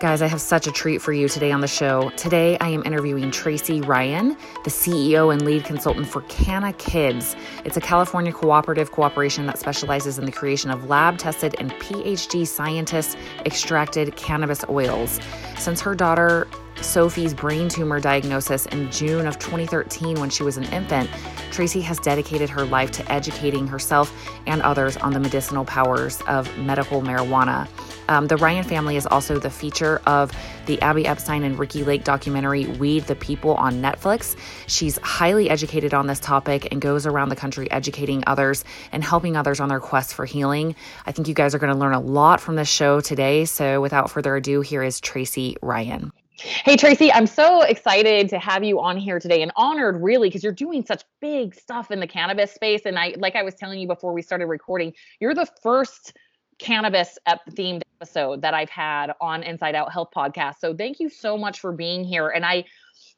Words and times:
Guys, 0.00 0.22
I 0.22 0.26
have 0.26 0.40
such 0.40 0.66
a 0.66 0.72
treat 0.72 1.00
for 1.00 1.12
you 1.12 1.28
today 1.28 1.52
on 1.52 1.60
the 1.60 1.68
show. 1.68 2.10
Today, 2.16 2.58
I 2.58 2.68
am 2.68 2.82
interviewing 2.84 3.30
Tracy 3.30 3.80
Ryan, 3.80 4.36
the 4.64 4.70
CEO 4.70 5.32
and 5.32 5.42
lead 5.42 5.64
consultant 5.64 6.08
for 6.08 6.22
Canna 6.22 6.72
Kids. 6.72 7.36
It's 7.64 7.76
a 7.76 7.80
California 7.80 8.32
cooperative 8.32 8.90
cooperation 8.90 9.46
that 9.46 9.56
specializes 9.56 10.18
in 10.18 10.26
the 10.26 10.32
creation 10.32 10.70
of 10.70 10.88
lab 10.88 11.16
tested 11.18 11.54
and 11.60 11.70
PhD 11.74 12.44
scientist 12.44 13.16
extracted 13.46 14.16
cannabis 14.16 14.64
oils. 14.68 15.20
Since 15.58 15.80
her 15.82 15.94
daughter 15.94 16.48
Sophie's 16.80 17.32
brain 17.32 17.68
tumor 17.68 18.00
diagnosis 18.00 18.66
in 18.66 18.90
June 18.90 19.28
of 19.28 19.38
2013 19.38 20.18
when 20.18 20.28
she 20.28 20.42
was 20.42 20.56
an 20.56 20.64
infant, 20.64 21.08
Tracy 21.52 21.80
has 21.82 22.00
dedicated 22.00 22.50
her 22.50 22.64
life 22.64 22.90
to 22.90 23.12
educating 23.12 23.68
herself 23.68 24.12
and 24.46 24.60
others 24.62 24.96
on 24.96 25.12
the 25.12 25.20
medicinal 25.20 25.64
powers 25.64 26.20
of 26.22 26.54
medical 26.58 27.00
marijuana. 27.00 27.68
Um, 28.08 28.26
the 28.26 28.36
Ryan 28.36 28.64
family 28.64 28.96
is 28.96 29.06
also 29.06 29.38
the 29.38 29.50
feature 29.50 30.00
of 30.06 30.32
the 30.66 30.80
Abby 30.82 31.06
Epstein 31.06 31.42
and 31.42 31.58
Ricki 31.58 31.84
Lake 31.84 32.04
documentary 32.04 32.66
Weed 32.66 33.04
the 33.04 33.16
People 33.16 33.54
on 33.54 33.82
Netflix. 33.82 34.36
She's 34.66 34.98
highly 34.98 35.50
educated 35.50 35.94
on 35.94 36.06
this 36.06 36.20
topic 36.20 36.68
and 36.70 36.80
goes 36.80 37.06
around 37.06 37.28
the 37.28 37.36
country 37.36 37.70
educating 37.70 38.22
others 38.26 38.64
and 38.92 39.04
helping 39.04 39.36
others 39.36 39.60
on 39.60 39.68
their 39.68 39.80
quest 39.80 40.14
for 40.14 40.24
healing. 40.24 40.74
I 41.06 41.12
think 41.12 41.28
you 41.28 41.34
guys 41.34 41.54
are 41.54 41.58
going 41.58 41.72
to 41.72 41.78
learn 41.78 41.94
a 41.94 42.00
lot 42.00 42.40
from 42.40 42.56
this 42.56 42.68
show 42.68 43.00
today. 43.00 43.44
So, 43.44 43.80
without 43.80 44.10
further 44.10 44.36
ado, 44.36 44.60
here 44.60 44.82
is 44.82 45.00
Tracy 45.00 45.56
Ryan. 45.62 46.12
Hey, 46.36 46.76
Tracy, 46.76 47.12
I'm 47.12 47.28
so 47.28 47.62
excited 47.62 48.28
to 48.30 48.40
have 48.40 48.64
you 48.64 48.80
on 48.80 48.96
here 48.96 49.20
today 49.20 49.40
and 49.40 49.52
honored 49.54 50.02
really 50.02 50.28
because 50.28 50.42
you're 50.42 50.52
doing 50.52 50.84
such 50.84 51.04
big 51.20 51.54
stuff 51.54 51.92
in 51.92 52.00
the 52.00 52.08
cannabis 52.08 52.52
space. 52.52 52.82
And 52.84 52.98
I, 52.98 53.14
like 53.18 53.36
I 53.36 53.44
was 53.44 53.54
telling 53.54 53.78
you 53.78 53.86
before 53.86 54.12
we 54.12 54.20
started 54.20 54.46
recording, 54.46 54.92
you're 55.20 55.34
the 55.34 55.46
first 55.62 56.12
cannabis 56.58 57.18
themed 57.50 57.82
episode 58.00 58.42
that 58.42 58.54
I've 58.54 58.70
had 58.70 59.12
on 59.20 59.42
Inside 59.42 59.74
Out 59.74 59.92
Health 59.92 60.08
podcast. 60.14 60.56
So 60.60 60.74
thank 60.74 61.00
you 61.00 61.08
so 61.08 61.36
much 61.36 61.60
for 61.60 61.72
being 61.72 62.04
here. 62.04 62.28
And 62.28 62.44
I 62.44 62.64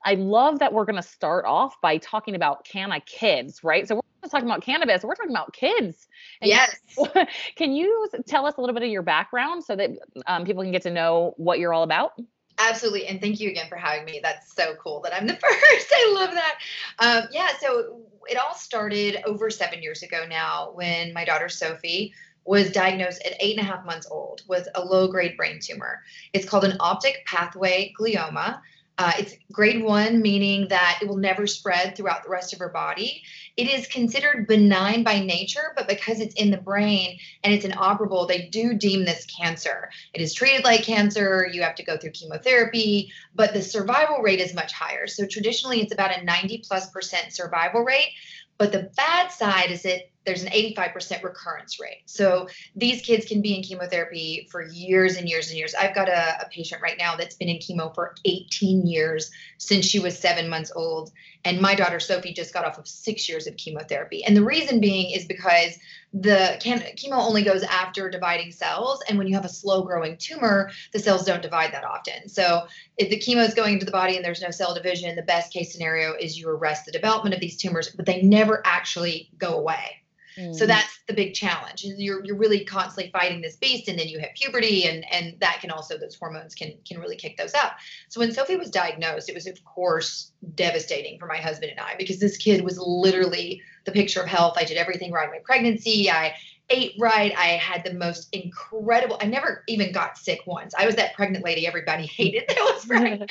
I 0.05 0.15
love 0.15 0.61
that 0.61 0.73
we're 0.73 0.85
going 0.85 1.03
to 1.03 1.09
start 1.09 1.45
off 1.47 1.81
by 1.81 1.99
talking 1.99 2.35
about 2.35 2.65
canna 2.65 3.01
kids, 3.01 3.65
right? 3.65 3.89
So 3.89 3.97
we're 3.97 4.03
not 4.23 4.31
talking 4.31 4.49
about 4.49 4.63
cannabis, 4.63 5.03
we're 5.03 5.15
talking 5.15 5.33
about 5.33 5.53
kids. 5.53 6.07
And 6.41 6.49
yes. 6.49 6.77
Can 7.57 7.73
you 7.73 8.09
tell 8.27 8.47
us 8.47 8.55
a 8.57 8.61
little 8.61 8.75
bit 8.75 8.85
of 8.85 8.91
your 8.91 9.03
background 9.03 9.65
so 9.65 9.75
that 9.75 9.91
um, 10.27 10.45
people 10.45 10.63
can 10.63 10.73
get 10.73 10.83
to 10.83 10.91
know 10.91 11.35
what 11.37 11.59
you're 11.59 11.73
all 11.73 11.83
about? 11.83 12.13
Absolutely. 12.59 13.07
And 13.07 13.21
thank 13.21 13.41
you 13.41 13.51
again 13.51 13.69
for 13.69 13.77
having 13.77 14.05
me. 14.05 14.21
That's 14.23 14.55
so 14.55 14.75
cool 14.83 15.01
that 15.03 15.15
I'm 15.15 15.27
the 15.27 15.35
first. 15.41 15.93
I 15.95 16.13
love 16.15 16.31
that. 16.33 16.59
Um, 16.99 17.29
yeah. 17.33 17.51
So 17.61 18.01
it 18.29 18.39
all 18.39 18.55
started 18.55 19.23
over 19.27 19.51
seven 19.51 19.83
years 19.83 20.03
ago 20.03 20.25
now 20.29 20.71
when 20.75 21.13
my 21.13 21.25
daughter 21.25 21.49
Sophie 21.49 22.15
was 22.47 22.71
diagnosed 22.71 23.23
at 23.27 23.37
eight 23.41 23.59
and 23.59 23.67
a 23.67 23.71
half 23.71 23.85
months 23.85 24.07
old 24.11 24.43
with 24.49 24.69
a 24.75 24.85
low 24.85 25.09
grade 25.09 25.37
brain 25.37 25.59
tumor. 25.61 26.03
It's 26.33 26.49
called 26.49 26.65
an 26.65 26.77
optic 26.81 27.25
pathway 27.27 27.93
glioma. 27.99 28.61
Uh, 28.99 29.13
it's 29.19 29.35
grade 29.53 29.83
one, 29.83 30.23
meaning 30.23 30.69
that 30.69 30.99
it 31.03 31.09
will 31.09 31.19
never 31.19 31.47
spread 31.47 31.95
throughout 31.95 32.25
the 32.25 32.31
rest 32.31 32.55
of 32.55 32.59
her 32.59 32.71
body. 32.71 33.23
It 33.59 33.69
is 33.69 33.87
considered 33.89 34.47
benign 34.47 35.03
by 35.03 35.21
nature, 35.21 35.75
but 35.77 35.87
because 35.87 36.19
it's 36.19 36.35
in 36.37 36.51
the 36.51 36.57
brain 36.57 37.19
and 37.45 37.53
it's 37.53 37.67
inoperable, 37.67 38.27
they 38.27 38.47
do 38.47 38.73
deem 38.73 39.05
this 39.05 39.27
cancer. 39.27 39.91
It 40.15 40.23
is 40.23 40.33
treated 40.33 40.65
like 40.65 40.83
cancer. 40.83 41.47
You 41.53 41.61
have 41.63 41.75
to 41.75 41.85
go 41.85 41.99
through 41.99 42.13
chemotherapy, 42.13 43.13
but 43.35 43.53
the 43.53 43.61
survival 43.61 44.23
rate 44.23 44.41
is 44.41 44.55
much 44.55 44.73
higher. 44.73 45.07
So 45.07 45.27
traditionally, 45.27 45.83
it's 45.83 45.93
about 45.93 46.17
a 46.17 46.25
90 46.25 46.63
plus 46.67 46.89
percent 46.91 47.35
survival 47.35 47.83
rate. 47.83 48.13
But 48.57 48.73
the 48.73 48.91
bad 48.97 49.31
side 49.31 49.71
is 49.71 49.83
that 49.83 50.09
there's 50.27 50.43
an 50.43 50.51
85% 50.51 51.23
recurrence 51.23 51.81
rate. 51.81 52.03
So 52.07 52.49
these 52.75 53.01
kids 53.01 53.25
can 53.25 53.41
be 53.41 53.55
in 53.55 53.63
chemotherapy 53.63 54.49
for 54.51 54.63
years 54.63 55.17
and 55.17 55.29
years 55.29 55.49
and 55.49 55.57
years. 55.57 55.75
I've 55.75 55.95
got 55.95 56.09
a, 56.09 56.43
a, 56.43 56.49
patient 56.51 56.83
right 56.83 56.97
now 56.99 57.17
that's 57.17 57.37
been 57.37 57.49
in 57.49 57.59
chemo 57.59 57.95
for 57.95 58.15
18 58.25 58.87
years 58.87 59.31
since 59.59 59.87
she 59.87 60.01
was 60.01 60.19
seven 60.19 60.49
months 60.49 60.73
old. 60.75 61.13
And 61.45 61.61
my 61.61 61.77
daughter 61.77 62.01
Sophie 62.01 62.33
just 62.33 62.53
got 62.53 62.65
off 62.65 62.77
of 62.77 62.89
six 62.89 63.29
years 63.29 63.47
of 63.47 63.57
chemotherapy. 63.57 64.25
And 64.25 64.37
the 64.37 64.45
reason 64.45 64.81
being 64.81 65.13
is 65.13 65.27
because 65.27 65.79
the 66.13 66.59
chemo 66.61 67.13
only 67.13 67.45
goes 67.45 67.63
after 67.63 68.11
dividing 68.11 68.51
cells. 68.51 69.03
And 69.09 69.19
when 69.19 69.29
you 69.29 69.35
have 69.35 69.45
a 69.45 69.51
slow 69.51 69.83
growing 69.83 70.17
tumor, 70.17 70.71
the 70.93 70.99
cells 70.99 71.25
don't 71.25 71.43
divide 71.43 71.73
that 71.73 71.85
often. 71.85 72.29
So 72.29 72.67
if 72.97 73.11
the 73.11 73.19
chemo 73.19 73.47
is 73.47 73.55
going 73.55 73.75
into 73.75 73.87
the 73.87 73.93
body 73.93 74.17
and 74.17 74.25
there's 74.25 74.43
no 74.43 74.51
cell 74.51 74.75
division, 74.75 75.15
the 75.15 75.23
best 75.23 75.53
case 75.53 75.73
scenario 75.73 76.15
is 76.19 76.37
you 76.37 76.49
arrest 76.49 76.87
the 76.87 76.93
development 76.93 77.35
of 77.35 77.41
these 77.41 77.57
tumors, 77.57 77.91
but 77.91 78.07
they 78.07 78.23
never 78.23 78.61
actually 78.65 79.31
go 79.39 79.57
away. 79.59 80.03
So 80.37 80.65
mm. 80.65 80.67
that's 80.67 80.99
the 81.09 81.15
big 81.15 81.33
challenge. 81.33 81.83
You're 81.85 82.23
you're 82.25 82.37
really 82.37 82.65
constantly 82.65 83.11
fighting 83.11 83.41
this 83.41 83.57
beast, 83.57 83.89
and 83.89 83.99
then 83.99 84.09
you 84.09 84.19
hit 84.19 84.35
puberty, 84.35 84.85
and 84.85 85.05
and 85.11 85.39
that 85.41 85.61
can 85.61 85.71
also 85.71 85.97
those 85.97 86.15
hormones 86.15 86.55
can 86.55 86.75
can 86.87 87.01
really 87.01 87.17
kick 87.17 87.39
those 87.39 87.55
up. 87.55 87.77
So 88.09 88.21
when 88.21 88.33
Sophie 88.33 88.57
was 88.57 88.71
diagnosed, 88.71 89.31
it 89.31 89.35
was 89.35 89.47
of 89.47 89.65
course 89.65 90.33
devastating 90.55 91.19
for 91.19 91.27
my 91.27 91.39
husband 91.39 91.71
and 91.71 91.81
I 91.81 91.95
because 91.97 92.21
this 92.21 92.37
kid 92.37 92.63
was 92.63 92.79
literally 92.79 93.63
the 93.85 93.93
picture 93.93 94.21
of 94.21 94.29
health. 94.29 94.59
I 94.59 94.65
did 94.65 94.77
everything 94.77 95.11
right 95.11 95.25
in 95.25 95.31
my 95.31 95.41
pregnancy. 95.43 96.11
I 96.11 96.35
ate 96.69 96.95
right. 96.99 97.33
I 97.37 97.47
had 97.47 97.85
the 97.85 97.95
most 97.95 98.29
incredible. 98.35 99.19
I 99.21 99.27
never 99.27 99.63
even 99.69 99.93
got 99.93 100.19
sick 100.19 100.41
once. 100.47 100.75
I 100.77 100.87
was 100.87 100.97
that 100.97 101.15
pregnant 101.15 101.45
lady 101.45 101.67
everybody 101.67 102.07
hated 102.17 102.45
that 102.49 102.59
was 102.59 102.85
pregnant 102.89 103.31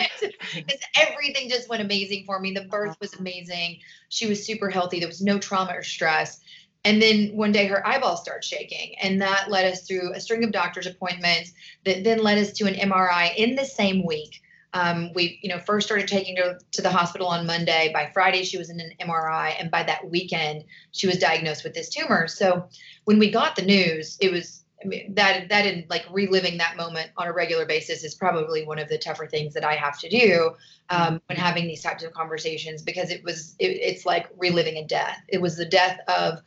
because 0.53 0.79
everything 0.95 1.49
just 1.49 1.69
went 1.69 1.81
amazing 1.81 2.23
for 2.25 2.39
me. 2.39 2.53
The 2.53 2.66
birth 2.66 2.97
was 2.99 3.13
amazing. 3.13 3.79
She 4.09 4.27
was 4.27 4.45
super 4.45 4.69
healthy. 4.69 4.99
There 4.99 5.07
was 5.07 5.22
no 5.22 5.37
trauma 5.37 5.73
or 5.73 5.83
stress. 5.83 6.39
And 6.85 7.01
then 7.01 7.35
one 7.35 7.51
day 7.51 7.66
her 7.66 7.85
eyeballs 7.85 8.22
start 8.22 8.44
shaking. 8.44 8.96
And 9.01 9.22
that 9.22 9.50
led 9.50 9.66
us 9.66 9.81
through 9.81 10.13
a 10.13 10.22
string 10.22 10.44
of 10.44 10.51
doctor's 10.51 10.85
appointments 10.85 11.51
that 11.84 12.03
then 12.03 12.19
led 12.19 12.38
us 12.38 12.53
to 12.53 12.66
an 12.66 12.75
MRI 12.75 13.35
in 13.35 13.56
the 13.56 13.66
same 13.66 14.06
week. 14.06 14.41
Um, 14.73 15.12
we, 15.13 15.40
you 15.41 15.50
know, 15.50 15.57
first 15.57 15.88
started 15.88 16.07
taking 16.07 16.38
her 16.38 16.59
to 16.73 16.81
the 16.81 16.91
hospital 16.91 17.28
on 17.28 17.47
Monday. 17.47 17.91
By 17.94 18.12
Friday, 18.13 18.44
she 18.44 18.57
was 18.57 18.69
in 18.69 18.79
an 18.79 18.91
MRI, 19.01 19.56
and 19.57 19.72
by 19.72 19.84
that 19.84 20.09
weekend, 20.12 20.66
she 20.91 21.07
was 21.07 21.18
diagnosed 21.18 21.63
with 21.63 21.73
this 21.73 21.90
tumor. 21.90 22.28
So 22.28 22.68
when 23.06 23.17
we 23.17 23.31
got 23.31 23.56
the 23.56 23.62
news, 23.62 24.17
it 24.19 24.31
was 24.31 24.66
I 24.84 24.88
mean, 24.88 25.16
that 25.16 25.47
that 25.50 25.66
in 25.66 25.85
like 25.90 26.06
reliving 26.12 26.57
that 26.57 26.75
moment 26.78 27.09
on 27.17 27.28
a 27.28 27.34
regular 27.34 27.66
basis 27.66 28.03
is 28.03 28.16
probably 28.16 28.66
one 28.66 28.78
of 28.78 28.90
the 28.90 28.97
tougher 28.97 29.25
things 29.25 29.53
that 29.53 29.63
I 29.63 29.75
have 29.75 29.97
to 30.00 30.09
do 30.09 30.52
um, 30.90 31.22
when 31.28 31.38
having 31.38 31.66
these 31.67 31.81
types 31.81 32.03
of 32.03 32.12
conversations 32.12 32.81
because 32.81 33.09
it 33.09 33.23
was 33.23 33.56
it, 33.59 33.67
it's 33.67 34.06
like 34.06 34.28
reliving 34.38 34.75
a 34.78 34.85
death. 34.85 35.22
It 35.29 35.41
was 35.41 35.56
the 35.56 35.66
death 35.66 36.00
of 36.07 36.40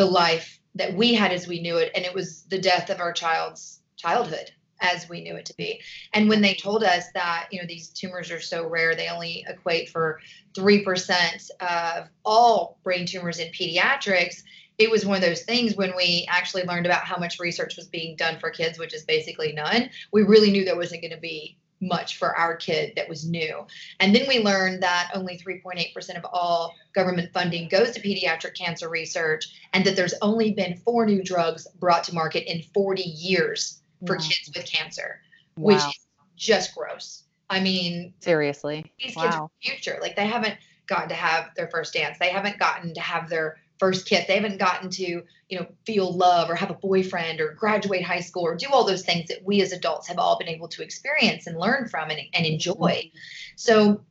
the 0.00 0.06
life 0.06 0.58
that 0.76 0.94
we 0.94 1.12
had 1.12 1.30
as 1.30 1.46
we 1.46 1.60
knew 1.60 1.76
it 1.76 1.92
and 1.94 2.06
it 2.06 2.14
was 2.14 2.44
the 2.44 2.58
death 2.58 2.88
of 2.88 3.00
our 3.00 3.12
child's 3.12 3.82
childhood 3.98 4.50
as 4.80 5.06
we 5.10 5.20
knew 5.20 5.36
it 5.36 5.44
to 5.44 5.54
be. 5.58 5.78
And 6.14 6.26
when 6.26 6.40
they 6.40 6.54
told 6.54 6.82
us 6.82 7.04
that 7.12 7.48
you 7.50 7.60
know 7.60 7.66
these 7.68 7.90
tumors 7.90 8.30
are 8.30 8.40
so 8.40 8.66
rare 8.66 8.94
they 8.94 9.08
only 9.08 9.44
equate 9.46 9.90
for 9.90 10.18
3% 10.56 11.50
of 11.60 12.08
all 12.24 12.78
brain 12.82 13.04
tumors 13.04 13.40
in 13.40 13.52
pediatrics 13.52 14.42
it 14.78 14.90
was 14.90 15.04
one 15.04 15.16
of 15.16 15.22
those 15.22 15.42
things 15.42 15.76
when 15.76 15.92
we 15.94 16.26
actually 16.30 16.64
learned 16.64 16.86
about 16.86 17.04
how 17.04 17.18
much 17.18 17.38
research 17.38 17.76
was 17.76 17.88
being 17.88 18.16
done 18.16 18.38
for 18.38 18.48
kids 18.48 18.78
which 18.78 18.94
is 18.94 19.04
basically 19.04 19.52
none 19.52 19.90
we 20.12 20.22
really 20.22 20.50
knew 20.50 20.64
there 20.64 20.76
wasn't 20.76 21.02
going 21.02 21.12
to 21.12 21.20
be 21.20 21.58
much 21.80 22.18
for 22.18 22.36
our 22.36 22.56
kid 22.56 22.92
that 22.96 23.08
was 23.08 23.28
new. 23.28 23.66
And 24.00 24.14
then 24.14 24.26
we 24.28 24.40
learned 24.40 24.82
that 24.82 25.10
only 25.14 25.38
3.8% 25.38 26.16
of 26.16 26.26
all 26.32 26.74
government 26.94 27.32
funding 27.32 27.68
goes 27.68 27.92
to 27.92 28.00
pediatric 28.00 28.54
cancer 28.54 28.88
research, 28.88 29.46
and 29.72 29.84
that 29.84 29.96
there's 29.96 30.14
only 30.22 30.52
been 30.52 30.76
four 30.76 31.06
new 31.06 31.22
drugs 31.22 31.66
brought 31.78 32.04
to 32.04 32.14
market 32.14 32.50
in 32.50 32.62
40 32.74 33.02
years 33.02 33.80
for 34.06 34.16
wow. 34.16 34.22
kids 34.22 34.50
with 34.54 34.70
cancer, 34.70 35.20
wow. 35.56 35.74
which 35.74 35.84
is 35.96 36.06
just 36.36 36.74
gross. 36.74 37.24
I 37.48 37.60
mean, 37.60 38.14
seriously, 38.20 38.92
these 38.98 39.16
wow. 39.16 39.22
kids 39.22 39.36
are 39.36 39.50
the 39.62 39.70
future. 39.70 39.98
Like 40.00 40.16
they 40.16 40.26
haven't 40.26 40.56
gotten 40.86 41.08
to 41.08 41.14
have 41.14 41.50
their 41.56 41.68
first 41.68 41.94
dance, 41.94 42.18
they 42.18 42.30
haven't 42.30 42.58
gotten 42.58 42.94
to 42.94 43.00
have 43.00 43.28
their 43.28 43.58
first 43.80 44.06
kiss. 44.06 44.26
They 44.26 44.36
haven't 44.36 44.58
gotten 44.58 44.90
to, 44.90 45.04
you 45.48 45.58
know, 45.58 45.66
feel 45.86 46.12
love 46.12 46.48
or 46.48 46.54
have 46.54 46.70
a 46.70 46.74
boyfriend 46.74 47.40
or 47.40 47.54
graduate 47.54 48.04
high 48.04 48.20
school 48.20 48.44
or 48.44 48.54
do 48.54 48.66
all 48.70 48.84
those 48.84 49.02
things 49.02 49.28
that 49.28 49.38
we 49.44 49.62
as 49.62 49.72
adults 49.72 50.06
have 50.06 50.18
all 50.18 50.38
been 50.38 50.48
able 50.48 50.68
to 50.68 50.82
experience 50.82 51.46
and 51.46 51.58
learn 51.58 51.88
from 51.88 52.10
and, 52.10 52.20
and 52.34 52.46
enjoy. 52.46 52.74
Mm-hmm. 52.74 53.18
So 53.56 54.04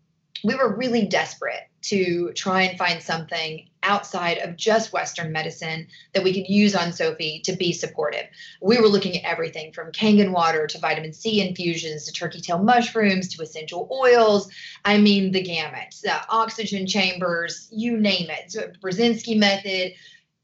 we 0.43 0.55
were 0.55 0.75
really 0.75 1.05
desperate 1.05 1.68
to 1.81 2.31
try 2.33 2.63
and 2.63 2.77
find 2.77 3.01
something 3.01 3.67
outside 3.83 4.39
of 4.39 4.57
just 4.57 4.91
Western 4.91 5.31
medicine 5.31 5.87
that 6.13 6.23
we 6.23 6.33
could 6.33 6.47
use 6.49 6.75
on 6.75 6.91
Sophie 6.91 7.41
to 7.45 7.53
be 7.53 7.71
supportive. 7.71 8.25
We 8.61 8.79
were 8.79 8.87
looking 8.87 9.17
at 9.17 9.29
everything 9.29 9.71
from 9.71 9.91
Kangen 9.91 10.31
water 10.31 10.67
to 10.67 10.79
vitamin 10.79 11.13
C 11.13 11.41
infusions 11.41 12.05
to 12.05 12.11
turkey 12.11 12.41
tail 12.41 12.59
mushrooms 12.59 13.29
to 13.35 13.41
essential 13.41 13.87
oils. 13.91 14.51
I 14.83 14.97
mean, 14.97 15.31
the 15.31 15.41
gamut, 15.41 15.95
the 16.03 16.19
oxygen 16.29 16.85
chambers, 16.87 17.67
you 17.71 17.97
name 17.97 18.29
it. 18.29 18.51
So 18.51 18.71
Burzynski 18.81 19.37
method, 19.37 19.93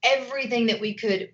everything 0.03 0.67
that 0.67 0.79
we 0.79 0.93
could 0.93 1.31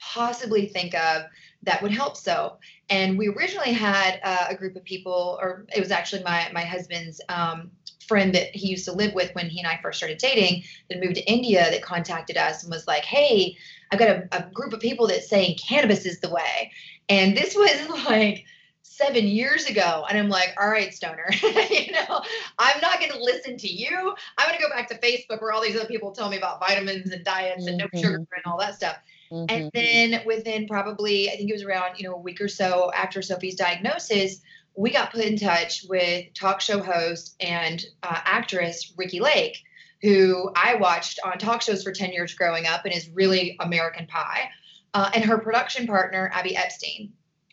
possibly 0.00 0.66
think 0.66 0.94
of 0.94 1.22
that 1.62 1.82
would 1.82 1.92
help 1.92 2.16
so 2.16 2.58
and 2.90 3.16
we 3.16 3.28
originally 3.28 3.72
had 3.72 4.20
uh, 4.22 4.46
a 4.50 4.54
group 4.54 4.76
of 4.76 4.84
people 4.84 5.38
or 5.40 5.66
it 5.74 5.80
was 5.80 5.90
actually 5.90 6.22
my 6.22 6.50
my 6.52 6.62
husband's 6.62 7.20
um, 7.28 7.70
friend 8.06 8.34
that 8.34 8.54
he 8.54 8.68
used 8.68 8.84
to 8.86 8.92
live 8.92 9.14
with 9.14 9.34
when 9.34 9.48
he 9.48 9.60
and 9.60 9.68
I 9.68 9.78
first 9.82 9.98
started 9.98 10.18
dating 10.18 10.64
that 10.88 11.02
moved 11.02 11.16
to 11.16 11.24
India 11.24 11.70
that 11.70 11.82
contacted 11.82 12.36
us 12.36 12.62
and 12.62 12.70
was 12.70 12.86
like, 12.86 13.04
Hey, 13.04 13.56
I've 13.90 13.98
got 13.98 14.08
a, 14.08 14.28
a 14.32 14.50
group 14.50 14.72
of 14.72 14.80
people 14.80 15.06
that's 15.06 15.28
saying 15.28 15.56
cannabis 15.56 16.04
is 16.06 16.20
the 16.20 16.30
way. 16.30 16.72
And 17.08 17.36
this 17.36 17.54
was 17.56 18.04
like 18.06 18.44
seven 18.82 19.26
years 19.26 19.66
ago. 19.66 20.04
And 20.08 20.16
I'm 20.16 20.28
like, 20.28 20.54
all 20.60 20.68
right, 20.68 20.94
stoner, 20.94 21.28
you 21.42 21.92
know, 21.92 22.22
I'm 22.58 22.80
not 22.80 23.00
going 23.00 23.10
to 23.10 23.18
listen 23.22 23.56
to 23.56 23.68
you. 23.68 24.14
I'm 24.38 24.48
going 24.48 24.58
to 24.58 24.62
go 24.62 24.70
back 24.70 24.88
to 24.88 24.98
Facebook 24.98 25.40
where 25.42 25.52
all 25.52 25.60
these 25.60 25.76
other 25.76 25.88
people 25.88 26.12
tell 26.12 26.30
me 26.30 26.36
about 26.36 26.60
vitamins 26.60 27.10
and 27.10 27.24
diets 27.24 27.66
and 27.66 27.78
no 27.78 27.86
Mm-hmm. 27.86 27.98
sugar 27.98 28.16
and 28.16 28.44
all 28.46 28.58
that 28.58 28.76
stuff. 28.76 28.96
Mhm. 29.32 29.46
And 29.48 29.70
then 29.74 30.22
within 30.26 30.68
probably, 30.68 31.28
I 31.28 31.36
think 31.36 31.50
it 31.50 31.52
was 31.52 31.64
around, 31.64 31.98
you 31.98 32.08
know, 32.08 32.14
a 32.14 32.18
week 32.18 32.40
or 32.40 32.48
so 32.48 32.92
after 32.94 33.20
Sophie's 33.20 33.56
diagnosis, 33.56 34.42
we 34.76 34.90
got 34.90 35.12
put 35.12 35.24
in 35.24 35.38
touch 35.38 35.84
with 35.88 36.32
talk 36.34 36.60
show 36.60 36.82
host 36.82 37.36
and 37.40 37.84
uh, 38.02 38.20
actress 38.24 38.92
Ricki 38.96 39.20
Lake, 39.20 39.62
who 40.02 40.50
I 40.56 40.76
watched 40.76 41.20
on 41.24 41.38
talk 41.38 41.62
shows 41.62 41.82
for 41.82 41.92
10 41.92 42.12
years 42.12 42.34
growing 42.34 42.66
up 42.66 42.84
and 42.84 42.94
is 42.94 43.08
really 43.10 43.56
American 43.60 44.06
Pie, 44.06 44.50
uh, 44.92 45.10
and 45.14 45.24
her 45.24 45.38
production 45.38 45.86
partner, 45.86 46.30
Abby 46.32 46.56
Epstein. 46.56 47.12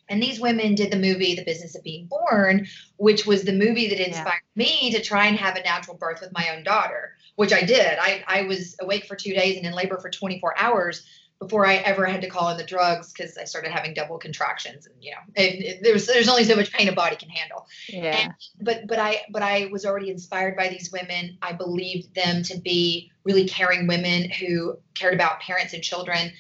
And 0.10 0.22
these 0.22 0.42
women 0.42 0.76
did 0.76 0.92
the 0.92 0.98
movie 0.98 1.36
The 1.36 1.46
Business 1.46 1.76
of 1.76 1.84
Being 1.84 2.08
Born, 2.08 2.68
which 2.98 3.26
was 3.26 3.44
the 3.44 3.54
movie 3.54 3.88
that 3.88 4.06
inspired 4.06 4.42
me 4.56 4.92
to 4.92 5.02
try 5.02 5.28
and 5.28 5.38
have 5.38 5.56
a 5.56 5.64
natural 5.64 5.96
birth 5.96 6.20
with 6.20 6.34
my 6.34 6.54
own 6.54 6.64
daughter, 6.64 7.16
which 7.38 7.54
I 7.54 7.62
did. 7.62 7.98
I, 7.98 8.22
I 8.28 8.42
was 8.42 8.76
awake 8.82 9.06
for 9.06 9.16
two 9.16 9.34
days 9.34 9.56
and 9.56 9.66
in 9.66 9.72
labor 9.72 9.98
for 10.00 10.10
24 10.10 10.60
hours 10.60 11.06
before 11.42 11.66
I 11.66 11.78
ever 11.78 12.06
had 12.06 12.22
to 12.22 12.30
call 12.30 12.50
in 12.50 12.58
the 12.58 12.64
drugs 12.64 13.12
because 13.12 13.38
I 13.38 13.46
started 13.46 13.72
having 13.72 13.94
double 13.94 14.18
contractions. 14.20 14.86
And, 14.86 14.96
you 15.02 15.12
know, 15.12 15.18
it, 15.36 15.66
it, 15.66 15.84
there's, 15.84 16.06
there's 16.06 16.30
only 16.30 16.44
so 16.44 16.56
much 16.56 16.72
pain 16.72 16.88
a 16.88 16.94
body 16.94 17.16
can 17.16 17.30
handle 17.30 17.52
yeah. 17.90 18.32
but 18.62 18.88
but 18.88 19.00
I 19.00 19.22
but 19.30 19.42
I 19.42 19.68
was 19.72 19.86
already 19.86 20.10
inspired 20.10 20.56
by 20.56 20.70
these 20.70 20.92
women. 20.92 21.38
I 21.42 21.54
believed 21.54 22.14
them 22.16 22.44
to 22.44 22.58
be 22.60 23.12
really 23.24 23.48
caring 23.48 23.88
women 23.88 24.30
who 24.30 24.78
cared 24.94 25.14
about 25.14 25.40
parents 25.42 25.74
and 25.74 25.84
children. 25.84 26.32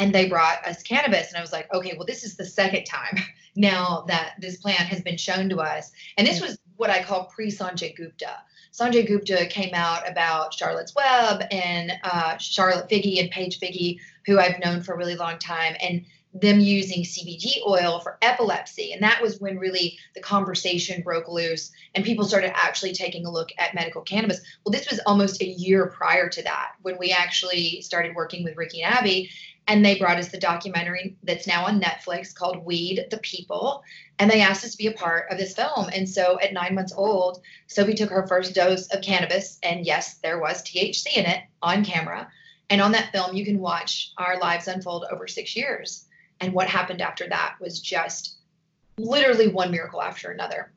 And 0.00 0.14
they 0.14 0.28
brought 0.28 0.64
us 0.64 0.82
cannabis, 0.84 1.28
and 1.28 1.36
I 1.36 1.40
was 1.40 1.52
like, 1.52 1.72
okay, 1.74 1.94
well, 1.96 2.06
this 2.06 2.22
is 2.22 2.36
the 2.36 2.44
second 2.44 2.84
time 2.84 3.18
now 3.56 4.04
that 4.06 4.34
this 4.38 4.58
plant 4.58 4.88
has 4.88 5.00
been 5.00 5.16
shown 5.16 5.48
to 5.48 5.56
us. 5.56 5.90
And 6.16 6.26
this 6.26 6.40
was 6.40 6.56
what 6.76 6.90
I 6.90 7.02
call 7.02 7.24
pre 7.24 7.50
Sanjay 7.50 7.96
Gupta. 7.96 8.36
Sanjay 8.78 9.06
Gupta 9.06 9.46
came 9.46 9.74
out 9.74 10.08
about 10.08 10.54
Charlotte's 10.54 10.94
Web 10.94 11.42
and 11.50 11.92
uh, 12.04 12.36
Charlotte 12.38 12.88
Figi 12.88 13.20
and 13.20 13.30
Paige 13.30 13.58
Figi, 13.58 13.98
who 14.26 14.38
I've 14.38 14.60
known 14.60 14.82
for 14.82 14.94
a 14.94 14.96
really 14.96 15.16
long 15.16 15.38
time, 15.38 15.74
and 15.82 16.04
them 16.34 16.60
using 16.60 17.02
CBD 17.02 17.56
oil 17.66 17.98
for 18.00 18.18
epilepsy. 18.22 18.92
And 18.92 19.02
that 19.02 19.20
was 19.20 19.40
when 19.40 19.58
really 19.58 19.98
the 20.14 20.20
conversation 20.20 21.02
broke 21.02 21.26
loose 21.26 21.72
and 21.94 22.04
people 22.04 22.24
started 22.24 22.52
actually 22.54 22.92
taking 22.92 23.26
a 23.26 23.30
look 23.30 23.48
at 23.58 23.74
medical 23.74 24.02
cannabis. 24.02 24.40
Well, 24.64 24.72
this 24.72 24.90
was 24.90 25.00
almost 25.06 25.40
a 25.40 25.48
year 25.48 25.86
prior 25.86 26.28
to 26.28 26.42
that 26.42 26.72
when 26.82 26.98
we 26.98 27.10
actually 27.10 27.80
started 27.80 28.14
working 28.14 28.44
with 28.44 28.56
Ricki 28.56 28.82
and 28.82 28.94
Abby. 28.94 29.30
And 29.68 29.84
they 29.84 29.98
brought 29.98 30.16
us 30.16 30.28
the 30.28 30.38
documentary 30.38 31.16
that's 31.22 31.46
now 31.46 31.66
on 31.66 31.80
Netflix 31.80 32.34
called 32.34 32.64
Weed 32.64 33.06
the 33.10 33.18
People. 33.18 33.82
And 34.18 34.30
they 34.30 34.40
asked 34.40 34.64
us 34.64 34.72
to 34.72 34.78
be 34.78 34.86
a 34.86 34.92
part 34.92 35.26
of 35.30 35.36
this 35.36 35.54
film. 35.54 35.90
And 35.92 36.08
so 36.08 36.40
at 36.40 36.54
nine 36.54 36.74
months 36.74 36.94
old, 36.96 37.42
Sophie 37.66 37.94
took 37.94 38.08
her 38.08 38.26
first 38.26 38.54
dose 38.54 38.88
of 38.88 39.02
cannabis. 39.02 39.58
And 39.62 39.84
yes, 39.84 40.14
there 40.14 40.40
was 40.40 40.62
THC 40.62 41.16
in 41.16 41.26
it 41.26 41.42
on 41.60 41.84
camera. 41.84 42.28
And 42.70 42.80
on 42.80 42.92
that 42.92 43.12
film, 43.12 43.36
you 43.36 43.44
can 43.44 43.58
watch 43.58 44.12
our 44.16 44.38
lives 44.38 44.68
unfold 44.68 45.04
over 45.10 45.28
six 45.28 45.54
years. 45.54 46.06
And 46.40 46.54
what 46.54 46.68
happened 46.68 47.02
after 47.02 47.28
that 47.28 47.56
was 47.60 47.80
just 47.80 48.38
literally 48.96 49.48
one 49.48 49.70
miracle 49.70 50.00
after 50.00 50.30
another. 50.30 50.72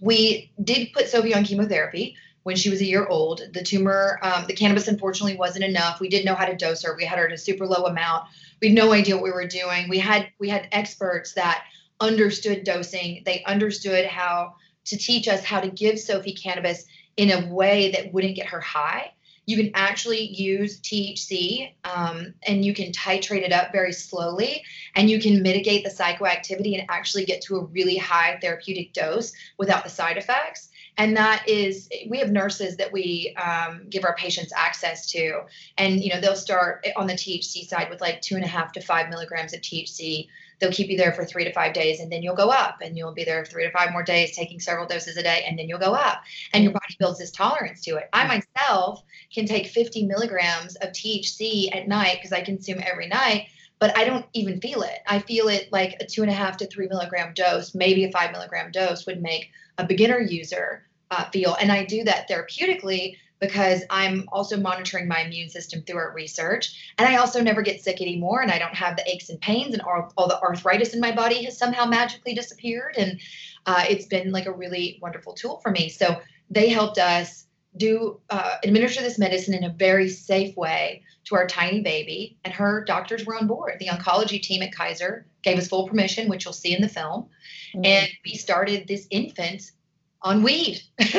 We 0.00 0.50
did 0.62 0.92
put 0.92 1.08
Sophie 1.08 1.34
on 1.34 1.44
chemotherapy 1.44 2.16
when 2.42 2.56
she 2.56 2.70
was 2.70 2.80
a 2.80 2.84
year 2.84 3.06
old. 3.06 3.42
The 3.52 3.62
tumor, 3.62 4.18
um, 4.22 4.44
the 4.46 4.54
cannabis 4.54 4.88
unfortunately 4.88 5.36
wasn't 5.36 5.64
enough. 5.64 6.00
We 6.00 6.08
didn't 6.08 6.24
know 6.24 6.34
how 6.34 6.46
to 6.46 6.56
dose 6.56 6.82
her. 6.82 6.96
We 6.96 7.04
had 7.04 7.18
her 7.18 7.26
at 7.26 7.32
a 7.32 7.38
super 7.38 7.66
low 7.66 7.86
amount. 7.86 8.24
We 8.60 8.68
had 8.68 8.76
no 8.76 8.92
idea 8.92 9.16
what 9.16 9.24
we 9.24 9.30
were 9.30 9.46
doing. 9.46 9.88
We 9.88 9.98
had 9.98 10.28
we 10.38 10.48
had 10.48 10.68
experts 10.72 11.34
that 11.34 11.64
understood 12.00 12.64
dosing. 12.64 13.22
They 13.24 13.44
understood 13.44 14.06
how 14.06 14.54
to 14.86 14.96
teach 14.96 15.28
us 15.28 15.44
how 15.44 15.60
to 15.60 15.68
give 15.68 15.98
Sophie 15.98 16.34
cannabis 16.34 16.84
in 17.16 17.30
a 17.30 17.52
way 17.52 17.92
that 17.92 18.12
wouldn't 18.12 18.36
get 18.36 18.46
her 18.46 18.60
high. 18.60 19.12
You 19.44 19.56
can 19.56 19.72
actually 19.74 20.28
use 20.28 20.80
THC 20.80 21.74
um, 21.84 22.32
and 22.46 22.64
you 22.64 22.74
can 22.74 22.92
titrate 22.92 23.42
it 23.42 23.52
up 23.52 23.72
very 23.72 23.92
slowly 23.92 24.62
and 24.94 25.10
you 25.10 25.20
can 25.20 25.42
mitigate 25.42 25.84
the 25.84 25.90
psychoactivity 25.90 26.78
and 26.78 26.88
actually 26.88 27.24
get 27.24 27.42
to 27.42 27.56
a 27.56 27.64
really 27.64 27.96
high 27.96 28.38
therapeutic 28.40 28.92
dose 28.92 29.32
without 29.58 29.82
the 29.82 29.90
side 29.90 30.16
effects. 30.16 30.68
And 30.98 31.16
that 31.16 31.48
is, 31.48 31.88
we 32.08 32.18
have 32.18 32.30
nurses 32.30 32.76
that 32.76 32.92
we 32.92 33.34
um, 33.36 33.86
give 33.88 34.04
our 34.04 34.14
patients 34.14 34.52
access 34.54 35.06
to. 35.12 35.40
And, 35.78 36.02
you 36.02 36.12
know, 36.12 36.20
they'll 36.20 36.36
start 36.36 36.86
on 36.96 37.06
the 37.06 37.14
THC 37.14 37.66
side 37.66 37.88
with 37.88 38.00
like 38.00 38.20
two 38.20 38.34
and 38.34 38.44
a 38.44 38.48
half 38.48 38.72
to 38.72 38.80
five 38.80 39.08
milligrams 39.08 39.54
of 39.54 39.60
THC. 39.60 40.28
They'll 40.58 40.70
keep 40.70 40.90
you 40.90 40.96
there 40.96 41.12
for 41.12 41.24
three 41.24 41.44
to 41.44 41.52
five 41.52 41.72
days 41.72 41.98
and 41.98 42.12
then 42.12 42.22
you'll 42.22 42.36
go 42.36 42.50
up 42.50 42.78
and 42.82 42.96
you'll 42.96 43.14
be 43.14 43.24
there 43.24 43.44
three 43.44 43.64
to 43.64 43.70
five 43.72 43.90
more 43.90 44.02
days, 44.02 44.36
taking 44.36 44.60
several 44.60 44.86
doses 44.86 45.16
a 45.16 45.22
day, 45.22 45.44
and 45.48 45.58
then 45.58 45.68
you'll 45.68 45.78
go 45.78 45.94
up. 45.94 46.22
And 46.52 46.62
your 46.62 46.72
body 46.72 46.94
builds 46.98 47.18
this 47.18 47.30
tolerance 47.30 47.80
to 47.84 47.96
it. 47.96 48.08
I 48.12 48.26
myself 48.26 49.02
can 49.34 49.46
take 49.46 49.66
50 49.66 50.06
milligrams 50.06 50.76
of 50.76 50.90
THC 50.90 51.74
at 51.74 51.88
night 51.88 52.18
because 52.18 52.32
I 52.32 52.42
consume 52.42 52.80
every 52.84 53.08
night 53.08 53.48
but 53.82 53.98
I 53.98 54.04
don't 54.04 54.24
even 54.32 54.60
feel 54.60 54.82
it. 54.82 55.00
I 55.08 55.18
feel 55.18 55.48
it 55.48 55.72
like 55.72 55.96
a 55.98 56.06
two 56.06 56.22
and 56.22 56.30
a 56.30 56.34
half 56.34 56.56
to 56.58 56.68
three 56.68 56.86
milligram 56.86 57.34
dose, 57.34 57.74
maybe 57.74 58.04
a 58.04 58.12
five 58.12 58.30
milligram 58.30 58.70
dose 58.70 59.06
would 59.06 59.20
make 59.20 59.50
a 59.76 59.84
beginner 59.84 60.20
user 60.20 60.86
uh, 61.10 61.24
feel. 61.30 61.56
And 61.60 61.72
I 61.72 61.84
do 61.84 62.04
that 62.04 62.30
therapeutically 62.30 63.16
because 63.40 63.82
I'm 63.90 64.28
also 64.30 64.56
monitoring 64.56 65.08
my 65.08 65.22
immune 65.22 65.48
system 65.48 65.82
through 65.82 65.96
our 65.96 66.12
research. 66.14 66.94
And 66.96 67.08
I 67.08 67.16
also 67.16 67.42
never 67.42 67.60
get 67.60 67.82
sick 67.82 68.00
anymore. 68.00 68.40
And 68.40 68.52
I 68.52 68.60
don't 68.60 68.76
have 68.76 68.94
the 68.96 69.10
aches 69.10 69.30
and 69.30 69.40
pains, 69.40 69.74
and 69.74 69.82
all, 69.82 70.12
all 70.16 70.28
the 70.28 70.40
arthritis 70.40 70.94
in 70.94 71.00
my 71.00 71.10
body 71.10 71.42
has 71.46 71.58
somehow 71.58 71.84
magically 71.84 72.34
disappeared. 72.34 72.94
And 72.96 73.20
uh, 73.66 73.84
it's 73.90 74.06
been 74.06 74.30
like 74.30 74.46
a 74.46 74.52
really 74.52 75.00
wonderful 75.02 75.32
tool 75.32 75.58
for 75.58 75.72
me. 75.72 75.88
So 75.88 76.20
they 76.50 76.68
helped 76.68 76.98
us 76.98 77.46
do 77.76 78.20
uh, 78.30 78.56
administer 78.64 79.00
this 79.02 79.18
medicine 79.18 79.54
in 79.54 79.64
a 79.64 79.70
very 79.70 80.08
safe 80.08 80.56
way 80.56 81.02
to 81.24 81.34
our 81.34 81.46
tiny 81.46 81.80
baby 81.80 82.36
and 82.44 82.52
her 82.52 82.84
doctors 82.84 83.24
were 83.24 83.36
on 83.36 83.46
board 83.46 83.74
the 83.80 83.86
oncology 83.86 84.40
team 84.42 84.62
at 84.62 84.74
kaiser 84.74 85.26
gave 85.42 85.58
us 85.58 85.68
full 85.68 85.88
permission 85.88 86.28
which 86.28 86.44
you'll 86.44 86.52
see 86.54 86.74
in 86.74 86.82
the 86.82 86.88
film 86.88 87.26
Mm-hmm. 87.74 87.86
and 87.86 88.08
we 88.26 88.34
started 88.34 88.86
this 88.86 89.06
infant 89.10 89.72
on 90.20 90.42
weed 90.42 90.82
which 90.98 91.16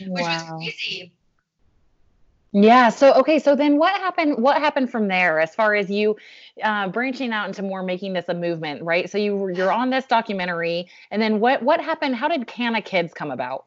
Wow. 0.00 0.30
was 0.32 0.42
crazy 0.58 1.12
Yeah. 2.52 2.88
So 2.90 3.12
okay. 3.14 3.40
So 3.40 3.56
then, 3.56 3.78
what 3.78 3.92
happened? 4.00 4.38
What 4.38 4.58
happened 4.58 4.90
from 4.90 5.08
there, 5.08 5.40
as 5.40 5.54
far 5.54 5.74
as 5.74 5.90
you 5.90 6.16
uh, 6.62 6.88
branching 6.88 7.32
out 7.32 7.48
into 7.48 7.62
more 7.62 7.82
making 7.82 8.12
this 8.12 8.28
a 8.28 8.34
movement, 8.34 8.82
right? 8.84 9.10
So 9.10 9.18
you 9.18 9.48
you're 9.48 9.72
on 9.72 9.90
this 9.90 10.06
documentary, 10.06 10.88
and 11.10 11.20
then 11.20 11.40
what 11.40 11.62
what 11.64 11.80
happened? 11.80 12.14
How 12.14 12.28
did 12.28 12.46
Canna 12.46 12.80
Kids 12.80 13.12
come 13.12 13.32
about? 13.32 13.66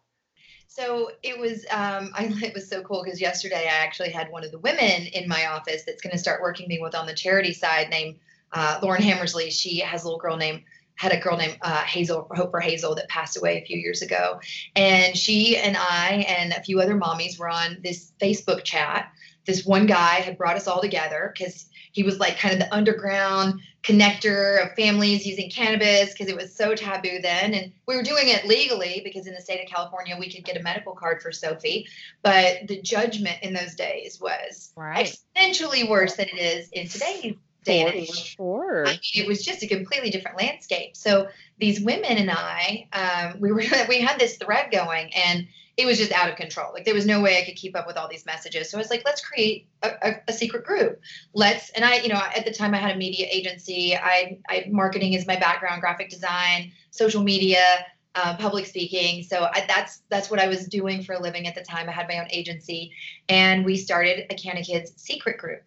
So 0.68 1.12
it 1.24 1.40
was 1.40 1.66
um, 1.72 2.12
I, 2.16 2.32
it 2.44 2.54
was 2.54 2.70
so 2.70 2.82
cool 2.82 3.04
because 3.04 3.20
yesterday 3.20 3.68
I 3.68 3.84
actually 3.84 4.10
had 4.10 4.32
one 4.32 4.44
of 4.44 4.52
the 4.52 4.60
women 4.60 5.08
in 5.14 5.28
my 5.28 5.48
office 5.48 5.84
that's 5.84 6.02
going 6.02 6.14
to 6.14 6.20
start 6.20 6.42
working 6.42 6.68
me 6.68 6.80
with 6.82 6.96
on 6.96 7.08
the 7.08 7.14
charity 7.14 7.54
side 7.54 7.90
named 7.90 8.18
uh, 8.52 8.80
Lauren 8.82 9.02
Hammersley. 9.02 9.50
She 9.50 9.80
has 9.80 10.04
a 10.04 10.06
little 10.06 10.20
girl 10.20 10.38
named 10.38 10.64
had 10.96 11.12
a 11.12 11.20
girl 11.20 11.38
named 11.38 11.58
uh, 11.62 11.84
Hazel 11.84 12.28
Hope 12.32 12.50
for 12.50 12.60
Hazel 12.60 12.96
that 12.96 13.08
passed 13.08 13.38
away 13.38 13.62
a 13.62 13.66
few 13.66 13.78
years 13.78 14.02
ago, 14.02 14.40
and 14.76 15.16
she 15.16 15.56
and 15.56 15.78
I 15.78 16.26
and 16.28 16.54
a 16.54 16.62
few 16.64 16.82
other 16.82 16.96
mommies 16.96 17.38
were 17.38 17.50
on 17.50 17.78
this 17.84 18.14
Facebook 18.20 18.64
chat. 18.64 19.12
This 19.46 19.64
one 19.64 19.86
guy 19.86 20.16
had 20.16 20.38
brought 20.38 20.58
us 20.58 20.68
all 20.68 20.82
together 20.82 21.32
because 21.34 21.68
he 21.92 22.04
was 22.04 22.20
like 22.20 22.40
kind 22.40 22.54
of 22.54 22.60
the 22.60 22.74
underground 22.74 23.62
connector 23.84 24.64
of 24.66 24.76
families 24.76 25.26
using 25.26 25.50
cannabis 25.50 26.12
because 26.12 26.28
it 26.28 26.36
was 26.36 26.54
so 26.54 26.76
taboo 26.76 27.20
then 27.22 27.54
and 27.54 27.72
we 27.88 27.96
were 27.96 28.04
doing 28.04 28.28
it 28.28 28.46
legally 28.46 29.02
because 29.04 29.28
in 29.28 29.34
the 29.34 29.40
state 29.42 29.64
of 29.64 29.70
california 29.70 30.16
we 30.20 30.30
could 30.30 30.44
get 30.44 30.58
a 30.58 30.64
medical 30.64 30.94
card 30.94 31.22
for 31.22 31.32
sophie 31.32 31.88
but 32.22 32.58
the 32.68 32.82
judgment 32.82 33.38
in 33.44 33.54
those 33.54 33.76
days 33.76 34.20
was 34.20 34.74
Right. 34.76 35.16
exponentially 35.36 35.88
worse 35.88 36.16
than 36.16 36.28
it 36.28 36.38
is 36.38 36.70
in 36.70 36.88
today's 36.88 37.36
day 37.64 37.82
and 37.82 37.94
age 37.94 38.36
Sure. 38.36 38.88
I 38.88 38.92
mean, 38.92 39.00
it 39.14 39.28
was 39.28 39.44
just 39.44 39.64
a 39.64 39.68
completely 39.68 40.10
different 40.10 40.38
landscape. 40.38 40.96
So 40.96 41.28
these 41.60 41.82
women 41.82 42.18
and 42.18 42.32
I, 42.32 42.88
um, 42.94 43.42
we 43.42 43.52
were 43.52 43.64
we 43.90 44.00
had 44.00 44.20
this 44.20 44.38
thread 44.38 44.72
going, 44.72 45.12
and 45.14 45.48
it 45.78 45.86
was 45.86 45.98
just 45.98 46.12
out 46.12 46.30
of 46.30 46.36
control. 46.36 46.74
Like 46.74 46.86
there 46.86 46.94
was 46.94 47.06
no 47.06 47.22
way 47.22 47.40
I 47.40 47.46
could 47.46 47.56
keep 47.56 47.78
up 47.78 47.86
with 47.86 47.98
all 47.98 48.10
these 48.10 48.26
messages. 48.26 48.70
So 48.70 48.78
I 48.78 48.82
was 48.82 48.90
like, 48.90 49.04
let's 49.06 49.22
create 49.22 49.68
a, 49.84 49.92
a, 50.02 50.16
a 50.30 50.34
secret 50.34 50.66
group. 50.66 51.00
Let's 51.34 51.70
and 51.72 51.86
I, 51.86 51.98
you 51.98 52.10
know, 52.10 52.22
at 52.36 52.46
the 52.46 52.52
time 52.52 52.74
I 52.74 52.78
had 52.78 52.96
a 52.96 52.98
media 52.98 53.28
agency. 53.30 53.96
I, 53.96 54.40
I 54.50 54.66
marketing 54.70 55.14
is 55.14 55.28
my 55.28 55.38
background, 55.38 55.82
graphic 55.82 56.10
design, 56.10 56.72
social 56.92 57.24
media. 57.24 57.86
Uh, 58.16 58.36
public 58.36 58.66
speaking. 58.66 59.22
So 59.22 59.48
I, 59.54 59.64
that's 59.68 60.02
that's 60.10 60.32
what 60.32 60.40
I 60.40 60.48
was 60.48 60.66
doing 60.66 61.04
for 61.04 61.14
a 61.14 61.22
living 61.22 61.46
at 61.46 61.54
the 61.54 61.62
time. 61.62 61.88
I 61.88 61.92
had 61.92 62.08
my 62.08 62.18
own 62.18 62.26
agency, 62.32 62.92
and 63.30 63.64
we 63.64 63.78
started 63.78 64.26
a 64.32 64.34
Canna 64.34 64.64
Kids 64.64 64.92
secret 64.96 65.38
group 65.38 65.62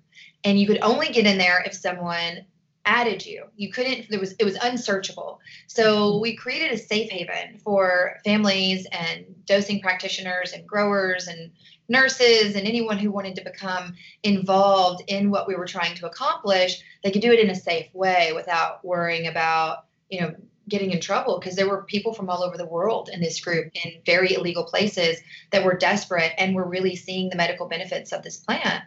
and 0.44 0.58
you 0.58 0.66
could 0.66 0.78
only 0.82 1.08
get 1.08 1.26
in 1.26 1.38
there 1.38 1.62
if 1.64 1.74
someone 1.74 2.44
added 2.90 3.24
you. 3.24 3.44
You 3.56 3.70
couldn't 3.70 4.10
there 4.10 4.18
was 4.18 4.32
it 4.38 4.44
was 4.44 4.56
unsearchable. 4.56 5.40
So 5.68 5.84
mm-hmm. 5.84 6.22
we 6.22 6.36
created 6.36 6.72
a 6.72 6.78
safe 6.78 7.10
haven 7.10 7.58
for 7.64 8.18
families 8.24 8.86
and 8.90 9.24
dosing 9.46 9.80
practitioners 9.80 10.52
and 10.52 10.66
growers 10.66 11.28
and 11.28 11.52
nurses 11.88 12.56
and 12.56 12.66
anyone 12.66 12.98
who 12.98 13.12
wanted 13.12 13.36
to 13.36 13.44
become 13.44 13.94
involved 14.24 15.02
in 15.06 15.30
what 15.30 15.46
we 15.46 15.54
were 15.54 15.66
trying 15.66 15.94
to 15.96 16.06
accomplish. 16.06 16.82
They 17.02 17.12
could 17.12 17.22
do 17.22 17.32
it 17.32 17.38
in 17.38 17.50
a 17.50 17.54
safe 17.54 17.94
way 17.94 18.32
without 18.34 18.84
worrying 18.84 19.28
about 19.28 19.84
you 20.08 20.20
know 20.20 20.34
getting 20.70 20.92
in 20.92 21.00
trouble 21.00 21.38
because 21.38 21.56
there 21.56 21.68
were 21.68 21.82
people 21.82 22.14
from 22.14 22.30
all 22.30 22.42
over 22.42 22.56
the 22.56 22.66
world 22.66 23.10
in 23.12 23.20
this 23.20 23.40
group 23.40 23.70
in 23.84 24.00
very 24.06 24.34
illegal 24.34 24.64
places 24.64 25.20
that 25.50 25.64
were 25.64 25.76
desperate 25.76 26.32
and 26.38 26.54
were 26.54 26.68
really 26.68 26.96
seeing 26.96 27.28
the 27.28 27.36
medical 27.36 27.68
benefits 27.68 28.12
of 28.12 28.22
this 28.22 28.38
plant. 28.38 28.84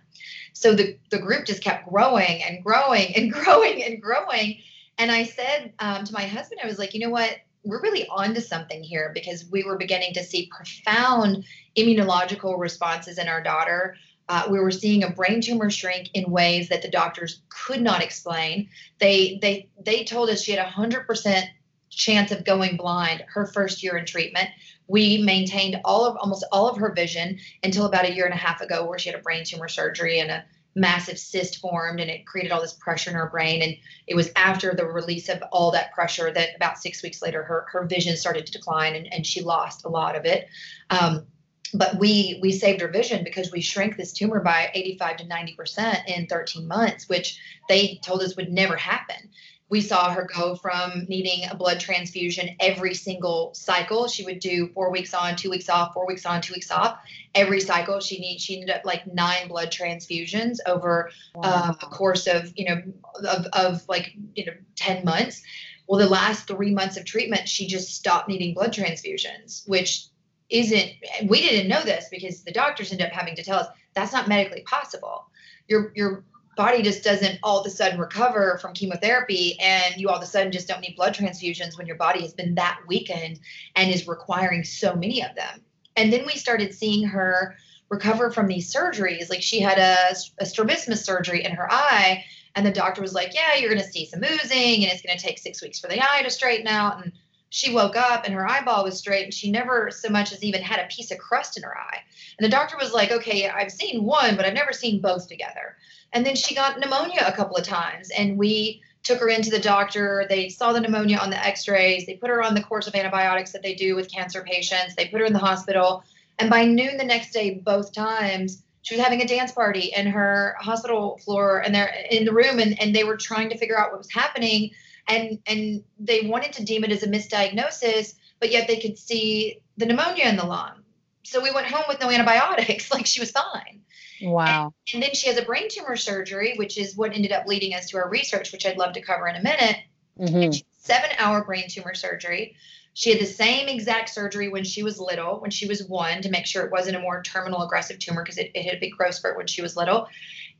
So 0.54 0.74
the, 0.74 0.98
the 1.10 1.20
group 1.20 1.46
just 1.46 1.64
kept 1.64 1.90
growing 1.90 2.42
and 2.44 2.64
growing 2.64 3.16
and 3.16 3.32
growing 3.34 3.84
and 3.84 4.02
growing. 4.02 4.60
And 4.98 5.12
I 5.12 5.24
said 5.24 5.74
um, 5.80 6.06
to 6.06 6.14
my 6.14 6.26
husband, 6.26 6.62
I 6.64 6.68
was 6.68 6.80
like, 6.80 6.94
you 6.94 7.00
know 7.00 7.10
what? 7.10 7.38
We're 7.64 7.82
really 7.82 8.08
onto 8.08 8.42
something 8.42 8.84
here 8.84 9.12
because 9.14 9.46
we 9.50 9.64
were 9.64 9.78
beginning 9.78 10.14
to 10.16 10.24
see 10.24 10.50
profound 10.56 11.46
immunological 11.78 12.60
responses 12.60 13.18
in 13.18 13.28
our 13.28 13.42
daughter 13.42 13.96
uh, 14.30 14.48
we 14.50 14.60
were 14.60 14.72
seeing 14.72 15.04
a 15.04 15.10
brain 15.10 15.42
tumor 15.42 15.70
shrink 15.70 16.10
in 16.14 16.32
ways 16.32 16.70
that 16.70 16.82
the 16.82 16.90
doctors 16.90 17.42
could 17.50 17.82
not 17.82 18.02
explain. 18.02 18.70
They 19.00 19.38
they 19.42 19.70
they 19.84 20.04
told 20.04 20.30
us 20.30 20.42
she 20.42 20.52
had 20.52 20.66
a 20.66 20.70
hundred 20.70 21.06
percent 21.06 21.48
chance 21.96 22.32
of 22.32 22.46
going 22.46 22.78
blind 22.78 23.24
her 23.28 23.46
first 23.48 23.84
year 23.84 23.98
in 23.98 24.06
treatment. 24.06 24.50
We 24.88 25.24
maintained 25.24 25.80
all 25.86 26.06
of 26.06 26.18
almost 26.18 26.46
all 26.52 26.68
of 26.70 26.78
her 26.78 26.94
vision 26.94 27.40
until 27.64 27.86
about 27.86 28.06
a 28.06 28.14
year 28.14 28.26
and 28.26 28.34
a 28.34 28.38
half 28.38 28.62
ago, 28.62 28.86
where 28.86 29.00
she 29.00 29.10
had 29.10 29.20
a 29.20 29.24
brain 29.24 29.44
tumor 29.46 29.68
surgery 29.68 30.20
and 30.20 30.32
a 30.32 30.44
massive 30.76 31.20
cyst 31.20 31.60
formed 31.60 32.00
and 32.00 32.10
it 32.10 32.26
created 32.26 32.52
all 32.52 32.62
this 32.62 32.74
pressure 32.74 33.12
in 33.12 33.16
her 33.16 33.30
brain. 33.30 33.62
And 33.62 33.76
it 34.08 34.16
was 34.16 34.32
after 34.36 34.74
the 34.74 34.86
release 34.86 35.30
of 35.30 35.44
all 35.52 35.72
that 35.72 35.94
pressure 35.94 36.32
that 36.34 36.56
about 36.56 36.80
six 36.80 37.04
weeks 37.04 37.22
later 37.22 37.44
her 37.44 37.66
her 37.72 37.86
vision 37.86 38.18
started 38.18 38.46
to 38.48 38.52
decline 38.52 38.96
and, 38.96 39.12
and 39.14 39.26
she 39.26 39.42
lost 39.42 39.86
a 39.86 39.90
lot 39.90 40.16
of 40.16 40.26
it. 40.26 40.48
Um, 40.90 41.28
but 41.74 41.98
we 41.98 42.40
we 42.42 42.52
saved 42.52 42.82
her 42.82 42.88
vision 42.88 43.24
because 43.24 43.52
we 43.52 43.62
shrank 43.62 43.98
this 43.98 44.14
tumor 44.14 44.40
by 44.40 44.70
85 44.74 45.18
to 45.18 45.28
90 45.28 45.56
percent 45.56 46.00
in 46.08 46.28
13 46.28 46.68
months 46.68 47.10
which 47.10 47.40
they 47.68 48.00
told 48.04 48.22
us 48.22 48.36
would 48.36 48.52
never 48.52 48.76
happen 48.76 49.30
we 49.74 49.82
saw 49.82 50.12
her 50.12 50.30
go 50.32 50.54
from 50.54 51.08
needing 51.10 51.50
a 51.50 51.56
blood 51.56 51.80
transfusion 51.80 52.56
every 52.60 52.94
single 52.94 53.52
cycle. 53.56 54.08
She 54.08 54.24
would 54.24 54.38
do 54.38 54.68
four 54.68 54.92
weeks 54.92 55.16
on 55.16 55.36
two 55.36 55.50
weeks 55.50 55.68
off 55.68 55.96
four 55.96 56.06
weeks 56.06 56.28
on 56.28 56.44
two 56.44 56.54
weeks 56.54 56.70
off. 56.70 57.00
Every 57.34 57.60
cycle 57.60 58.00
she 58.00 58.20
need 58.20 58.40
she 58.40 58.62
ended 58.62 58.70
up 58.70 58.86
like 58.86 59.12
nine 59.12 59.48
blood 59.48 59.72
transfusions 59.72 60.60
over 60.68 61.10
wow. 61.34 61.42
uh, 61.44 61.74
a 61.82 61.86
course 61.88 62.28
of 62.28 62.54
you 62.56 62.66
know 62.66 62.84
of, 63.28 63.48
of 63.48 63.90
like 63.90 64.14
you 64.36 64.46
know 64.46 64.54
10 64.76 65.06
months. 65.06 65.42
Well 65.88 66.00
the 66.00 66.08
last 66.08 66.48
three 66.48 66.72
months 66.72 66.96
of 66.96 67.06
treatment 67.06 67.50
she 67.50 67.66
just 67.66 67.96
stopped 67.96 68.30
needing 68.30 68.54
blood 68.54 68.74
transfusions 68.74 69.68
which 69.68 70.06
isn't 70.52 70.92
we 71.26 71.42
didn't 71.42 71.68
know 71.68 71.82
this 71.82 72.10
because 72.12 72.44
the 72.44 72.52
doctors 72.52 72.92
end 72.92 73.02
up 73.02 73.12
having 73.12 73.36
to 73.38 73.44
tell 73.44 73.58
us 73.58 73.68
that's 73.96 74.14
not 74.14 74.28
medically 74.28 74.62
possible. 74.62 75.26
Your 75.68 75.92
your 75.96 76.24
body 76.56 76.82
just 76.82 77.04
doesn't 77.04 77.40
all 77.44 77.60
of 77.60 77.66
a 77.66 77.70
sudden 77.70 78.00
recover 78.00 78.58
from 78.62 78.74
chemotherapy 78.74 79.58
and 79.60 79.96
you 79.98 80.10
all 80.10 80.16
of 80.16 80.24
a 80.24 80.28
sudden 80.28 80.52
just 80.52 80.68
don't 80.68 80.82
need 80.82 80.96
blood 80.96 81.14
transfusions 81.14 81.78
when 81.78 81.88
your 81.88 81.96
body 81.96 82.22
has 82.22 82.34
been 82.34 82.56
that 82.56 82.80
weakened 82.88 83.40
and 83.76 83.92
is 83.92 84.08
requiring 84.08 84.64
so 84.64 84.96
many 84.96 85.24
of 85.24 85.36
them 85.36 85.62
and 85.96 86.12
then 86.12 86.26
we 86.26 86.34
started 86.34 86.74
seeing 86.74 87.06
her 87.08 87.56
recover 87.90 88.32
from 88.32 88.48
these 88.48 88.74
surgeries 88.74 89.30
like 89.30 89.42
she 89.42 89.60
had 89.60 89.78
a, 89.78 90.16
a 90.40 90.46
strabismus 90.46 91.04
surgery 91.04 91.44
in 91.44 91.52
her 91.52 91.72
eye 91.72 92.24
and 92.56 92.66
the 92.66 92.72
doctor 92.72 93.02
was 93.02 93.14
like 93.14 93.34
yeah 93.34 93.56
you're 93.58 93.70
going 93.70 93.82
to 93.82 93.92
see 93.92 94.06
some 94.06 94.24
oozing 94.24 94.84
and 94.84 94.92
it's 94.92 95.02
going 95.02 95.18
to 95.18 95.24
take 95.24 95.38
six 95.38 95.62
weeks 95.62 95.80
for 95.80 95.88
the 95.88 96.02
eye 96.02 96.22
to 96.24 96.30
straighten 96.30 96.68
out 96.68 97.04
and 97.04 97.12
she 97.54 97.72
woke 97.72 97.96
up 97.96 98.26
and 98.26 98.34
her 98.34 98.50
eyeball 98.50 98.84
was 98.84 98.98
straight 98.98 99.26
and 99.26 99.34
she 99.34 99.52
never 99.52 99.92
so 99.92 100.10
much 100.10 100.32
as 100.34 100.44
even 100.44 100.64
had 100.64 100.80
a 100.80 100.88
piece 100.88 101.12
of 101.12 101.20
crust 101.20 101.56
in 101.56 101.62
her 101.62 101.78
eye. 101.78 102.00
And 102.40 102.44
the 102.44 102.50
doctor 102.50 102.76
was 102.78 102.94
like, 102.94 103.12
okay, 103.12 103.48
I've 103.48 103.72
seen 103.72 104.04
one, 104.04 104.36
but 104.36 104.44
I've 104.44 104.56
never 104.56 104.74
seen 104.74 105.02
both 105.02 105.28
together. 105.28 105.78
And 106.14 106.26
then 106.26 106.36
she 106.36 106.56
got 106.56 106.80
pneumonia 106.80 107.24
a 107.26 107.32
couple 107.32 107.58
of 107.58 107.66
times 107.66 108.10
and 108.12 108.38
we 108.38 108.82
took 109.02 109.20
her 109.20 109.28
into 109.28 109.50
the 109.50 109.60
doctor. 109.60 110.26
They 110.30 110.48
saw 110.50 110.72
the 110.72 110.80
pneumonia 110.80 111.18
on 111.18 111.30
the 111.30 111.46
x 111.46 111.68
rays. 111.68 112.06
They 112.06 112.16
put 112.16 112.30
her 112.30 112.42
on 112.42 112.56
the 112.56 112.64
course 112.64 112.88
of 112.88 112.96
antibiotics 112.96 113.52
that 113.52 113.62
they 113.62 113.76
do 113.76 113.96
with 113.96 114.12
cancer 114.12 114.44
patients. 114.44 114.96
They 114.96 115.08
put 115.08 115.20
her 115.20 115.26
in 115.26 115.34
the 115.34 115.40
hospital. 115.40 116.04
And 116.40 116.50
by 116.50 116.66
noon 116.66 116.98
the 116.98 117.04
next 117.04 117.32
day, 117.32 117.62
both 117.64 117.94
times, 117.94 118.64
she 118.84 118.96
was 118.96 119.04
having 119.04 119.22
a 119.22 119.28
dance 119.28 119.52
party 119.52 119.92
in 119.96 120.08
her 120.08 120.56
hospital 120.60 121.18
floor 121.24 121.60
and 121.60 121.74
they're 121.74 121.94
in 122.10 122.26
the 122.26 122.34
room 122.34 122.60
and, 122.60 122.80
and 122.82 122.96
they 122.96 123.04
were 123.04 123.18
trying 123.18 123.50
to 123.50 123.58
figure 123.58 123.80
out 123.80 123.92
what 123.92 123.98
was 123.98 124.12
happening 124.12 124.72
and 125.08 125.40
and 125.48 125.84
they 126.00 126.28
wanted 126.28 126.54
to 126.54 126.66
deem 126.66 126.84
it 126.84 126.92
as 126.92 127.04
a 127.04 127.08
misdiagnosis, 127.08 128.16
but 128.40 128.52
yet 128.52 128.68
they 128.68 128.80
could 128.80 128.98
see 128.98 129.60
the 129.78 129.86
pneumonia 129.86 130.26
in 130.26 130.38
the 130.38 130.46
lung. 130.46 130.84
So 131.24 131.42
we 131.42 131.52
went 131.52 131.68
home 131.68 131.84
with 131.88 132.00
no 132.00 132.10
antibiotics, 132.10 132.92
like 132.94 133.06
she 133.06 133.20
was 133.20 133.32
fine. 133.32 133.82
Wow. 134.22 134.74
And, 134.94 134.96
and 134.96 135.04
then 135.04 135.16
she 135.16 135.28
has 135.28 135.38
a 135.38 135.44
brain 135.44 135.68
tumor 135.70 135.96
surgery, 135.96 136.56
which 136.58 136.78
is 136.78 136.96
what 136.96 137.14
ended 137.14 137.32
up 137.32 137.48
leading 137.48 137.74
us 137.74 137.90
to 137.90 137.98
our 137.98 138.10
research, 138.10 138.52
which 138.52 138.66
I'd 138.66 138.78
love 138.78 138.94
to 138.94 139.02
cover 139.02 139.28
in 139.28 139.36
a 139.36 139.44
minute. 139.44 139.78
Mm-hmm. 140.20 140.52
Seven 140.78 141.10
hour 141.18 141.44
brain 141.44 141.66
tumor 141.70 141.94
surgery. 141.94 142.56
She 142.96 143.10
had 143.10 143.20
the 143.20 143.26
same 143.26 143.68
exact 143.68 144.10
surgery 144.10 144.50
when 144.50 144.64
she 144.64 144.84
was 144.84 145.00
little, 145.00 145.40
when 145.40 145.50
she 145.50 145.68
was 145.68 145.84
one, 145.84 146.22
to 146.22 146.30
make 146.30 146.46
sure 146.46 146.64
it 146.64 146.72
wasn't 146.72 146.96
a 146.96 147.00
more 147.00 147.24
terminal 147.24 147.64
aggressive 147.64 147.98
tumor 147.98 148.24
because 148.24 148.38
it, 148.38 148.52
it 148.54 148.64
had 148.64 148.76
a 148.76 148.80
big 148.80 148.92
growth 148.92 149.16
spurt 149.16 149.36
when 149.36 149.48
she 149.48 149.64
was 149.64 149.76
little. 149.76 150.08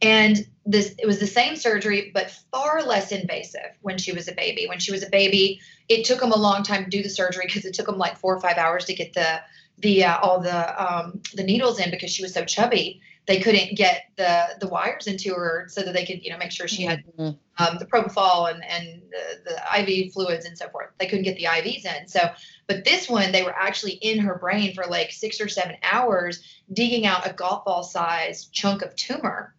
And 0.02 0.48
this 0.66 0.96
it 0.98 1.06
was 1.06 1.20
the 1.20 1.28
same 1.28 1.56
surgery, 1.56 2.10
but 2.12 2.32
far 2.52 2.82
less 2.82 3.12
invasive 3.12 3.78
when 3.82 4.00
she 4.00 4.12
was 4.12 4.28
a 4.28 4.34
baby. 4.34 4.66
When 4.68 4.80
she 4.80 4.92
was 4.92 5.04
a 5.04 5.10
baby, 5.10 5.62
it 5.90 6.06
took 6.06 6.20
them 6.20 6.32
a 6.32 6.38
long 6.38 6.64
time 6.64 6.86
to 6.86 6.90
do 6.90 7.04
the 7.04 7.10
surgery 7.10 7.46
because 7.46 7.66
it 7.66 7.76
took 7.76 7.86
them 7.86 8.00
like 8.00 8.18
four 8.18 8.36
or 8.36 8.42
five 8.42 8.58
hours 8.58 8.86
to 8.86 8.96
get 8.96 9.14
the 9.14 9.40
the 9.78 10.04
uh, 10.04 10.20
all 10.20 10.40
the 10.40 10.84
um, 10.84 11.22
the 11.36 11.44
needles 11.44 11.80
in 11.80 11.92
because 11.92 12.10
she 12.10 12.24
was 12.24 12.34
so 12.34 12.44
chubby 12.46 13.00
they 13.26 13.40
couldn't 13.40 13.76
get 13.76 14.06
the 14.18 14.58
the 14.60 14.68
wires 14.68 15.08
into 15.08 15.34
her 15.34 15.66
so 15.70 15.82
that 15.82 15.94
they 15.94 16.06
could 16.06 16.24
you 16.24 16.32
know 16.32 16.38
make 16.38 16.52
sure 16.52 16.68
she 16.68 16.84
had 16.84 17.04
mm-hmm. 17.18 17.64
um, 17.64 17.78
the 17.78 17.86
propofol 17.86 18.52
and 18.52 18.64
and 18.66 19.02
the, 19.12 19.52
the 19.52 19.82
IV 19.82 20.14
fluids 20.14 20.46
and 20.46 20.58
so 20.58 20.70
forth. 20.70 20.90
They 21.00 21.08
couldn't 21.08 21.24
get 21.24 21.38
the 21.38 21.46
IVs 21.46 21.86
in. 21.86 22.08
So, 22.08 22.30
but 22.68 22.84
this 22.84 23.10
one 23.10 23.32
they 23.32 23.44
were 23.44 23.56
actually 23.56 23.94
in 23.94 24.20
her 24.20 24.38
brain 24.38 24.74
for 24.74 24.86
like 24.86 25.12
six 25.12 25.40
or 25.40 25.48
seven 25.48 25.78
hours 25.84 26.44
digging 26.72 27.06
out 27.06 27.30
a 27.30 27.34
golf 27.34 27.66
ball 27.66 27.84
size 27.84 28.46
chunk 28.46 28.82
of 28.82 28.96
tumor, 28.96 29.56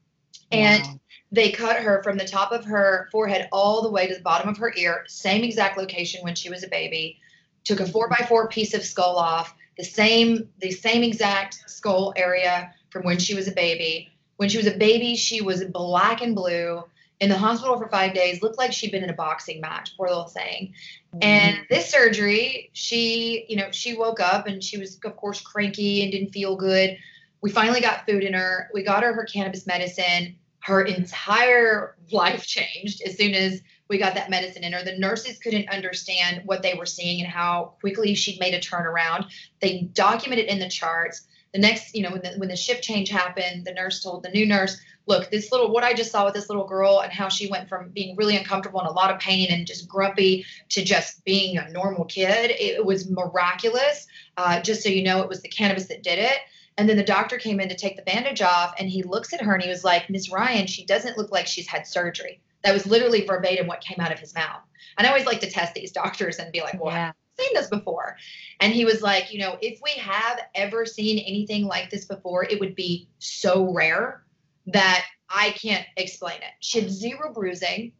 and. 0.50 0.82
Wow. 0.84 1.00
They 1.32 1.50
cut 1.50 1.82
her 1.82 2.00
from 2.04 2.16
the 2.16 2.24
top 2.24 2.52
of 2.52 2.64
her 2.66 3.08
forehead 3.10 3.48
all 3.50 3.82
the 3.82 3.90
way 3.90 4.06
to 4.06 4.14
the 4.14 4.20
bottom 4.20 4.48
of 4.48 4.56
her 4.58 4.72
ear, 4.76 5.04
same 5.08 5.42
exact 5.42 5.76
location 5.76 6.22
when 6.22 6.36
she 6.36 6.48
was 6.48 6.62
a 6.62 6.68
baby. 6.68 7.18
Took 7.64 7.80
a 7.80 7.86
four 7.86 8.08
by 8.08 8.24
four 8.28 8.46
piece 8.46 8.72
of 8.72 8.84
skull 8.84 9.16
off, 9.16 9.52
the 9.76 9.82
same 9.82 10.48
the 10.58 10.70
same 10.70 11.02
exact 11.02 11.58
skull 11.66 12.12
area 12.14 12.72
from 12.94 13.02
when 13.04 13.18
she 13.18 13.34
was 13.34 13.48
a 13.48 13.52
baby. 13.52 14.08
When 14.36 14.48
she 14.48 14.56
was 14.56 14.68
a 14.68 14.76
baby, 14.76 15.16
she 15.16 15.42
was 15.42 15.64
black 15.64 16.22
and 16.22 16.34
blue 16.34 16.84
in 17.20 17.28
the 17.28 17.36
hospital 17.36 17.76
for 17.76 17.88
five 17.88 18.14
days, 18.14 18.40
looked 18.40 18.56
like 18.56 18.72
she'd 18.72 18.92
been 18.92 19.02
in 19.02 19.10
a 19.10 19.14
boxing 19.14 19.60
match, 19.60 19.96
poor 19.96 20.06
little 20.06 20.28
thing. 20.28 20.72
Mm-hmm. 21.12 21.18
And 21.22 21.58
this 21.68 21.90
surgery, 21.90 22.70
she, 22.72 23.46
you 23.48 23.56
know, 23.56 23.70
she 23.72 23.96
woke 23.96 24.20
up 24.20 24.46
and 24.46 24.62
she 24.62 24.78
was, 24.78 24.98
of 25.04 25.16
course, 25.16 25.40
cranky 25.40 26.02
and 26.02 26.12
didn't 26.12 26.30
feel 26.30 26.54
good. 26.56 26.96
We 27.40 27.50
finally 27.50 27.80
got 27.80 28.06
food 28.06 28.22
in 28.22 28.32
her. 28.32 28.70
We 28.72 28.84
got 28.84 29.02
her 29.02 29.12
her 29.12 29.24
cannabis 29.24 29.66
medicine. 29.66 30.36
Her 30.60 30.82
entire 30.82 31.96
life 32.12 32.46
changed 32.46 33.02
as 33.02 33.16
soon 33.16 33.34
as 33.34 33.60
we 33.88 33.98
got 33.98 34.14
that 34.14 34.30
medicine 34.30 34.62
in 34.62 34.72
her. 34.72 34.84
The 34.84 34.98
nurses 34.98 35.38
couldn't 35.38 35.68
understand 35.68 36.42
what 36.46 36.62
they 36.62 36.74
were 36.74 36.86
seeing 36.86 37.20
and 37.20 37.28
how 37.28 37.74
quickly 37.80 38.14
she'd 38.14 38.40
made 38.40 38.54
a 38.54 38.60
turnaround. 38.60 39.26
They 39.60 39.82
documented 39.92 40.46
in 40.46 40.60
the 40.60 40.68
charts 40.68 41.26
the 41.54 41.60
next, 41.60 41.94
you 41.94 42.02
know, 42.02 42.10
when 42.10 42.20
the, 42.20 42.34
when 42.36 42.48
the 42.48 42.56
shift 42.56 42.82
change 42.82 43.08
happened, 43.08 43.64
the 43.64 43.72
nurse 43.72 44.02
told 44.02 44.24
the 44.24 44.28
new 44.30 44.44
nurse, 44.44 44.76
look, 45.06 45.30
this 45.30 45.52
little, 45.52 45.72
what 45.72 45.84
I 45.84 45.94
just 45.94 46.10
saw 46.10 46.24
with 46.24 46.34
this 46.34 46.48
little 46.48 46.66
girl 46.66 47.00
and 47.00 47.12
how 47.12 47.28
she 47.28 47.48
went 47.48 47.68
from 47.68 47.90
being 47.90 48.16
really 48.16 48.36
uncomfortable 48.36 48.80
and 48.80 48.88
a 48.88 48.92
lot 48.92 49.12
of 49.12 49.20
pain 49.20 49.52
and 49.52 49.64
just 49.64 49.88
grumpy 49.88 50.44
to 50.70 50.84
just 50.84 51.24
being 51.24 51.56
a 51.56 51.70
normal 51.70 52.06
kid, 52.06 52.50
it 52.58 52.84
was 52.84 53.08
miraculous. 53.08 54.08
Uh, 54.36 54.60
just 54.62 54.82
so 54.82 54.88
you 54.88 55.04
know, 55.04 55.22
it 55.22 55.28
was 55.28 55.42
the 55.42 55.48
cannabis 55.48 55.86
that 55.86 56.02
did 56.02 56.18
it. 56.18 56.38
And 56.76 56.88
then 56.88 56.96
the 56.96 57.04
doctor 57.04 57.38
came 57.38 57.60
in 57.60 57.68
to 57.68 57.76
take 57.76 57.94
the 57.94 58.02
bandage 58.02 58.42
off 58.42 58.74
and 58.80 58.90
he 58.90 59.04
looks 59.04 59.32
at 59.32 59.40
her 59.40 59.54
and 59.54 59.62
he 59.62 59.70
was 59.70 59.84
like, 59.84 60.10
Miss 60.10 60.32
Ryan, 60.32 60.66
she 60.66 60.84
doesn't 60.84 61.16
look 61.16 61.30
like 61.30 61.46
she's 61.46 61.68
had 61.68 61.86
surgery. 61.86 62.40
That 62.64 62.74
was 62.74 62.84
literally 62.84 63.24
verbatim 63.24 63.68
what 63.68 63.80
came 63.80 64.00
out 64.00 64.12
of 64.12 64.18
his 64.18 64.34
mouth. 64.34 64.62
And 64.98 65.06
I 65.06 65.10
always 65.10 65.26
like 65.26 65.38
to 65.42 65.50
test 65.50 65.74
these 65.74 65.92
doctors 66.02 66.40
and 66.40 66.50
be 66.50 66.62
like, 66.62 66.82
well, 66.82 66.92
yeah 66.92 67.12
seen 67.38 67.50
this 67.54 67.68
before. 67.68 68.16
And 68.60 68.72
he 68.72 68.84
was 68.84 69.02
like, 69.02 69.32
you 69.32 69.38
know, 69.40 69.56
if 69.60 69.80
we 69.82 69.90
have 69.92 70.40
ever 70.54 70.86
seen 70.86 71.18
anything 71.18 71.64
like 71.64 71.90
this 71.90 72.04
before, 72.04 72.44
it 72.44 72.60
would 72.60 72.74
be 72.74 73.08
so 73.18 73.72
rare 73.72 74.24
that 74.66 75.04
I 75.28 75.50
can't 75.50 75.86
explain 75.96 76.36
it. 76.36 76.52
She 76.60 76.80
had 76.80 76.90
zero 76.90 77.32
bruising. 77.32 77.92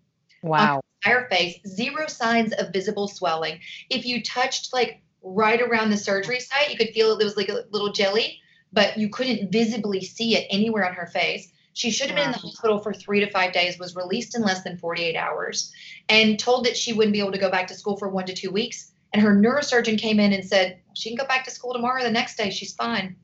Wow. 0.43 0.81
entire 1.05 1.27
face, 1.29 1.59
zero 1.67 2.07
signs 2.07 2.53
of 2.53 2.73
visible 2.73 3.09
swelling. 3.09 3.61
If 3.91 4.05
you 4.05 4.23
touched 4.23 4.73
like 4.73 5.03
right 5.23 5.61
around 5.61 5.91
the 5.91 5.97
surgery 5.97 6.41
site, 6.41 6.71
you 6.71 6.77
could 6.77 6.91
feel 6.91 7.19
it 7.19 7.25
was 7.25 7.37
like 7.37 7.49
a 7.49 7.65
little 7.71 7.93
jelly, 7.93 8.41
but 8.73 8.99
you 8.99 9.09
couldn't 9.09 9.51
visibly 9.51 10.03
see 10.03 10.37
it 10.37 10.47
anywhere 10.51 10.87
on 10.87 10.95
her 10.95 11.07
face. 11.07 11.51
She 11.73 11.91
should 11.91 12.07
have 12.07 12.17
been 12.17 12.27
in 12.27 12.33
the 12.33 12.39
hospital 12.39 12.79
for 12.79 12.93
three 12.93 13.21
to 13.21 13.31
five 13.31 13.53
days, 13.53 13.79
was 13.79 13.97
released 13.97 14.37
in 14.37 14.43
less 14.43 14.63
than 14.63 14.79
48 14.79 15.17
hours, 15.17 15.73
and 16.09 16.39
told 16.39 16.67
that 16.67 16.77
she 16.77 16.93
wouldn't 16.93 17.13
be 17.13 17.19
able 17.19 17.33
to 17.33 17.39
go 17.39 17.51
back 17.51 17.67
to 17.69 17.75
school 17.75 17.97
for 17.97 18.09
one 18.09 18.27
to 18.27 18.35
two 18.35 18.51
weeks. 18.51 18.93
And 19.15 19.23
her 19.23 19.33
neurosurgeon 19.33 19.97
came 19.97 20.19
in 20.19 20.33
and 20.33 20.45
said, 20.45 20.81
she 20.93 21.09
can 21.09 21.17
go 21.17 21.25
back 21.27 21.45
to 21.45 21.51
school 21.53 21.73
tomorrow. 21.73 22.03
The 22.03 22.11
next 22.11 22.37
day, 22.37 22.51
she's 22.51 22.73
fine. 22.73 23.15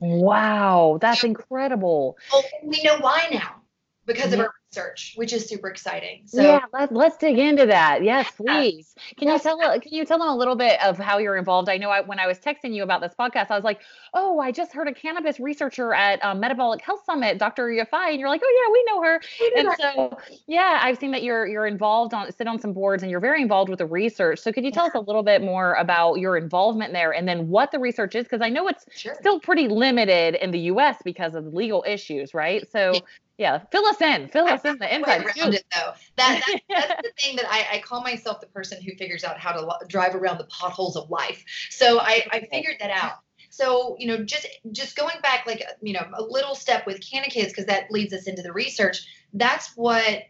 Wow, 0.00 0.96
that's 1.02 1.22
incredible. 1.22 2.16
Well, 2.32 2.44
we 2.62 2.82
know 2.82 2.96
why 2.98 3.28
now. 3.30 3.56
Because 4.06 4.32
of 4.32 4.40
our 4.40 4.52
research, 4.70 5.14
which 5.16 5.32
is 5.32 5.48
super 5.48 5.68
exciting. 5.68 6.22
So 6.26 6.42
yeah, 6.42 6.60
let's 6.72 6.92
let's 6.92 7.16
dig 7.16 7.38
into 7.38 7.66
that. 7.66 8.02
Yes, 8.02 8.30
please. 8.36 8.94
Can 9.16 9.28
yes. 9.28 9.44
you 9.44 9.50
tell 9.50 9.80
can 9.80 9.92
you 9.92 10.04
tell 10.04 10.18
them 10.18 10.28
a 10.28 10.36
little 10.36 10.56
bit 10.56 10.82
of 10.82 10.98
how 10.98 11.18
you're 11.18 11.36
involved? 11.36 11.68
I 11.68 11.76
know 11.76 11.90
I, 11.90 12.00
when 12.00 12.18
I 12.18 12.26
was 12.26 12.38
texting 12.38 12.74
you 12.74 12.82
about 12.82 13.00
this 13.00 13.14
podcast, 13.18 13.50
I 13.50 13.54
was 13.54 13.64
like, 13.64 13.80
oh, 14.12 14.40
I 14.40 14.52
just 14.52 14.72
heard 14.72 14.88
a 14.88 14.94
cannabis 14.94 15.40
researcher 15.40 15.94
at 15.94 16.22
um, 16.24 16.40
Metabolic 16.40 16.82
Health 16.82 17.04
Summit, 17.04 17.38
Dr. 17.38 17.68
Yafai, 17.68 18.10
and 18.10 18.20
you're 18.20 18.28
like, 18.28 18.42
oh 18.44 18.64
yeah, 18.66 18.72
we 18.72 18.84
know 18.84 19.02
her. 19.02 19.20
and 19.56 19.68
so 19.80 20.18
yeah, 20.46 20.80
I've 20.82 20.98
seen 20.98 21.10
that 21.12 21.22
you're 21.22 21.46
you're 21.46 21.66
involved 21.66 22.14
on 22.14 22.30
sit 22.32 22.46
on 22.46 22.58
some 22.58 22.72
boards 22.72 23.02
and 23.02 23.10
you're 23.10 23.20
very 23.20 23.42
involved 23.42 23.70
with 23.70 23.78
the 23.78 23.86
research. 23.86 24.40
So 24.40 24.52
could 24.52 24.64
you 24.64 24.70
tell 24.70 24.84
yeah. 24.84 24.90
us 24.90 24.94
a 24.94 25.00
little 25.00 25.22
bit 25.22 25.42
more 25.42 25.74
about 25.74 26.14
your 26.14 26.36
involvement 26.36 26.92
there 26.92 27.12
and 27.12 27.26
then 27.26 27.48
what 27.48 27.70
the 27.70 27.78
research 27.78 28.14
is? 28.14 28.24
Because 28.24 28.42
I 28.42 28.48
know 28.48 28.68
it's 28.68 28.84
sure. 28.94 29.14
still 29.18 29.40
pretty 29.40 29.68
limited 29.68 30.34
in 30.36 30.50
the 30.50 30.60
U.S. 30.60 30.96
because 31.04 31.34
of 31.34 31.46
legal 31.54 31.84
issues, 31.86 32.34
right? 32.34 32.68
So. 32.70 32.94
Yeah 32.94 33.00
yeah, 33.36 33.60
fill 33.72 33.84
us 33.86 34.00
in. 34.00 34.28
Fill 34.28 34.46
us 34.46 34.64
in 34.64 34.78
the 34.78 34.94
inside 34.94 35.24
around 35.24 35.54
it 35.54 35.64
though. 35.72 35.92
That, 36.16 36.42
that 36.46 36.60
that's 36.68 37.02
the 37.02 37.12
thing 37.20 37.36
that 37.36 37.46
I, 37.50 37.76
I 37.76 37.78
call 37.80 38.02
myself 38.02 38.40
the 38.40 38.46
person 38.46 38.80
who 38.82 38.94
figures 38.96 39.24
out 39.24 39.38
how 39.38 39.52
to 39.52 39.60
lo- 39.60 39.78
drive 39.88 40.14
around 40.14 40.38
the 40.38 40.44
potholes 40.44 40.96
of 40.96 41.10
life. 41.10 41.44
So 41.70 41.98
I, 42.00 42.24
I 42.30 42.46
figured 42.50 42.76
that 42.80 42.90
out. 42.90 43.14
So 43.50 43.96
you 43.98 44.06
know, 44.06 44.24
just 44.24 44.46
just 44.72 44.96
going 44.96 45.16
back 45.22 45.46
like 45.46 45.62
you 45.82 45.94
know 45.94 46.06
a 46.14 46.22
little 46.22 46.54
step 46.54 46.86
with 46.86 47.00
Canna 47.00 47.28
Kids 47.28 47.48
because 47.48 47.66
that 47.66 47.90
leads 47.90 48.12
us 48.12 48.26
into 48.26 48.42
the 48.42 48.52
research. 48.52 49.06
That's 49.32 49.72
what 49.76 50.24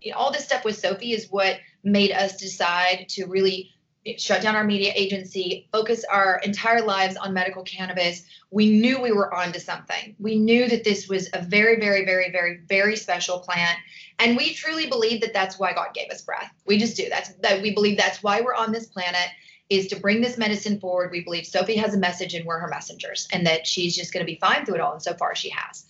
you 0.00 0.12
know, 0.12 0.18
all 0.18 0.32
this 0.32 0.44
stuff 0.44 0.64
with 0.64 0.78
Sophie 0.78 1.12
is 1.12 1.30
what 1.30 1.58
made 1.84 2.12
us 2.12 2.36
decide 2.36 3.06
to 3.10 3.26
really 3.26 3.70
shut 4.16 4.42
down 4.42 4.56
our 4.56 4.64
media 4.64 4.92
agency, 4.94 5.68
focus 5.72 6.04
our 6.10 6.40
entire 6.44 6.80
lives 6.82 7.16
on 7.16 7.34
medical 7.34 7.62
cannabis. 7.62 8.24
We 8.50 8.70
knew 8.70 9.00
we 9.00 9.12
were 9.12 9.34
onto 9.34 9.58
something. 9.58 10.16
We 10.18 10.38
knew 10.38 10.68
that 10.68 10.84
this 10.84 11.08
was 11.08 11.28
a 11.32 11.42
very, 11.42 11.78
very, 11.78 12.04
very, 12.04 12.30
very, 12.30 12.60
very 12.68 12.96
special 12.96 13.40
plant, 13.40 13.78
and 14.18 14.36
we 14.36 14.54
truly 14.54 14.86
believe 14.86 15.20
that 15.20 15.32
that's 15.32 15.58
why 15.58 15.72
God 15.72 15.94
gave 15.94 16.10
us 16.10 16.22
breath. 16.22 16.52
We 16.66 16.78
just 16.78 16.96
do. 16.96 17.08
That's 17.08 17.34
that 17.42 17.62
we 17.62 17.74
believe 17.74 17.98
that's 17.98 18.22
why 18.22 18.40
we're 18.40 18.54
on 18.54 18.72
this 18.72 18.86
planet 18.86 19.28
is 19.70 19.88
to 19.88 20.00
bring 20.00 20.22
this 20.22 20.38
medicine 20.38 20.80
forward. 20.80 21.10
We 21.10 21.22
believe 21.22 21.46
Sophie 21.46 21.76
has 21.76 21.94
a 21.94 21.98
message 21.98 22.32
and 22.32 22.46
we're 22.46 22.58
her 22.58 22.68
messengers, 22.68 23.28
and 23.32 23.46
that 23.46 23.66
she's 23.66 23.94
just 23.94 24.12
going 24.12 24.24
to 24.24 24.32
be 24.32 24.38
fine 24.38 24.64
through 24.64 24.76
it 24.76 24.80
all. 24.80 24.92
And 24.92 25.02
so 25.02 25.14
far, 25.14 25.34
she 25.34 25.50
has. 25.50 25.84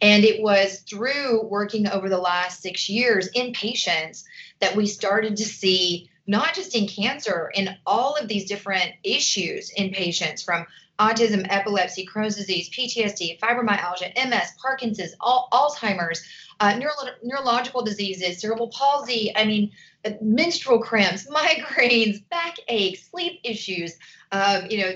And 0.00 0.24
it 0.24 0.40
was 0.42 0.80
through 0.80 1.42
working 1.44 1.88
over 1.88 2.08
the 2.08 2.18
last 2.18 2.62
six 2.62 2.88
years 2.88 3.28
in 3.34 3.52
patients 3.52 4.24
that 4.60 4.76
we 4.76 4.86
started 4.86 5.36
to 5.36 5.44
see 5.44 6.10
not 6.26 6.54
just 6.54 6.74
in 6.74 6.86
cancer, 6.86 7.50
in 7.54 7.76
all 7.86 8.14
of 8.14 8.28
these 8.28 8.48
different 8.48 8.92
issues 9.02 9.70
in 9.70 9.90
patients 9.90 10.42
from 10.42 10.66
autism, 10.98 11.46
epilepsy, 11.50 12.06
Crohn's 12.06 12.36
disease, 12.36 12.70
PTSD, 12.70 13.38
fibromyalgia, 13.40 14.12
MS, 14.28 14.52
Parkinson's, 14.60 15.14
all, 15.20 15.48
Alzheimer's, 15.52 16.24
uh, 16.60 16.76
neuro- 16.76 17.16
neurological 17.22 17.82
diseases, 17.82 18.40
cerebral 18.40 18.68
palsy, 18.68 19.32
I 19.36 19.44
mean, 19.44 19.72
uh, 20.04 20.10
menstrual 20.20 20.78
cramps, 20.78 21.26
migraines, 21.30 22.22
backaches, 22.30 23.06
sleep 23.06 23.40
issues, 23.42 23.94
um, 24.30 24.66
you 24.70 24.78
know, 24.78 24.92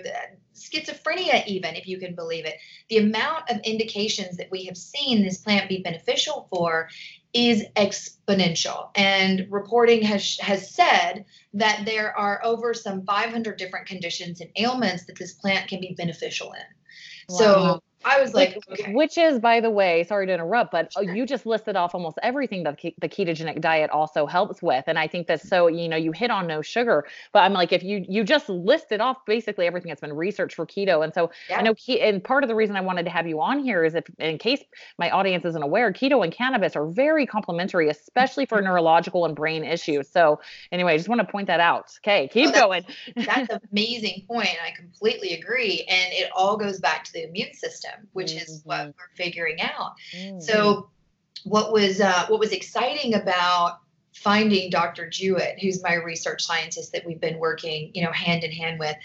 schizophrenia, 0.55 1.47
even 1.47 1.75
if 1.77 1.87
you 1.87 1.99
can 1.99 2.15
believe 2.15 2.45
it. 2.45 2.57
The 2.89 2.99
amount 2.99 3.51
of 3.51 3.59
indications 3.61 4.37
that 4.37 4.51
we 4.51 4.65
have 4.65 4.77
seen 4.77 5.23
this 5.23 5.39
plant 5.39 5.69
be 5.69 5.83
beneficial 5.83 6.49
for 6.51 6.89
is 7.35 7.65
exponential. 7.77 8.91
And 8.95 9.47
reporting 9.51 10.03
has 10.03 10.39
has 10.41 10.75
said 10.75 11.25
that 11.55 11.83
there 11.85 12.17
are 12.17 12.41
over 12.45 12.75
some 12.75 13.05
500 13.05 13.57
different 13.57 13.87
conditions 13.87 14.41
and 14.41 14.51
ailments 14.57 15.07
that 15.07 15.19
this 15.19 15.35
plant 15.35 15.69
can 15.69 15.81
be 15.81 15.95
beneficial 15.97 16.53
in. 16.53 16.61
Wow. 17.29 17.39
So 17.39 17.83
I 18.09 18.21
was 18.21 18.33
like, 18.33 18.55
which, 18.55 18.81
okay. 18.81 18.93
which, 18.95 19.19
is, 19.19 19.39
by 19.39 19.61
the 19.61 19.71
way, 19.71 20.05
sorry 20.05 20.27
to 20.27 20.33
interrupt, 20.33 20.73
but 20.73 20.93
uh, 20.97 21.01
you 21.01 21.27
just 21.27 21.45
listed 21.45 21.77
off 21.77 21.95
almost 21.95 22.19
everything 22.23 22.63
that 22.63 22.81
the 22.81 23.09
ketogenic 23.09 23.61
diet 23.61 23.91
also 23.91 24.27
helps 24.27 24.63
with, 24.63 24.85
and 24.87 24.99
I 24.99 25.07
think 25.07 25.27
that's 25.27 25.47
so. 25.47 25.67
You 25.67 25.89
know, 25.89 25.97
you 25.97 26.13
hit 26.13 26.31
on 26.31 26.47
no 26.47 26.63
sugar, 26.63 27.07
but 27.33 27.41
I'm 27.41 27.53
like, 27.53 27.73
if 27.73 27.83
you 27.83 28.05
you 28.09 28.25
just 28.25 28.49
listed 28.49 29.01
off 29.01 29.25
basically 29.27 29.67
everything 29.67 29.89
that's 29.91 30.01
been 30.01 30.15
researched 30.15 30.57
for 30.57 30.67
keto, 30.67 31.05
and 31.05 31.13
so 31.13 31.31
yeah. 31.51 31.59
I 31.59 31.63
know, 31.63 31.75
ke- 31.75 32.01
and 32.01 32.23
part 32.25 32.45
of 32.45 32.49
the 32.49 32.55
reason 32.55 32.77
I 32.77 32.81
wanted 32.81 33.05
to 33.05 33.11
have 33.11 33.27
you 33.27 33.41
on 33.41 33.59
here 33.59 33.85
is 33.85 33.95
if, 33.95 34.05
in 34.19 34.39
case 34.39 34.63
my 34.99 35.11
audience 35.11 35.45
isn't 35.45 35.63
aware, 35.63 35.93
keto 35.93 36.25
and 36.25 36.33
cannabis 36.33 36.77
are 36.77 36.87
very 36.87 37.27
complementary, 37.27 37.91
especially 37.91 38.47
for 38.47 38.63
neurological 38.63 39.27
and 39.27 39.37
brain 39.37 39.65
issues. 39.65 40.09
So 40.09 40.41
anyway, 40.73 40.95
I 40.95 40.97
just 40.97 41.09
want 41.09 41.21
to 41.21 41.27
point 41.27 41.49
that 41.49 41.61
out. 41.61 41.93
Okay, 42.03 42.29
keep 42.29 42.51
oh, 42.51 42.53
going. 42.53 42.85
that's 43.17 43.51
an 43.51 43.61
amazing 43.73 44.25
point. 44.27 44.49
I 44.65 44.71
completely 44.71 45.35
agree, 45.35 45.85
and 45.89 46.13
it 46.13 46.31
all 46.35 46.57
goes 46.57 46.81
back 46.81 47.05
to 47.05 47.13
the 47.13 47.25
immune 47.29 47.53
system 47.55 47.98
which 48.13 48.33
mm-hmm. 48.33 48.39
is 48.39 48.63
what 48.65 48.81
mm-hmm. 48.81 48.89
we're 48.89 49.17
figuring 49.17 49.61
out. 49.61 49.95
Mm-hmm. 50.17 50.41
So, 50.41 50.91
what 51.45 51.73
was 51.73 52.01
uh, 52.01 52.27
what 52.29 52.41
was 52.41 52.53
exciting 52.53 53.15
about 53.15 53.79
finding 54.15 54.71
Dr. 54.71 55.09
Jewett, 55.09 55.61
who's 55.61 55.83
my 55.83 55.95
research 55.95 56.43
scientist 56.43 56.93
that 56.93 57.07
we've 57.07 57.21
been 57.21 57.39
working, 57.39 57.93
you 57.95 58.03
know, 58.03 58.11
hand 58.11 58.43
in 58.43 58.51
hand 58.51 58.79
with, 58.81 58.97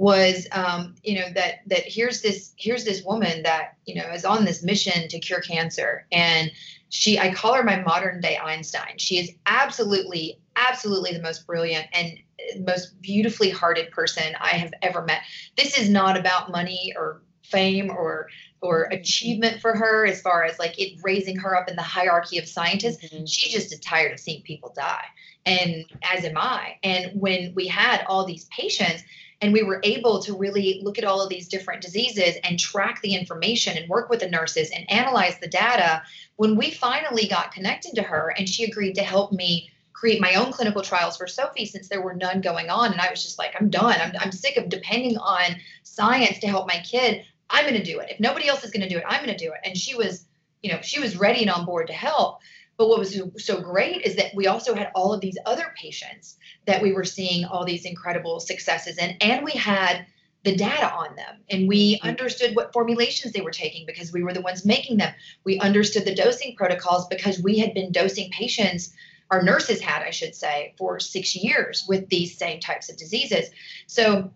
was 0.00 0.46
um, 0.52 0.94
you 1.02 1.20
know 1.20 1.28
that 1.34 1.56
that 1.66 1.82
here's 1.84 2.22
this 2.22 2.54
here's 2.56 2.84
this 2.86 3.02
woman 3.04 3.42
that 3.42 3.76
you 3.84 3.94
know 3.94 4.10
is 4.10 4.24
on 4.24 4.46
this 4.46 4.62
mission 4.62 5.06
to 5.08 5.18
cure 5.18 5.42
cancer 5.42 6.06
and 6.10 6.50
she 6.88 7.18
i 7.18 7.32
call 7.32 7.52
her 7.52 7.62
my 7.62 7.78
modern 7.82 8.18
day 8.18 8.38
einstein 8.38 8.96
she 8.96 9.18
is 9.18 9.30
absolutely 9.44 10.40
absolutely 10.56 11.12
the 11.12 11.20
most 11.20 11.46
brilliant 11.46 11.86
and 11.92 12.18
most 12.64 12.98
beautifully 13.02 13.50
hearted 13.50 13.90
person 13.90 14.34
i 14.40 14.48
have 14.48 14.72
ever 14.80 15.02
met 15.04 15.20
this 15.58 15.78
is 15.78 15.90
not 15.90 16.18
about 16.18 16.50
money 16.50 16.94
or 16.96 17.20
fame 17.50 17.90
or 17.90 18.28
or 18.62 18.84
mm-hmm. 18.84 19.00
achievement 19.00 19.60
for 19.60 19.74
her 19.74 20.06
as 20.06 20.20
far 20.20 20.44
as 20.44 20.58
like 20.58 20.78
it 20.78 20.98
raising 21.02 21.36
her 21.36 21.56
up 21.56 21.68
in 21.68 21.76
the 21.76 21.82
hierarchy 21.82 22.38
of 22.38 22.46
scientists. 22.46 23.04
Mm-hmm. 23.04 23.24
She 23.24 23.50
just 23.50 23.72
is 23.72 23.80
tired 23.80 24.12
of 24.12 24.20
seeing 24.20 24.42
people 24.42 24.72
die. 24.76 25.04
And 25.46 25.86
as 26.02 26.24
am 26.24 26.36
I. 26.36 26.76
And 26.82 27.18
when 27.18 27.54
we 27.54 27.66
had 27.66 28.04
all 28.06 28.26
these 28.26 28.44
patients 28.46 29.02
and 29.40 29.54
we 29.54 29.62
were 29.62 29.80
able 29.84 30.20
to 30.22 30.36
really 30.36 30.80
look 30.84 30.98
at 30.98 31.04
all 31.04 31.22
of 31.22 31.30
these 31.30 31.48
different 31.48 31.80
diseases 31.80 32.36
and 32.44 32.58
track 32.58 33.00
the 33.00 33.14
information 33.14 33.78
and 33.78 33.88
work 33.88 34.10
with 34.10 34.20
the 34.20 34.28
nurses 34.28 34.70
and 34.70 34.90
analyze 34.90 35.38
the 35.40 35.48
data, 35.48 36.02
when 36.36 36.56
we 36.56 36.70
finally 36.70 37.26
got 37.26 37.52
connected 37.52 37.94
to 37.94 38.02
her 38.02 38.34
and 38.36 38.46
she 38.46 38.64
agreed 38.64 38.94
to 38.96 39.02
help 39.02 39.32
me 39.32 39.70
create 40.00 40.20
my 40.20 40.34
own 40.34 40.50
clinical 40.50 40.82
trials 40.82 41.16
for 41.16 41.26
Sophie 41.26 41.66
since 41.66 41.88
there 41.88 42.00
were 42.00 42.14
none 42.14 42.40
going 42.40 42.70
on. 42.70 42.92
And 42.92 43.00
I 43.00 43.10
was 43.10 43.22
just 43.22 43.38
like, 43.38 43.54
I'm 43.58 43.68
done. 43.68 43.96
I'm, 44.00 44.12
I'm 44.18 44.32
sick 44.32 44.56
of 44.56 44.70
depending 44.70 45.18
on 45.18 45.56
science 45.82 46.38
to 46.38 46.46
help 46.46 46.66
my 46.66 46.82
kid. 46.82 47.24
I'm 47.50 47.64
going 47.64 47.82
to 47.82 47.92
do 47.92 47.98
it. 48.00 48.10
If 48.10 48.20
nobody 48.20 48.48
else 48.48 48.64
is 48.64 48.70
going 48.70 48.82
to 48.82 48.88
do 48.88 48.98
it, 48.98 49.04
I'm 49.06 49.24
going 49.24 49.36
to 49.36 49.44
do 49.44 49.52
it. 49.52 49.60
And 49.64 49.76
she 49.76 49.94
was, 49.94 50.26
you 50.62 50.72
know, 50.72 50.80
she 50.82 51.00
was 51.00 51.16
ready 51.16 51.42
and 51.42 51.50
on 51.50 51.66
board 51.66 51.88
to 51.88 51.92
help. 51.92 52.38
But 52.76 52.88
what 52.88 52.98
was 52.98 53.20
so 53.36 53.60
great 53.60 54.02
is 54.02 54.16
that 54.16 54.34
we 54.34 54.46
also 54.46 54.74
had 54.74 54.90
all 54.94 55.12
of 55.12 55.20
these 55.20 55.36
other 55.44 55.74
patients 55.76 56.38
that 56.66 56.80
we 56.80 56.92
were 56.92 57.04
seeing 57.04 57.44
all 57.44 57.64
these 57.64 57.84
incredible 57.84 58.40
successes 58.40 58.96
in, 58.96 59.16
and 59.20 59.44
we 59.44 59.52
had 59.52 60.06
the 60.44 60.56
data 60.56 60.90
on 60.90 61.14
them 61.16 61.36
and 61.50 61.68
we 61.68 61.96
mm-hmm. 61.96 62.08
understood 62.08 62.56
what 62.56 62.72
formulations 62.72 63.34
they 63.34 63.42
were 63.42 63.50
taking 63.50 63.84
because 63.84 64.10
we 64.10 64.22
were 64.22 64.32
the 64.32 64.40
ones 64.40 64.64
making 64.64 64.96
them. 64.96 65.12
We 65.44 65.58
understood 65.58 66.06
the 66.06 66.14
dosing 66.14 66.56
protocols 66.56 67.06
because 67.08 67.42
we 67.42 67.58
had 67.58 67.74
been 67.74 67.92
dosing 67.92 68.30
patients 68.30 68.94
our 69.30 69.42
nurses 69.42 69.80
had, 69.80 70.02
I 70.02 70.10
should 70.10 70.34
say, 70.34 70.74
for 70.76 70.98
six 70.98 71.36
years 71.36 71.84
with 71.88 72.08
these 72.08 72.36
same 72.36 72.60
types 72.60 72.90
of 72.90 72.96
diseases. 72.96 73.50
So 73.86 74.32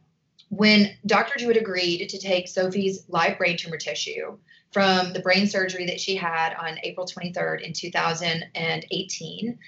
when 0.50 0.96
Dr. 1.06 1.38
Jewett 1.38 1.56
agreed 1.56 2.08
to 2.08 2.18
take 2.18 2.48
Sophie's 2.48 3.04
live 3.08 3.38
brain 3.38 3.56
tumor 3.56 3.76
tissue 3.76 4.36
from 4.72 5.12
the 5.12 5.20
brain 5.20 5.46
surgery 5.46 5.86
that 5.86 6.00
she 6.00 6.16
had 6.16 6.54
on 6.54 6.78
April 6.82 7.06
23rd 7.06 7.62
in 7.62 7.72
2018, 7.72 9.58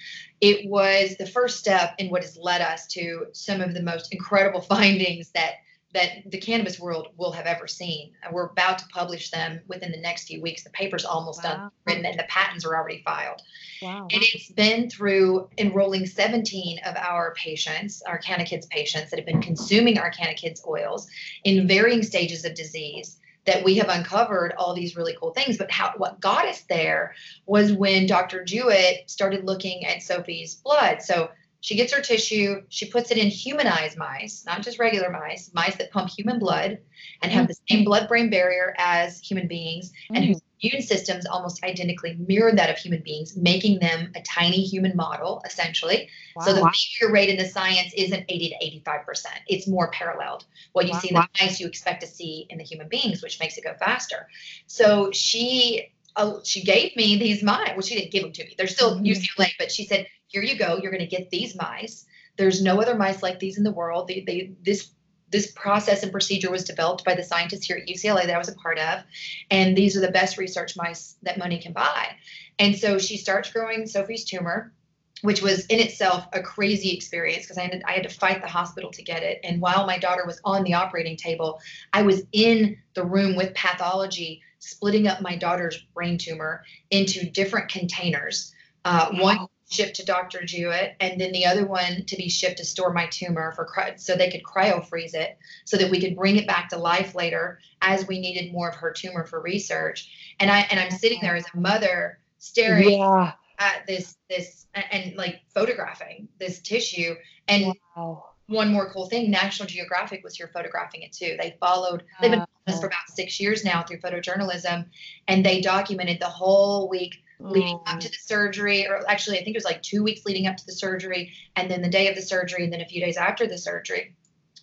it 0.41 0.69
was 0.69 1.15
the 1.17 1.25
first 1.25 1.59
step 1.59 1.95
in 1.97 2.09
what 2.09 2.23
has 2.23 2.37
led 2.37 2.61
us 2.61 2.87
to 2.87 3.27
some 3.31 3.61
of 3.61 3.73
the 3.73 3.81
most 3.81 4.13
incredible 4.13 4.61
findings 4.75 5.31
that 5.31 5.55
that 5.93 6.29
the 6.29 6.37
cannabis 6.37 6.79
world 6.79 7.07
will 7.17 7.31
have 7.31 7.45
ever 7.45 7.67
seen. 7.67 8.11
We're 8.31 8.47
about 8.47 8.79
to 8.79 8.87
publish 8.89 9.31
them 9.31 9.61
within 9.67 9.91
the 9.91 9.99
next 9.99 10.27
few 10.27 10.41
weeks. 10.41 10.63
The 10.63 10.69
paper's 10.71 11.05
almost 11.05 11.43
wow. 11.43 11.49
done, 11.49 11.71
written, 11.85 12.05
and 12.05 12.19
the 12.19 12.25
patents 12.27 12.65
are 12.65 12.75
already 12.75 13.01
filed. 13.05 13.41
Wow. 13.81 14.07
And 14.11 14.21
it's 14.21 14.51
been 14.51 14.89
through 14.89 15.49
enrolling 15.57 16.05
17 16.05 16.79
of 16.85 16.95
our 16.97 17.33
patients, 17.35 18.01
our 18.01 18.17
Canna 18.17 18.45
Kids 18.45 18.65
patients 18.65 19.09
that 19.09 19.17
have 19.17 19.25
been 19.25 19.41
consuming 19.41 19.97
our 19.97 20.09
Canna 20.09 20.33
Kids 20.33 20.61
oils 20.67 21.07
in 21.45 21.67
varying 21.67 22.03
stages 22.03 22.43
of 22.43 22.53
disease 22.53 23.17
that 23.45 23.63
we 23.63 23.75
have 23.75 23.87
uncovered 23.87 24.53
all 24.57 24.75
these 24.75 24.97
really 24.97 25.15
cool 25.17 25.31
things. 25.31 25.57
But 25.57 25.71
how 25.71 25.93
what 25.95 26.19
got 26.19 26.45
us 26.45 26.61
there 26.69 27.15
was 27.45 27.71
when 27.71 28.05
Dr. 28.05 28.43
Jewett 28.43 29.09
started 29.09 29.45
looking 29.45 29.85
at 29.85 30.03
Sophie's 30.03 30.55
blood. 30.55 31.01
So 31.01 31.29
she 31.61 31.75
gets 31.75 31.93
her 31.93 32.01
tissue, 32.01 32.61
she 32.69 32.89
puts 32.89 33.11
it 33.11 33.17
in 33.17 33.27
humanized 33.27 33.97
mice, 33.97 34.43
not 34.45 34.61
just 34.61 34.79
regular 34.79 35.09
mice, 35.09 35.51
mice 35.53 35.75
that 35.77 35.91
pump 35.91 36.09
human 36.09 36.39
blood 36.39 36.77
and 37.21 37.31
have 37.31 37.47
the 37.47 37.55
same 37.69 37.83
blood 37.83 38.07
brain 38.07 38.29
barrier 38.29 38.75
as 38.77 39.19
human 39.19 39.47
beings 39.47 39.91
and 40.13 40.23
whose 40.23 40.41
immune 40.61 40.81
systems 40.81 41.25
almost 41.25 41.63
identically 41.63 42.15
mirror 42.27 42.51
that 42.51 42.69
of 42.69 42.77
human 42.77 43.01
beings, 43.01 43.35
making 43.35 43.79
them 43.79 44.11
a 44.15 44.21
tiny 44.21 44.61
human 44.61 44.95
model, 44.95 45.41
essentially. 45.45 46.09
Wow. 46.35 46.45
So 46.45 46.53
the 46.53 46.71
failure 46.99 47.13
rate 47.13 47.29
in 47.29 47.37
the 47.37 47.45
science 47.45 47.93
isn't 47.95 48.25
80 48.29 48.49
to 48.49 48.89
85%. 48.89 49.25
It's 49.47 49.67
more 49.67 49.89
paralleled. 49.91 50.45
What 50.73 50.85
you 50.85 50.93
wow. 50.93 50.99
see 50.99 51.09
in 51.09 51.15
the 51.15 51.27
mice, 51.41 51.59
you 51.59 51.67
expect 51.67 52.01
to 52.01 52.07
see 52.07 52.45
in 52.49 52.57
the 52.57 52.63
human 52.63 52.87
beings, 52.87 53.21
which 53.21 53.39
makes 53.39 53.57
it 53.57 53.63
go 53.63 53.73
faster. 53.79 54.27
So 54.67 55.11
she 55.11 55.91
uh, 56.15 56.39
she 56.43 56.63
gave 56.63 56.95
me 56.95 57.17
these 57.17 57.43
mice. 57.43 57.69
Well, 57.73 57.81
she 57.81 57.95
didn't 57.95 58.11
give 58.11 58.23
them 58.23 58.31
to 58.31 58.43
me. 58.43 58.55
They're 58.57 58.67
still 58.67 58.97
Mhm. 58.97 59.05
UCLA, 59.05 59.51
but 59.59 59.71
she 59.71 59.85
said, 59.85 60.07
"Here 60.27 60.43
you 60.43 60.57
go. 60.57 60.77
You're 60.77 60.91
going 60.91 61.07
to 61.07 61.15
get 61.15 61.29
these 61.29 61.55
mice. 61.55 62.05
There's 62.37 62.61
no 62.61 62.81
other 62.81 62.95
mice 62.95 63.23
like 63.23 63.39
these 63.39 63.57
in 63.57 63.63
the 63.63 63.71
world. 63.71 64.07
They, 64.07 64.23
they 64.25 64.51
this 64.61 64.91
this 65.29 65.51
process 65.51 66.03
and 66.03 66.11
procedure 66.11 66.49
was 66.49 66.63
developed 66.63 67.03
by 67.03 67.13
the 67.13 67.23
scientists 67.23 67.65
here 67.65 67.77
at 67.77 67.87
UCLA 67.87 68.25
that 68.25 68.35
I 68.35 68.37
was 68.37 68.47
a 68.47 68.55
part 68.55 68.79
of, 68.79 69.03
and 69.51 69.75
these 69.75 69.97
are 69.97 70.01
the 70.01 70.11
best 70.11 70.37
research 70.37 70.77
mice 70.77 71.17
that 71.23 71.37
money 71.37 71.59
can 71.59 71.73
buy." 71.73 72.15
And 72.59 72.75
so 72.75 72.97
she 72.97 73.17
starts 73.17 73.51
growing 73.51 73.85
Sophie's 73.87 74.25
tumor, 74.25 74.73
which 75.21 75.41
was 75.41 75.65
in 75.67 75.79
itself 75.79 76.27
a 76.33 76.41
crazy 76.41 76.91
experience 76.95 77.43
because 77.43 77.57
I 77.57 77.63
had, 77.63 77.81
I 77.85 77.93
had 77.93 78.03
to 78.03 78.09
fight 78.09 78.41
the 78.41 78.47
hospital 78.47 78.91
to 78.91 79.01
get 79.03 79.23
it. 79.23 79.39
And 79.43 79.61
while 79.61 79.85
my 79.85 79.97
daughter 79.97 80.23
was 80.25 80.39
on 80.43 80.63
the 80.63 80.75
operating 80.75 81.17
table, 81.17 81.59
I 81.93 82.03
was 82.03 82.23
in 82.31 82.77
the 82.93 83.03
room 83.03 83.35
with 83.35 83.53
pathology, 83.53 84.41
splitting 84.59 85.07
up 85.07 85.21
my 85.21 85.35
daughter's 85.35 85.77
brain 85.93 86.17
tumor 86.17 86.63
into 86.91 87.29
different 87.29 87.69
containers. 87.69 88.53
Uh, 88.85 89.09
One 89.13 89.47
shipped 89.69 89.95
to 89.97 90.05
Dr. 90.05 90.43
Jewett, 90.45 90.95
and 90.99 91.19
then 91.19 91.31
the 91.31 91.45
other 91.45 91.65
one 91.65 92.05
to 92.05 92.15
be 92.15 92.29
shipped 92.29 92.57
to 92.57 92.65
store 92.65 92.93
my 92.93 93.05
tumor 93.07 93.51
for 93.51 93.67
so 93.97 94.15
they 94.15 94.29
could 94.29 94.43
cryo 94.43 94.85
freeze 94.85 95.13
it, 95.13 95.37
so 95.65 95.77
that 95.77 95.91
we 95.91 95.99
could 95.99 96.15
bring 96.15 96.37
it 96.37 96.47
back 96.47 96.69
to 96.69 96.77
life 96.77 97.15
later 97.15 97.59
as 97.81 98.07
we 98.07 98.19
needed 98.19 98.53
more 98.53 98.69
of 98.69 98.75
her 98.75 98.91
tumor 98.91 99.25
for 99.25 99.41
research. 99.41 100.09
And 100.39 100.49
I 100.49 100.59
and 100.71 100.79
I'm 100.79 100.91
sitting 100.91 101.19
there 101.21 101.35
as 101.35 101.45
a 101.53 101.57
mother 101.57 102.19
staring 102.37 102.99
Yeah. 102.99 103.33
at 103.59 103.85
this 103.87 104.15
this 104.29 104.67
and, 104.73 104.85
and 104.91 105.15
like 105.15 105.41
photographing 105.53 106.27
this 106.39 106.59
tissue 106.59 107.15
and 107.47 107.73
Wow. 107.95 108.25
one 108.47 108.71
more 108.71 108.91
cool 108.93 109.07
thing 109.07 109.29
national 109.31 109.67
geographic 109.67 110.23
was 110.23 110.35
here 110.35 110.49
photographing 110.53 111.01
it 111.01 111.11
too 111.11 111.35
they 111.39 111.57
followed 111.59 112.03
they've 112.21 112.31
been 112.31 112.45
this 112.67 112.79
for 112.79 112.87
about 112.87 113.09
six 113.09 113.39
years 113.39 113.65
now 113.65 113.81
through 113.81 113.97
photojournalism 113.99 114.85
and 115.27 115.45
they 115.45 115.61
documented 115.61 116.19
the 116.19 116.29
whole 116.29 116.87
week 116.89 117.15
leading 117.39 117.75
up 117.85 117.97
mm. 117.97 117.99
to 117.99 118.09
the 118.09 118.17
surgery 118.19 118.87
or 118.87 119.01
actually 119.09 119.37
i 119.39 119.43
think 119.43 119.55
it 119.55 119.57
was 119.57 119.65
like 119.65 119.81
two 119.81 120.03
weeks 120.03 120.25
leading 120.25 120.47
up 120.47 120.57
to 120.57 120.65
the 120.65 120.73
surgery 120.73 121.31
and 121.55 121.69
then 121.69 121.81
the 121.81 121.89
day 121.89 122.07
of 122.07 122.15
the 122.15 122.21
surgery 122.21 122.63
and 122.63 122.73
then 122.73 122.81
a 122.81 122.85
few 122.85 123.01
days 123.01 123.17
after 123.17 123.47
the 123.47 123.57
surgery 123.57 124.15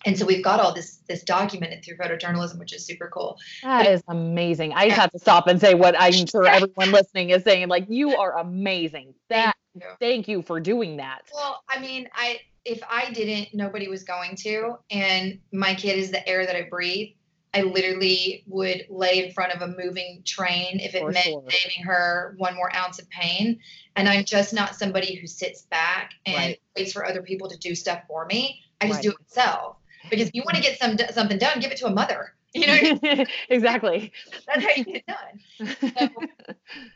and 0.05 0.17
so 0.17 0.25
we've 0.25 0.43
got 0.43 0.59
all 0.59 0.73
this 0.73 0.99
this 1.07 1.23
documented 1.23 1.83
through 1.83 1.97
photojournalism 1.97 2.59
which 2.59 2.73
is 2.73 2.85
super 2.85 3.09
cool 3.13 3.37
That 3.63 3.87
is 3.87 4.03
amazing. 4.07 4.73
I 4.73 4.87
just 4.87 4.99
have 4.99 5.11
to 5.11 5.19
stop 5.19 5.47
and 5.47 5.59
say 5.59 5.73
what 5.73 5.95
I'm 5.97 6.25
sure 6.27 6.45
everyone 6.47 6.91
listening 6.91 7.31
is 7.31 7.43
saying. 7.43 7.67
Like, 7.67 7.85
you 7.89 8.15
are 8.15 8.37
amazing. 8.37 9.15
That 9.29 9.55
you. 9.73 9.81
thank 9.99 10.27
you 10.27 10.41
for 10.41 10.59
doing 10.59 10.97
that. 10.97 11.23
Well, 11.33 11.63
I 11.67 11.79
mean, 11.79 12.07
I 12.13 12.39
if 12.65 12.81
I 12.89 13.11
didn't, 13.11 13.53
nobody 13.53 13.87
was 13.87 14.03
going 14.03 14.35
to. 14.37 14.77
And 14.89 15.39
my 15.51 15.75
kid 15.75 15.97
is 15.97 16.11
the 16.11 16.27
air 16.27 16.45
that 16.45 16.55
I 16.55 16.63
breathe. 16.69 17.09
I 17.55 17.61
literally 17.61 18.43
would 18.47 18.85
lay 18.89 19.25
in 19.25 19.31
front 19.31 19.53
of 19.53 19.61
a 19.61 19.67
moving 19.81 20.23
train 20.25 20.79
if 20.81 20.93
it 20.93 20.99
For 20.99 21.11
meant 21.11 21.25
sure. 21.25 21.43
saving 21.49 21.85
her 21.85 22.35
one 22.37 22.53
more 22.55 22.73
ounce 22.75 22.99
of 22.99 23.09
pain. 23.09 23.59
And 23.95 24.09
I'm 24.09 24.25
just 24.25 24.53
not 24.53 24.75
somebody 24.75 25.15
who 25.15 25.25
sits 25.25 25.61
back 25.63 26.11
and 26.25 26.35
Right. 26.35 26.61
waits 26.75 26.91
for 26.91 27.05
other 27.05 27.21
people 27.21 27.49
to 27.49 27.57
do 27.57 27.73
stuff 27.73 28.01
for 28.09 28.25
me. 28.25 28.61
I 28.81 28.87
just 28.87 28.97
Right. 28.97 29.03
do 29.03 29.09
it 29.11 29.17
myself. 29.21 29.77
Because 30.09 30.27
if 30.27 30.35
you 30.35 30.43
want 30.45 30.57
to 30.57 30.61
get 30.61 30.77
some 30.77 30.97
something 31.13 31.37
done, 31.37 31.59
give 31.61 31.71
it 31.71 31.77
to 31.77 31.87
a 31.87 31.91
mother. 31.91 32.33
You 32.55 32.67
know, 32.67 33.25
exactly. 33.49 34.13
that's 34.47 34.63
how 34.63 34.69
you 34.77 34.85
get 34.85 34.95
it 34.95 35.05
done. 35.07 36.09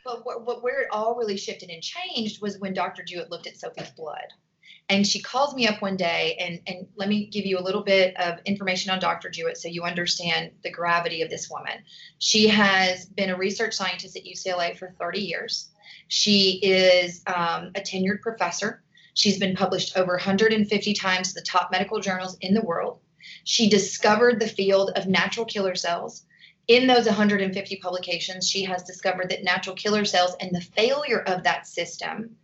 But 0.04 0.24
what, 0.24 0.46
what 0.46 0.62
where 0.62 0.82
it 0.82 0.88
all 0.90 1.14
really 1.16 1.36
shifted 1.36 1.68
and 1.70 1.82
changed 1.82 2.40
was 2.40 2.58
when 2.58 2.72
Dr. 2.74 3.02
Jewett 3.02 3.30
looked 3.30 3.46
at 3.46 3.58
Sophie's 3.58 3.90
blood. 3.90 4.26
And 4.90 5.06
she 5.06 5.22
calls 5.22 5.54
me 5.54 5.68
up 5.68 5.80
one 5.80 5.96
day, 5.96 6.36
and, 6.40 6.60
and 6.66 6.88
let 6.96 7.08
me 7.08 7.26
give 7.26 7.46
you 7.46 7.60
a 7.60 7.62
little 7.62 7.84
bit 7.84 8.16
of 8.16 8.40
information 8.44 8.90
on 8.90 8.98
Dr. 8.98 9.30
Jewett 9.30 9.56
so 9.56 9.68
you 9.68 9.84
understand 9.84 10.50
the 10.64 10.70
gravity 10.70 11.22
of 11.22 11.30
this 11.30 11.48
woman. 11.48 11.84
She 12.18 12.48
has 12.48 13.06
been 13.06 13.30
a 13.30 13.36
research 13.36 13.72
scientist 13.72 14.16
at 14.16 14.24
UCLA 14.24 14.76
for 14.76 14.92
30 14.98 15.20
years. 15.20 15.68
She 16.08 16.58
is 16.60 17.22
um, 17.28 17.70
a 17.76 17.80
tenured 17.80 18.20
professor. 18.20 18.82
She's 19.14 19.38
been 19.38 19.54
published 19.54 19.96
over 19.96 20.14
150 20.14 20.92
times 20.94 21.28
to 21.28 21.34
the 21.34 21.46
top 21.46 21.70
medical 21.70 22.00
journals 22.00 22.36
in 22.40 22.52
the 22.52 22.62
world. 22.62 22.98
She 23.44 23.68
discovered 23.68 24.40
the 24.40 24.48
field 24.48 24.90
of 24.96 25.06
natural 25.06 25.46
killer 25.46 25.76
cells 25.76 26.24
in 26.70 26.86
those 26.86 27.06
150 27.06 27.76
publications, 27.82 28.48
she 28.48 28.62
has 28.62 28.84
discovered 28.84 29.28
that 29.30 29.42
natural 29.42 29.74
killer 29.74 30.04
cells 30.04 30.36
and 30.38 30.54
the 30.54 30.60
failure 30.60 31.20
of 31.22 31.42
that 31.42 31.66
system 31.66 32.36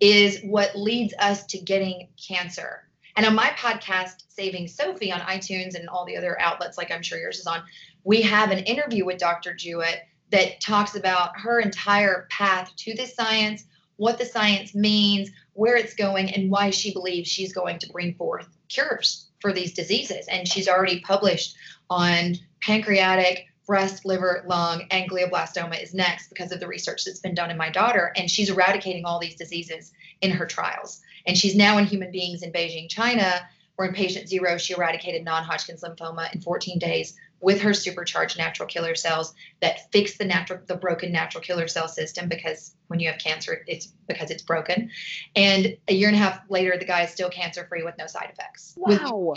is 0.00 0.40
what 0.42 0.76
leads 0.76 1.14
us 1.18 1.44
to 1.46 1.58
getting 1.58 2.08
cancer. 2.28 2.88
And 3.16 3.26
on 3.26 3.34
my 3.34 3.48
podcast, 3.48 4.22
Saving 4.28 4.68
Sophie, 4.68 5.10
on 5.10 5.20
iTunes 5.20 5.74
and 5.74 5.88
all 5.88 6.04
the 6.04 6.16
other 6.16 6.40
outlets, 6.40 6.78
like 6.78 6.92
I'm 6.92 7.02
sure 7.02 7.18
yours 7.18 7.40
is 7.40 7.46
on, 7.46 7.62
we 8.04 8.22
have 8.22 8.52
an 8.52 8.60
interview 8.60 9.04
with 9.04 9.18
Dr. 9.18 9.54
Jewett 9.54 10.06
that 10.30 10.60
talks 10.60 10.94
about 10.94 11.36
her 11.36 11.58
entire 11.58 12.28
path 12.30 12.72
to 12.76 12.94
this 12.94 13.16
science, 13.16 13.64
what 13.96 14.18
the 14.18 14.24
science 14.24 14.72
means, 14.72 15.30
where 15.54 15.76
it's 15.76 15.94
going, 15.94 16.30
and 16.30 16.48
why 16.48 16.70
she 16.70 16.92
believes 16.92 17.28
she's 17.28 17.52
going 17.52 17.80
to 17.80 17.90
bring 17.90 18.14
forth 18.14 18.46
cures 18.68 19.26
for 19.40 19.52
these 19.52 19.74
diseases. 19.74 20.28
And 20.28 20.46
she's 20.46 20.68
already 20.68 21.00
published 21.00 21.56
on 21.90 22.36
pancreatic, 22.62 23.47
breast, 23.68 24.06
liver, 24.06 24.42
lung, 24.46 24.82
and 24.90 25.08
glioblastoma 25.08 25.80
is 25.80 25.92
next 25.92 26.28
because 26.30 26.50
of 26.52 26.58
the 26.58 26.66
research 26.66 27.04
that's 27.04 27.20
been 27.20 27.34
done 27.34 27.50
in 27.50 27.56
my 27.58 27.70
daughter. 27.70 28.12
And 28.16 28.30
she's 28.30 28.48
eradicating 28.48 29.04
all 29.04 29.20
these 29.20 29.36
diseases 29.36 29.92
in 30.22 30.30
her 30.30 30.46
trials. 30.46 31.02
And 31.26 31.36
she's 31.36 31.54
now 31.54 31.76
in 31.76 31.84
human 31.84 32.10
beings 32.10 32.42
in 32.42 32.50
Beijing, 32.50 32.88
China, 32.88 33.46
where 33.76 33.86
in 33.86 33.94
patient 33.94 34.26
zero, 34.26 34.56
she 34.56 34.72
eradicated 34.72 35.22
non 35.22 35.44
Hodgkin's 35.44 35.82
lymphoma 35.82 36.34
in 36.34 36.40
14 36.40 36.78
days 36.78 37.14
with 37.40 37.60
her 37.60 37.74
supercharged 37.74 38.38
natural 38.38 38.66
killer 38.66 38.94
cells 38.94 39.34
that 39.60 39.92
fix 39.92 40.16
the 40.16 40.24
natural 40.24 40.58
the 40.66 40.74
broken 40.74 41.12
natural 41.12 41.42
killer 41.42 41.68
cell 41.68 41.86
system 41.86 42.28
because 42.28 42.74
when 42.88 42.98
you 42.98 43.08
have 43.08 43.20
cancer 43.20 43.62
it's 43.68 43.92
because 44.08 44.32
it's 44.32 44.42
broken 44.42 44.90
and 45.36 45.76
a 45.86 45.94
year 45.94 46.08
and 46.08 46.16
a 46.16 46.18
half 46.18 46.40
later 46.48 46.76
the 46.76 46.84
guy 46.84 47.02
is 47.04 47.10
still 47.10 47.30
cancer 47.30 47.64
free 47.68 47.84
with 47.84 47.94
no 47.96 48.08
side 48.08 48.28
effects 48.32 48.74
Wow. 48.76 49.34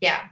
yeah 0.00 0.26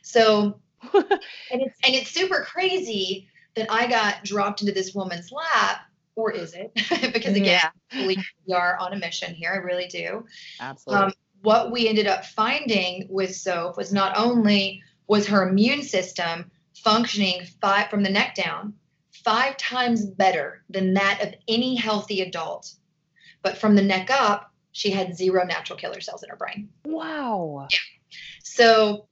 so 0.00 0.58
and 0.92 1.62
it's 1.62 1.78
and 1.84 1.94
it's 1.94 2.10
super 2.10 2.46
crazy 2.48 3.28
that 3.54 3.70
I 3.70 3.86
got 3.86 4.24
dropped 4.24 4.60
into 4.62 4.72
this 4.72 4.94
woman's 4.94 5.30
lap, 5.30 5.80
or 6.16 6.32
is 6.32 6.54
it? 6.54 6.72
because 7.12 7.36
again, 7.36 7.70
believe 7.90 8.24
we 8.46 8.54
are 8.54 8.76
on 8.78 8.92
a 8.92 8.96
mission 8.96 9.34
here. 9.34 9.52
I 9.52 9.56
really 9.56 9.86
do. 9.86 10.24
absolutely. 10.60 11.06
Um, 11.06 11.12
what 11.42 11.72
we 11.72 11.88
ended 11.88 12.06
up 12.06 12.24
finding 12.24 13.06
with 13.10 13.34
Soph 13.34 13.76
was 13.76 13.92
not 13.92 14.16
only 14.16 14.82
was 15.08 15.26
her 15.26 15.48
immune 15.48 15.82
system 15.82 16.50
functioning 16.74 17.44
five 17.60 17.90
from 17.90 18.02
the 18.02 18.10
neck 18.10 18.34
down 18.34 18.74
five 19.24 19.56
times 19.56 20.04
better 20.04 20.62
than 20.70 20.94
that 20.94 21.20
of 21.22 21.34
any 21.48 21.74
healthy 21.74 22.22
adult, 22.22 22.72
but 23.42 23.56
from 23.58 23.74
the 23.74 23.82
neck 23.82 24.10
up, 24.10 24.52
she 24.72 24.90
had 24.90 25.16
zero 25.16 25.44
natural 25.44 25.78
killer 25.78 26.00
cells 26.00 26.22
in 26.22 26.30
her 26.30 26.36
brain. 26.36 26.68
wow. 26.84 27.66
yeah. 27.70 27.78
So 28.42 29.06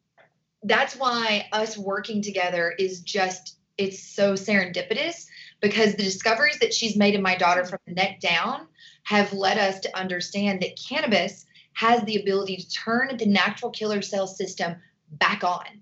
that's 0.65 0.97
why 0.97 1.49
us 1.53 1.79
working 1.79 2.23
together 2.23 2.75
is 2.79 3.01
just 3.01 3.57
it's 3.79 4.03
so 4.03 4.35
serendipitous 4.35 5.27
because 5.61 5.95
the 5.95 6.03
discoveries 6.03 6.59
that 6.59 6.75
she's 6.75 6.97
made 6.97 7.15
in 7.15 7.23
my 7.23 7.37
daughter 7.37 7.65
from 7.65 7.79
the 7.87 7.95
neck 7.95 8.21
down 8.21 8.67
have 9.05 9.33
led 9.33 9.57
us 9.57 9.81
to 9.81 9.99
understand 9.99 10.61
that 10.61 10.79
cannabis 10.79 11.47
has 11.73 12.03
the 12.03 12.21
ability 12.21 12.57
to 12.57 12.71
turn 12.71 13.17
the 13.17 13.27
natural 13.27 13.71
killer 13.71 14.03
cell 14.03 14.27
system 14.27 14.77
back 15.13 15.43
on 15.45 15.81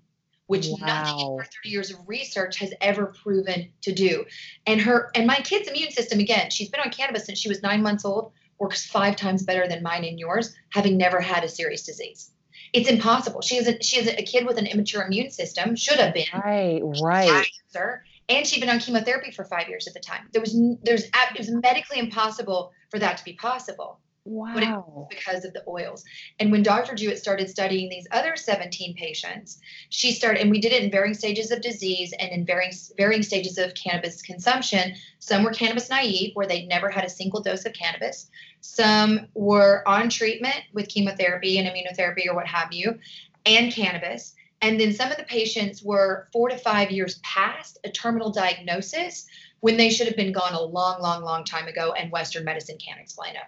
which 0.49 0.67
nothing 0.81 1.19
in 1.19 1.37
her 1.37 1.43
30 1.43 1.69
years 1.69 1.91
of 1.91 1.99
research 2.07 2.57
has 2.57 2.73
ever 2.81 3.13
proven 3.21 3.69
to 3.81 3.93
do. 3.93 4.25
And 4.65 4.81
her 4.81 5.11
and 5.13 5.27
my 5.27 5.35
kid's 5.35 5.67
immune 5.67 5.91
system 5.91 6.19
again 6.19 6.49
she's 6.49 6.69
been 6.69 6.81
on 6.81 6.89
cannabis 6.89 7.25
since 7.25 7.37
she 7.37 7.49
was 7.49 7.61
nine 7.61 7.83
months 7.83 8.03
old 8.03 8.31
works 8.57 8.85
five 8.85 9.15
times 9.15 9.43
better 9.43 9.67
than 9.67 9.83
mine 9.83 10.03
and 10.03 10.19
yours 10.19 10.55
having 10.69 10.97
never 10.97 11.19
had 11.21 11.43
a 11.43 11.49
serious 11.49 11.83
disease 11.83 12.31
it's 12.73 12.89
impossible 12.89 13.41
she 13.41 13.57
is 13.57 13.67
a, 13.67 13.81
she 13.81 13.99
is 13.99 14.07
a 14.07 14.23
kid 14.23 14.45
with 14.45 14.57
an 14.57 14.65
immature 14.67 15.03
immune 15.03 15.29
system 15.31 15.75
should 15.75 15.99
have 15.99 16.13
been 16.13 16.25
Right, 16.33 16.81
right. 17.01 17.47
cancer, 17.73 18.03
and 18.27 18.45
she'd 18.45 18.59
been 18.59 18.69
on 18.69 18.79
chemotherapy 18.79 19.31
for 19.31 19.43
five 19.43 19.67
years 19.69 19.87
at 19.87 19.93
the 19.93 19.99
time 19.99 20.27
there 20.31 20.41
was 20.41 20.57
there's 20.83 21.03
it 21.03 21.37
was 21.37 21.49
medically 21.49 21.99
impossible 21.99 22.71
for 22.89 22.99
that 22.99 23.17
to 23.17 23.23
be 23.23 23.33
possible 23.33 23.99
Wow. 24.25 25.07
because 25.09 25.43
of 25.43 25.53
the 25.53 25.63
oils. 25.67 26.03
And 26.39 26.51
when 26.51 26.61
Dr. 26.61 26.93
Jewett 26.93 27.17
started 27.17 27.49
studying 27.49 27.89
these 27.89 28.05
other 28.11 28.35
17 28.35 28.95
patients, 28.95 29.59
she 29.89 30.11
started, 30.11 30.41
and 30.41 30.51
we 30.51 30.59
did 30.59 30.71
it 30.71 30.83
in 30.83 30.91
varying 30.91 31.15
stages 31.15 31.49
of 31.51 31.61
disease 31.61 32.13
and 32.19 32.29
in 32.31 32.45
varying 32.45 32.71
varying 32.95 33.23
stages 33.23 33.57
of 33.57 33.73
cannabis 33.73 34.21
consumption. 34.21 34.93
Some 35.17 35.43
were 35.43 35.51
cannabis 35.51 35.89
naive, 35.89 36.35
where 36.35 36.45
they'd 36.45 36.67
never 36.67 36.89
had 36.89 37.05
a 37.05 37.09
single 37.09 37.41
dose 37.41 37.65
of 37.65 37.73
cannabis. 37.73 38.29
Some 38.61 39.27
were 39.33 39.83
on 39.87 40.09
treatment 40.09 40.61
with 40.73 40.89
chemotherapy 40.89 41.57
and 41.57 41.67
immunotherapy 41.67 42.27
or 42.27 42.35
what 42.35 42.47
have 42.47 42.71
you, 42.71 42.99
and 43.45 43.71
cannabis. 43.71 44.35
And 44.61 44.79
then 44.79 44.93
some 44.93 45.11
of 45.11 45.17
the 45.17 45.23
patients 45.23 45.81
were 45.81 46.27
four 46.33 46.49
to 46.49 46.57
five 46.57 46.91
years 46.91 47.19
past 47.23 47.77
a 47.83 47.89
terminal 47.89 48.31
diagnosis 48.31 49.25
when 49.61 49.77
they 49.77 49.89
should 49.89 50.07
have 50.07 50.17
been 50.17 50.33
gone 50.33 50.53
a 50.53 50.61
long, 50.61 51.01
long, 51.01 51.23
long 51.23 51.45
time 51.45 51.67
ago, 51.67 51.93
and 51.93 52.11
Western 52.11 52.43
medicine 52.43 52.77
can't 52.77 52.99
explain 52.99 53.35
it. 53.35 53.43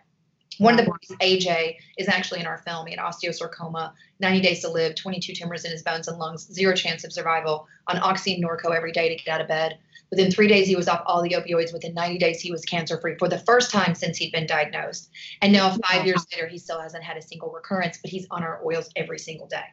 One 0.57 0.77
of 0.77 0.85
the 0.85 0.91
boys, 0.91 1.17
AJ, 1.19 1.77
is 1.97 2.07
actually 2.07 2.41
in 2.41 2.45
our 2.45 2.57
film. 2.59 2.85
He 2.85 2.95
had 2.95 2.99
osteosarcoma, 2.99 3.93
90 4.19 4.41
days 4.41 4.61
to 4.61 4.69
live, 4.69 4.95
22 4.95 5.33
tumors 5.33 5.65
in 5.65 5.71
his 5.71 5.81
bones 5.81 6.07
and 6.07 6.19
lungs, 6.19 6.51
zero 6.51 6.75
chance 6.75 7.03
of 7.03 7.13
survival, 7.13 7.67
on 7.87 7.97
Oxy 7.97 8.35
and 8.35 8.43
Norco 8.43 8.75
every 8.75 8.91
day 8.91 9.09
to 9.15 9.23
get 9.23 9.33
out 9.33 9.41
of 9.41 9.47
bed. 9.47 9.79
Within 10.11 10.29
three 10.29 10.47
days, 10.47 10.67
he 10.67 10.75
was 10.75 10.89
off 10.89 11.03
all 11.05 11.21
the 11.21 11.31
opioids. 11.31 11.71
Within 11.71 11.93
90 11.93 12.17
days, 12.17 12.41
he 12.41 12.51
was 12.51 12.65
cancer 12.65 12.99
free 12.99 13.15
for 13.17 13.29
the 13.29 13.39
first 13.39 13.71
time 13.71 13.95
since 13.95 14.17
he'd 14.17 14.33
been 14.33 14.45
diagnosed. 14.45 15.09
And 15.41 15.53
now, 15.53 15.75
five 15.89 16.05
years 16.05 16.25
later, 16.33 16.47
he 16.47 16.57
still 16.57 16.81
hasn't 16.81 17.03
had 17.03 17.15
a 17.15 17.21
single 17.21 17.49
recurrence, 17.49 17.97
but 18.01 18.11
he's 18.11 18.27
on 18.29 18.43
our 18.43 18.61
oils 18.65 18.89
every 18.97 19.19
single 19.19 19.47
day. 19.47 19.63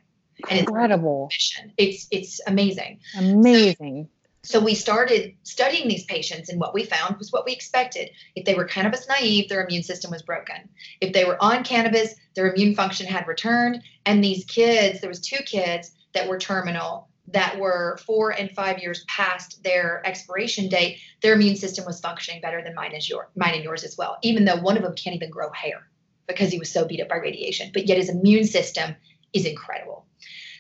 And 0.49 0.61
Incredible. 0.61 1.29
It's, 1.33 1.61
it's 1.77 2.09
it's 2.13 2.41
amazing. 2.47 3.01
Amazing. 3.19 4.05
So 4.05 4.18
we 4.55 4.75
started 4.75 5.35
studying 5.43 5.89
these 5.89 6.05
patients, 6.05 6.49
and 6.49 6.61
what 6.61 6.75
we 6.75 6.85
found 6.85 7.19
was 7.19 7.33
what 7.33 7.45
we 7.45 7.53
expected. 7.53 8.11
If 8.35 8.45
they 8.45 8.55
were 8.55 8.65
cannabis 8.65 9.07
naive, 9.09 9.49
their 9.49 9.65
immune 9.65 9.83
system 9.83 10.11
was 10.11 10.23
broken. 10.23 10.69
If 11.01 11.13
they 11.13 11.25
were 11.25 11.43
on 11.43 11.65
cannabis, 11.65 12.15
their 12.35 12.53
immune 12.53 12.75
function 12.75 13.07
had 13.07 13.27
returned. 13.27 13.83
And 14.07 14.25
these 14.25 14.45
kids, 14.45 15.01
there 15.01 15.11
was 15.11 15.21
two 15.21 15.43
kids 15.45 15.91
that 16.15 16.29
were 16.29 16.39
terminal 16.39 17.09
that 17.33 17.59
were 17.59 17.99
four 18.07 18.31
and 18.31 18.51
five 18.53 18.79
years 18.79 19.05
past 19.07 19.63
their 19.63 20.03
expiration 20.07 20.69
date. 20.69 20.99
Their 21.21 21.35
immune 21.35 21.57
system 21.57 21.85
was 21.85 22.01
functioning 22.01 22.41
better 22.41 22.63
than 22.63 22.75
mine, 22.75 22.93
is 22.93 23.09
your, 23.09 23.29
mine 23.37 23.55
and 23.55 23.65
yours 23.65 23.85
as 23.85 23.99
well. 23.99 24.17
Even 24.23 24.45
though 24.45 24.57
one 24.57 24.77
of 24.77 24.83
them 24.83 24.95
can't 24.95 25.15
even 25.15 25.31
grow 25.31 25.51
hair 25.53 25.87
because 26.27 26.51
he 26.51 26.59
was 26.59 26.71
so 26.71 26.87
beat 26.87 27.01
up 27.01 27.09
by 27.09 27.17
radiation, 27.17 27.71
but 27.75 27.87
yet 27.87 27.99
his 27.99 28.09
immune 28.09 28.45
system 28.45 28.95
is 29.33 29.45
incredible. 29.45 30.07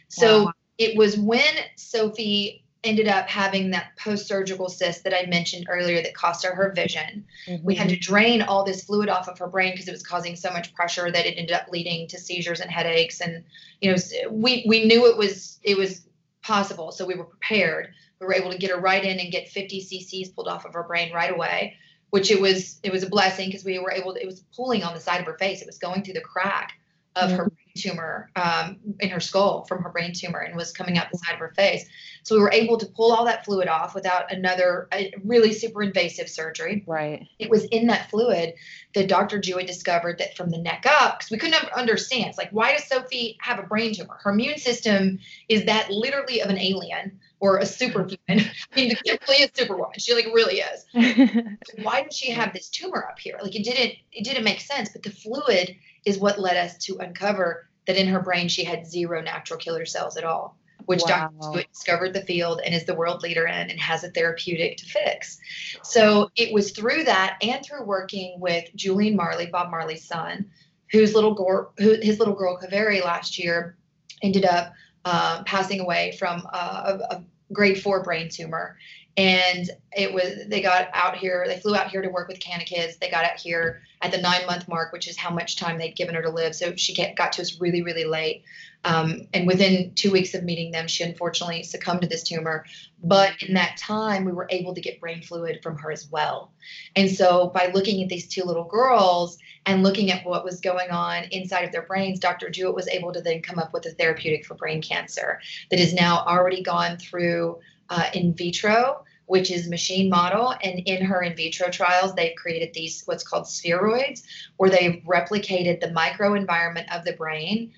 So 0.08 0.44
wow. 0.44 0.52
it 0.76 0.96
was 0.96 1.16
when 1.16 1.54
Sophie 1.76 2.64
ended 2.88 3.06
up 3.06 3.28
having 3.28 3.70
that 3.70 3.96
post-surgical 3.96 4.68
cyst 4.68 5.04
that 5.04 5.14
I 5.14 5.28
mentioned 5.28 5.66
earlier 5.68 6.02
that 6.02 6.14
cost 6.14 6.44
her 6.44 6.54
her 6.54 6.72
vision. 6.72 7.26
Mm-hmm. 7.46 7.64
We 7.64 7.74
had 7.74 7.90
to 7.90 7.94
mm-hmm. 7.94 8.12
drain 8.12 8.42
all 8.42 8.64
this 8.64 8.84
fluid 8.84 9.08
off 9.08 9.28
of 9.28 9.38
her 9.38 9.46
brain 9.46 9.72
because 9.72 9.86
it 9.86 9.92
was 9.92 10.02
causing 10.02 10.34
so 10.34 10.50
much 10.50 10.74
pressure 10.74 11.10
that 11.10 11.26
it 11.26 11.36
ended 11.36 11.52
up 11.52 11.68
leading 11.70 12.08
to 12.08 12.18
seizures 12.18 12.60
and 12.60 12.70
headaches. 12.70 13.20
And 13.20 13.44
you 13.80 13.90
know, 13.90 13.96
we 14.30 14.64
we 14.66 14.86
knew 14.86 15.06
it 15.06 15.16
was 15.16 15.58
it 15.62 15.76
was 15.76 16.06
possible, 16.42 16.90
so 16.90 17.06
we 17.06 17.14
were 17.14 17.24
prepared. 17.24 17.92
We 18.20 18.26
were 18.26 18.34
able 18.34 18.50
to 18.50 18.58
get 18.58 18.70
her 18.70 18.80
right 18.80 19.04
in 19.04 19.20
and 19.20 19.30
get 19.30 19.48
50 19.48 19.80
cc's 19.80 20.30
pulled 20.30 20.48
off 20.48 20.64
of 20.64 20.74
her 20.74 20.82
brain 20.82 21.12
right 21.12 21.32
away, 21.32 21.76
which 22.10 22.30
it 22.30 22.40
was 22.40 22.80
it 22.82 22.90
was 22.90 23.02
a 23.02 23.08
blessing 23.08 23.48
because 23.48 23.64
we 23.64 23.78
were 23.78 23.92
able 23.92 24.14
to. 24.14 24.22
It 24.22 24.26
was 24.26 24.40
pulling 24.56 24.82
on 24.82 24.94
the 24.94 25.00
side 25.00 25.20
of 25.20 25.26
her 25.26 25.38
face. 25.38 25.60
It 25.60 25.66
was 25.66 25.78
going 25.78 26.02
through 26.02 26.14
the 26.14 26.20
crack 26.20 26.72
of 27.14 27.30
mm-hmm. 27.30 27.38
her 27.38 27.52
tumor 27.78 28.30
um, 28.36 28.76
in 29.00 29.10
her 29.10 29.20
skull 29.20 29.64
from 29.64 29.82
her 29.82 29.90
brain 29.90 30.12
tumor 30.12 30.40
and 30.40 30.56
was 30.56 30.72
coming 30.72 30.98
out 30.98 31.10
the 31.10 31.18
side 31.18 31.34
of 31.34 31.38
her 31.38 31.52
face. 31.56 31.84
So 32.22 32.34
we 32.34 32.42
were 32.42 32.52
able 32.52 32.76
to 32.78 32.86
pull 32.86 33.12
all 33.12 33.24
that 33.26 33.44
fluid 33.44 33.68
off 33.68 33.94
without 33.94 34.32
another 34.32 34.88
really 35.24 35.52
super 35.52 35.82
invasive 35.82 36.28
surgery. 36.28 36.84
Right. 36.86 37.26
It 37.38 37.48
was 37.48 37.64
in 37.64 37.86
that 37.86 38.10
fluid 38.10 38.54
that 38.94 39.08
Dr. 39.08 39.38
Jewett 39.38 39.66
discovered 39.66 40.18
that 40.18 40.36
from 40.36 40.50
the 40.50 40.58
neck 40.58 40.84
up, 40.86 41.18
because 41.18 41.30
we 41.30 41.38
couldn't 41.38 41.64
understand, 41.72 42.26
it's 42.28 42.38
like, 42.38 42.50
why 42.50 42.72
does 42.72 42.84
Sophie 42.86 43.38
have 43.40 43.58
a 43.58 43.62
brain 43.62 43.94
tumor? 43.94 44.18
Her 44.22 44.30
immune 44.30 44.58
system 44.58 45.18
is 45.48 45.64
that 45.66 45.90
literally 45.90 46.40
of 46.40 46.50
an 46.50 46.58
alien 46.58 47.18
or 47.40 47.58
a 47.58 47.66
superhuman. 47.66 48.18
I 48.28 48.40
mean, 48.74 48.88
the 48.90 49.18
really 49.28 49.42
is 49.42 49.50
superwoman. 49.54 49.98
She 49.98 50.14
like 50.14 50.26
really 50.26 50.60
is. 50.60 50.84
why 51.82 52.02
did 52.02 52.12
she 52.12 52.30
have 52.30 52.52
this 52.52 52.68
tumor 52.68 53.06
up 53.08 53.18
here? 53.18 53.38
Like 53.42 53.54
it 53.54 53.64
didn't 53.64 53.94
it 54.12 54.24
didn't 54.24 54.44
make 54.44 54.60
sense. 54.60 54.90
But 54.90 55.02
the 55.02 55.10
fluid 55.10 55.76
is 56.04 56.18
what 56.18 56.40
led 56.40 56.56
us 56.56 56.78
to 56.86 56.98
uncover 56.98 57.67
that 57.88 57.96
in 57.96 58.06
her 58.06 58.20
brain 58.20 58.48
she 58.48 58.62
had 58.62 58.86
zero 58.86 59.20
natural 59.20 59.58
killer 59.58 59.86
cells 59.86 60.16
at 60.16 60.22
all, 60.22 60.56
which 60.84 61.00
wow. 61.08 61.30
Dr. 61.40 61.64
discovered 61.72 62.12
the 62.12 62.20
field 62.20 62.60
and 62.64 62.74
is 62.74 62.84
the 62.84 62.94
world 62.94 63.22
leader 63.22 63.46
in 63.46 63.70
and 63.70 63.80
has 63.80 64.04
a 64.04 64.10
therapeutic 64.10 64.76
to 64.76 64.84
fix. 64.84 65.38
So 65.82 66.30
it 66.36 66.52
was 66.52 66.70
through 66.70 67.04
that 67.04 67.38
and 67.42 67.64
through 67.64 67.84
working 67.84 68.38
with 68.38 68.68
Julian 68.76 69.16
Marley, 69.16 69.46
Bob 69.46 69.70
Marley's 69.70 70.04
son, 70.04 70.50
whose 70.92 71.14
little 71.14 71.34
girl, 71.34 71.72
who, 71.78 71.96
his 72.02 72.18
little 72.18 72.34
girl 72.34 72.60
Kaveri 72.62 73.02
last 73.02 73.38
year 73.38 73.76
ended 74.22 74.44
up 74.44 74.74
uh, 75.06 75.42
passing 75.44 75.80
away 75.80 76.14
from 76.18 76.46
uh, 76.52 76.98
a, 77.10 77.14
a 77.14 77.24
grade 77.54 77.82
four 77.82 78.02
brain 78.02 78.28
tumor 78.28 78.76
and 79.18 79.68
it 79.96 80.14
was 80.14 80.46
they 80.46 80.62
got 80.62 80.88
out 80.94 81.16
here 81.16 81.44
they 81.46 81.58
flew 81.58 81.74
out 81.74 81.90
here 81.90 82.00
to 82.00 82.08
work 82.08 82.28
with 82.28 82.38
canna 82.38 82.64
kids. 82.64 82.96
They 82.96 83.10
got 83.10 83.24
out 83.24 83.36
here 83.36 83.82
at 84.00 84.12
the 84.12 84.18
nine 84.18 84.46
month 84.46 84.68
mark 84.68 84.92
which 84.92 85.08
is 85.08 85.18
how 85.18 85.30
much 85.30 85.56
time 85.56 85.76
they'd 85.76 85.96
given 85.96 86.14
her 86.14 86.22
to 86.22 86.30
live. 86.30 86.54
So 86.54 86.76
she 86.76 86.94
got 86.94 87.32
to 87.32 87.42
us 87.42 87.60
really 87.60 87.82
really 87.82 88.04
late. 88.04 88.44
Um, 88.84 89.26
and 89.34 89.44
within 89.44 89.92
two 89.96 90.12
weeks 90.12 90.34
of 90.34 90.44
meeting 90.44 90.70
them 90.70 90.86
she 90.86 91.02
unfortunately 91.02 91.64
succumbed 91.64 92.02
to 92.02 92.06
this 92.06 92.22
tumor. 92.22 92.64
But 93.02 93.32
in 93.42 93.54
that 93.54 93.76
time 93.76 94.24
we 94.24 94.30
were 94.30 94.46
able 94.50 94.72
to 94.72 94.80
get 94.80 95.00
brain 95.00 95.20
fluid 95.20 95.60
from 95.64 95.76
her 95.78 95.90
as 95.90 96.08
well. 96.08 96.52
And 96.94 97.10
so 97.10 97.48
by 97.48 97.72
looking 97.74 98.00
at 98.04 98.08
these 98.08 98.28
two 98.28 98.44
little 98.44 98.64
girls 98.64 99.36
and 99.66 99.82
looking 99.82 100.12
at 100.12 100.24
what 100.24 100.44
was 100.44 100.60
going 100.60 100.90
on 100.90 101.24
inside 101.32 101.64
of 101.64 101.72
their 101.72 101.82
brains 101.82 102.20
dr 102.20 102.48
jewett 102.50 102.74
was 102.74 102.86
able 102.86 103.12
to 103.12 103.20
then 103.20 103.42
come 103.42 103.58
up 103.58 103.72
with 103.72 103.84
a 103.86 103.90
therapeutic 103.90 104.46
for 104.46 104.54
brain 104.54 104.80
cancer 104.80 105.40
that 105.70 105.80
has 105.80 105.92
now 105.92 106.24
already 106.24 106.62
gone 106.62 106.96
through 106.96 107.58
uh, 107.90 108.08
in 108.14 108.32
vitro 108.32 109.04
which 109.28 109.50
is 109.50 109.68
machine 109.68 110.10
model. 110.10 110.54
And 110.62 110.80
in 110.80 111.04
her 111.04 111.22
in 111.22 111.36
vitro 111.36 111.70
trials, 111.70 112.14
they've 112.14 112.34
created 112.36 112.74
these 112.74 113.02
what's 113.04 113.22
called 113.22 113.44
spheroids, 113.44 114.24
where 114.56 114.70
they've 114.70 115.02
replicated 115.06 115.80
the 115.80 115.88
microenvironment 115.88 116.94
of 116.94 117.04
the 117.04 117.12
brain 117.12 117.72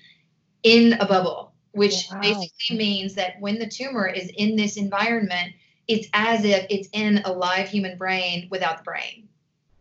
in 0.63 0.93
a 0.93 1.05
bubble, 1.05 1.53
which 1.71 2.07
wow. 2.11 2.21
basically 2.21 2.77
means 2.77 3.13
that 3.15 3.39
when 3.39 3.59
the 3.59 3.67
tumor 3.67 4.07
is 4.07 4.31
in 4.37 4.55
this 4.55 4.77
environment, 4.77 5.53
it's 5.87 6.07
as 6.13 6.45
if 6.45 6.65
it's 6.69 6.89
in 6.93 7.19
a 7.25 7.31
live 7.31 7.67
human 7.67 7.97
brain 7.97 8.47
without 8.49 8.77
the 8.77 8.83
brain. 8.83 9.27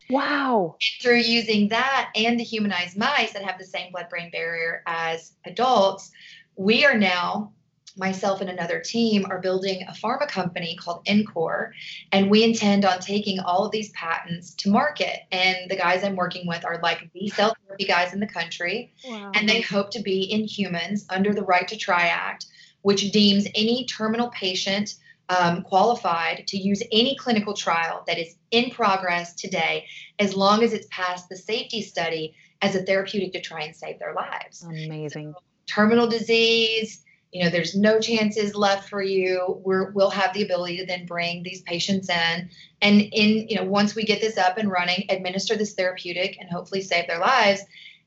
Wow. 0.09 0.76
Through 1.00 1.18
using 1.18 1.68
that 1.68 2.11
and 2.16 2.38
the 2.38 2.44
humanized 2.44 2.98
mice 2.98 3.33
that 3.33 3.44
have 3.44 3.59
the 3.59 3.64
same 3.64 3.92
blood 3.92 4.09
brain 4.09 4.30
barrier 4.30 4.83
as 4.87 5.35
adults, 5.44 6.11
we 6.56 6.85
are 6.85 6.98
now 6.98 7.52
myself 7.96 8.40
and 8.40 8.50
another 8.50 8.81
team 8.81 9.26
are 9.31 9.40
building 9.40 9.83
a 9.83 9.92
pharma 9.92 10.29
company 10.29 10.76
called 10.76 11.07
Encore, 11.09 11.72
and 12.12 12.31
we 12.31 12.44
intend 12.44 12.85
on 12.85 13.00
taking 13.00 13.40
all 13.40 13.64
of 13.64 13.72
these 13.72 13.90
patents 13.90 14.55
to 14.55 14.70
market. 14.70 15.20
And 15.33 15.70
the 15.70 15.76
guys 15.76 16.05
I'm 16.05 16.16
working 16.16 16.46
with 16.46 16.64
are 16.64 16.81
like 16.83 17.11
the 17.12 17.29
cell 17.29 17.55
therapy 17.66 17.85
guys 17.85 18.12
in 18.12 18.20
the 18.20 18.26
country, 18.26 18.92
wow. 19.07 19.33
and 19.35 19.48
they 19.48 19.61
hope 19.61 19.90
to 19.92 20.03
be 20.03 20.22
in 20.22 20.44
humans 20.44 21.07
under 21.11 21.35
the 21.35 21.42
Right 21.42 21.66
to 21.68 21.76
Try 21.76 22.07
Act, 22.07 22.46
which 22.83 23.11
deems 23.12 23.46
any 23.55 23.87
terminal 23.87 24.29
patient 24.29 24.94
um, 25.29 25.62
qualified 25.62 26.44
to 26.48 26.59
use 26.59 26.83
any 26.90 27.14
clinical 27.16 27.55
trial 27.55 28.03
that 28.07 28.18
is 28.18 28.35
in 28.50 28.70
progress 28.70 29.35
today, 29.35 29.87
as 30.18 30.35
long 30.35 30.62
as 30.62 30.72
it's 30.72 30.88
passed 30.90 31.29
the 31.29 31.37
safety 31.37 31.83
study 31.83 32.35
as 32.62 32.74
a 32.74 32.83
therapeutic 32.83 33.33
to 33.33 33.40
try 33.40 33.62
and 33.62 33.74
save 33.74 33.98
their 33.98 34.12
lives. 34.12 34.62
Amazing. 34.64 35.33
So, 35.33 35.42
terminal 35.66 36.09
disease 36.09 37.05
you 37.33 37.45
know 37.45 37.51
there's 37.51 37.77
no 37.77 38.01
chances 38.01 38.55
left 38.55 38.88
for 38.88 39.03
you. 39.03 39.61
We're, 39.64 39.90
we'll 39.93 40.11
have 40.11 40.33
the 40.35 40.43
ability 40.43 40.79
to 40.79 40.87
then 40.87 41.07
bring 41.07 41.43
these 41.43 41.62
patients 41.62 42.09
in. 42.09 42.51
And 42.83 43.01
in 43.01 43.49
you 43.49 43.57
know 43.57 43.64
once 43.64 43.95
we 43.95 44.05
get 44.05 44.21
this 44.21 44.38
up 44.38 44.59
and 44.59 44.71
running 44.71 45.07
administer 45.09 45.57
this 45.57 45.75
therapeutic 45.75 46.38
and 46.40 46.51
hopefully 46.51 46.81
save 46.81 47.07
their 47.07 47.21
lives 47.21 47.62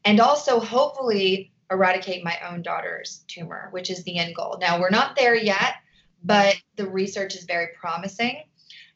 and 0.06 0.20
also 0.20 0.60
hopefully 0.60 1.52
eradicate 1.72 2.24
my 2.24 2.38
own 2.50 2.62
daughter's 2.62 3.24
tumor 3.28 3.70
which 3.72 3.90
is 3.90 4.04
the 4.04 4.18
end 4.18 4.36
goal. 4.36 4.58
Now 4.60 4.80
we're 4.80 4.90
not 4.90 5.16
there 5.16 5.36
yet 5.36 5.76
but 6.24 6.56
the 6.76 6.88
research 6.88 7.36
is 7.36 7.44
very 7.44 7.68
promising 7.80 8.44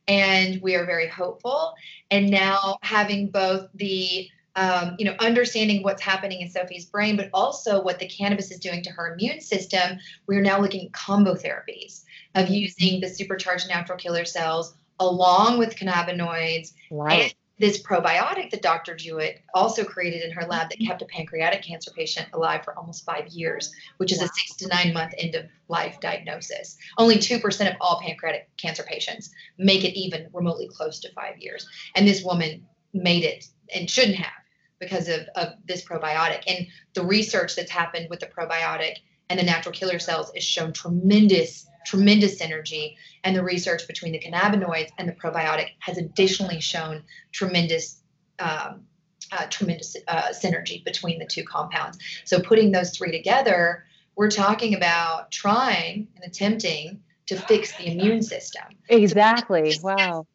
and 0.08 0.62
we 0.62 0.76
are 0.76 0.86
very 0.86 1.08
hopeful. 1.08 1.74
And 2.12 2.30
now 2.30 2.78
having 2.82 3.30
both 3.30 3.68
the 3.76 4.30
um, 4.58 4.96
you 4.98 5.06
know, 5.06 5.16
understanding 5.20 5.84
what's 5.84 6.02
happening 6.02 6.42
in 6.42 6.50
Sophie's 6.50 6.86
brain, 6.86 7.16
but 7.16 7.30
also 7.32 7.82
what 7.82 8.00
the 8.00 8.08
cannabis 8.08 8.52
is 8.52 8.60
doing 8.60 8.82
to 8.84 8.90
her 8.90 9.14
immune 9.14 9.40
system, 9.40 10.00
we're 10.26 10.42
now 10.42 10.60
looking 10.60 10.88
at 10.88 10.94
combo 10.94 11.36
therapies 11.36 12.04
of 12.34 12.46
mm-hmm. 12.46 12.54
using 12.54 13.00
the 13.00 13.08
supercharged 13.08 13.70
natural 13.70 13.98
killer 13.98 14.26
cells 14.26 14.74
along 15.00 15.60
with 15.60 15.76
cannabinoids 15.76 16.74
right. 16.90 17.22
and 17.22 17.34
this 17.60 17.82
probiotic 17.82 18.52
that 18.52 18.62
Dr. 18.62 18.96
Jewett 18.96 19.42
also 19.54 19.84
created 19.84 20.24
in 20.24 20.32
her 20.32 20.46
lab 20.48 20.70
that 20.70 20.80
kept 20.80 21.02
a 21.02 21.06
pancreatic 21.06 21.64
cancer 21.64 21.92
patient 21.92 22.28
alive 22.34 22.64
for 22.64 22.78
almost 22.78 23.04
five 23.04 23.28
years, 23.28 23.74
which 23.98 24.12
is 24.12 24.20
wow. 24.20 24.26
a 24.26 24.28
six 24.28 24.56
to 24.58 24.68
nine 24.68 24.94
month 24.94 25.14
end 25.18 25.34
of 25.36 25.46
life 25.68 26.00
diagnosis. 26.00 26.78
Only 27.00 27.16
2% 27.16 27.68
of 27.68 27.76
all 27.82 28.00
pancreatic 28.02 28.50
cancer 28.58 28.84
patients 28.84 29.32
make 29.58 29.84
it 29.84 29.98
even 29.98 30.28
remotely 30.34 30.68
close 30.68 31.00
to 31.00 31.12
five 31.14 31.38
years. 31.40 31.68
And 31.96 32.08
this 32.08 32.24
woman 32.24 32.66
made 32.94 33.24
it 33.24 33.48
and 33.74 33.90
shouldn't 33.90 34.18
have 34.18 34.34
because 34.80 35.08
of, 35.08 35.22
of 35.36 35.54
this 35.66 35.84
probiotic. 35.84 36.44
And 36.48 36.68
the 36.94 37.04
research 37.04 37.56
that's 37.56 37.72
happened 37.72 38.08
with 38.10 38.20
the 38.20 38.28
probiotic 38.28 38.96
and 39.30 39.40
the 39.40 39.44
natural 39.44 39.74
killer 39.74 40.00
cells 40.00 40.32
has 40.34 40.44
shown 40.44 40.74
tremendous, 40.74 41.68
tremendous 41.86 42.40
synergy. 42.40 42.96
And 43.24 43.36
the 43.36 43.44
research 43.44 43.88
between 43.88 44.14
the 44.14 44.20
cannabinoids 44.20 44.90
and 44.98 45.08
the 45.08 45.14
probiotic 45.14 45.70
has 45.80 45.98
additionally 45.98 46.62
shown 46.62 47.04
tremendous. 47.32 48.02
Um, 48.40 48.84
uh, 49.30 49.46
tremendous 49.50 49.98
uh, 50.08 50.30
synergy 50.30 50.86
between 50.86 51.20
the 51.20 51.26
two 51.26 51.44
compounds. 51.44 51.98
So, 52.24 52.40
putting 52.40 52.72
those 52.72 52.96
three 52.96 53.12
together, 53.12 53.84
we're 54.16 54.30
talking 54.30 54.74
about 54.74 55.32
trying 55.32 56.08
and 56.16 56.24
attempting 56.24 57.02
to 57.26 57.36
fix 57.36 57.76
the 57.76 57.92
immune 57.92 58.22
system. 58.22 58.64
Exactly. 58.88 59.78
wow 59.84 60.26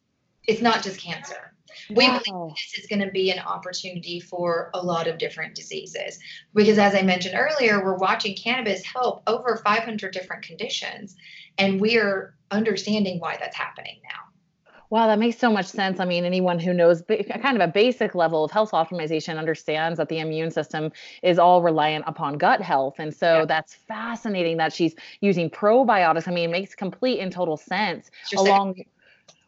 it's 0.46 0.62
not 0.62 0.83
just 0.83 1.00
cancer. 1.00 1.51
We 1.90 2.08
wow. 2.08 2.20
believe 2.24 2.54
this 2.54 2.78
is 2.78 2.87
going 2.87 3.00
to 3.00 3.11
be 3.11 3.30
an 3.30 3.38
opportunity 3.38 4.20
for 4.20 4.70
a 4.74 4.82
lot 4.82 5.06
of 5.06 5.18
different 5.18 5.54
diseases 5.54 6.18
because, 6.54 6.78
as 6.78 6.94
I 6.94 7.02
mentioned 7.02 7.35
earlier, 7.37 7.82
we're 7.85 7.96
watching 7.96 8.37
cannabis 8.37 8.82
help 8.85 9.22
over 9.26 9.61
500 9.64 10.12
different 10.12 10.42
conditions, 10.42 11.16
and 11.58 11.80
we're 11.80 12.35
understanding 12.50 13.18
why 13.18 13.37
that's 13.38 13.56
happening 13.56 14.00
now. 14.04 14.32
Wow, 14.92 15.06
that 15.06 15.18
makes 15.18 15.38
so 15.38 15.50
much 15.50 15.64
sense. 15.64 16.00
I 16.00 16.04
mean, 16.04 16.26
anyone 16.26 16.58
who 16.58 16.74
knows 16.74 17.02
kind 17.08 17.56
of 17.56 17.66
a 17.66 17.72
basic 17.72 18.14
level 18.14 18.44
of 18.44 18.50
health 18.50 18.72
optimization 18.72 19.38
understands 19.38 19.96
that 19.96 20.11
the 20.11 20.18
immune 20.18 20.50
system 20.50 20.92
is 21.22 21.38
all 21.38 21.62
reliant 21.62 22.04
upon 22.06 22.37
gut 22.37 22.61
health. 22.61 22.96
And 22.98 23.14
so 23.14 23.38
yeah. 23.38 23.44
that's 23.46 23.74
fascinating 23.74 24.58
that 24.58 24.70
she's 24.70 24.94
using 25.22 25.48
probiotics. 25.48 26.28
I 26.28 26.32
mean, 26.32 26.50
it 26.50 26.52
makes 26.52 26.74
complete 26.74 27.20
and 27.20 27.32
total 27.32 27.56
sense 27.56 28.11
along. 28.37 28.82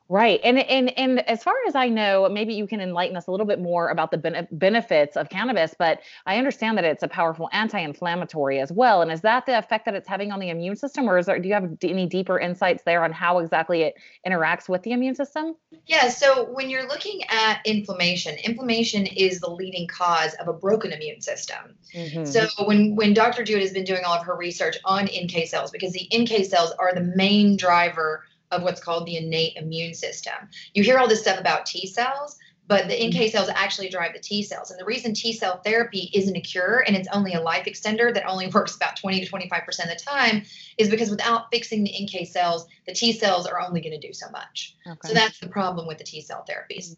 Right. 0.09 0.39
And 0.45 0.59
and 0.59 0.97
and 0.99 1.27
as 1.29 1.43
far 1.43 1.55
as 1.67 1.75
I 1.75 1.89
know, 1.89 2.29
maybe 2.29 2.53
you 2.53 2.67
can 2.67 2.81
enlighten 2.81 3.17
us 3.17 3.27
a 3.27 3.31
little 3.31 3.47
bit 3.47 3.59
more 3.59 3.89
about 3.89 4.11
the 4.11 4.19
ben- 4.19 4.47
benefits 4.53 5.17
of 5.17 5.31
cannabis, 5.31 5.75
but 5.79 6.01
I 6.27 6.37
understand 6.37 6.77
that 6.77 6.85
it's 6.85 7.03
a 7.03 7.09
powerful 7.09 7.49
anti-inflammatory 7.53 8.61
as 8.61 8.71
well. 8.71 9.01
And 9.01 9.11
is 9.11 9.23
that 9.23 9.47
the 9.47 9.57
effect 9.57 9.87
that 9.87 9.95
it's 9.95 10.07
having 10.07 10.31
on 10.31 10.41
the 10.41 10.51
immune 10.51 10.77
system 10.77 11.09
or 11.09 11.17
is 11.17 11.27
there 11.27 11.39
do 11.39 11.49
you 11.49 11.55
have 11.55 11.71
any 11.83 12.07
deeper 12.07 12.39
insights 12.39 12.83
there 12.85 13.03
on 13.03 13.13
how 13.13 13.39
exactly 13.39 13.83
it 13.83 13.95
interacts 14.27 14.69
with 14.69 14.83
the 14.83 14.93
immune 14.93 15.15
system? 15.15 15.57
Yeah, 15.87 16.11
so 16.11 16.53
when 16.53 16.69
you're 16.69 16.87
looking 16.87 17.23
at 17.31 17.63
inflammation, 17.65 18.37
inflammation 18.45 19.07
is 19.07 19.41
the 19.41 19.51
leading 19.51 19.89
cause 19.89 20.35
of 20.35 20.49
a 20.49 20.53
broken 20.53 20.93
immune 20.93 21.23
system. 21.23 21.77
Mm-hmm. 21.95 22.27
So 22.27 22.47
when 22.67 22.95
when 22.95 23.15
Dr. 23.15 23.43
Jewett 23.43 23.63
has 23.63 23.73
been 23.73 23.85
doing 23.85 24.05
all 24.05 24.15
of 24.15 24.27
her 24.27 24.37
research 24.37 24.77
on 24.85 25.05
NK 25.05 25.47
cells 25.47 25.71
because 25.71 25.95
the 25.95 26.11
NK 26.15 26.45
cells 26.45 26.73
are 26.79 26.95
the 26.95 27.13
main 27.17 27.57
driver 27.57 28.25
of 28.55 28.63
what's 28.63 28.83
called 28.83 29.07
the 29.07 29.17
innate 29.17 29.57
immune 29.57 29.95
system. 29.95 30.35
You 30.73 30.83
hear 30.83 30.99
all 30.99 31.09
this 31.09 31.23
stuff 31.23 31.39
about 31.39 31.67
T 31.67 31.87
cells, 31.87 32.39
but 32.67 32.89
the 32.89 32.95
NK 32.95 33.15
mm-hmm. 33.15 33.29
cells 33.29 33.49
actually 33.55 33.91
drive 33.91 34.15
the 34.15 34.21
T 34.21 34.43
cells. 34.43 34.71
And 34.71 34.81
the 34.81 34.85
reason 34.85 35.13
T 35.13 35.33
cell 35.33 35.61
therapy 35.65 36.11
isn't 36.15 36.37
a 36.37 36.41
cure 36.41 36.85
and 36.87 36.97
it's 36.97 37.09
only 37.13 37.35
a 37.35 37.41
life 37.41 37.67
extender 37.67 38.13
that 38.15 38.27
only 38.27 38.47
works 38.55 38.77
about 38.77 38.97
20 38.97 39.25
to 39.25 39.31
25% 39.31 39.69
of 39.69 39.77
the 39.77 40.01
time 40.03 40.43
is 40.79 40.89
because 40.89 41.11
without 41.11 41.51
fixing 41.53 41.85
the 41.85 41.93
NK 42.03 42.27
cells, 42.27 42.67
the 42.87 42.95
T 42.95 43.13
cells 43.13 43.47
are 43.47 43.61
only 43.61 43.81
going 43.81 43.99
to 43.99 44.07
do 44.07 44.13
so 44.13 44.31
much. 44.31 44.77
Okay. 44.87 45.09
So 45.09 45.15
that's 45.15 45.39
the 45.39 45.49
problem 45.49 45.87
with 45.87 45.99
the 45.99 46.05
T 46.05 46.21
cell 46.21 46.45
therapies. 46.49 46.97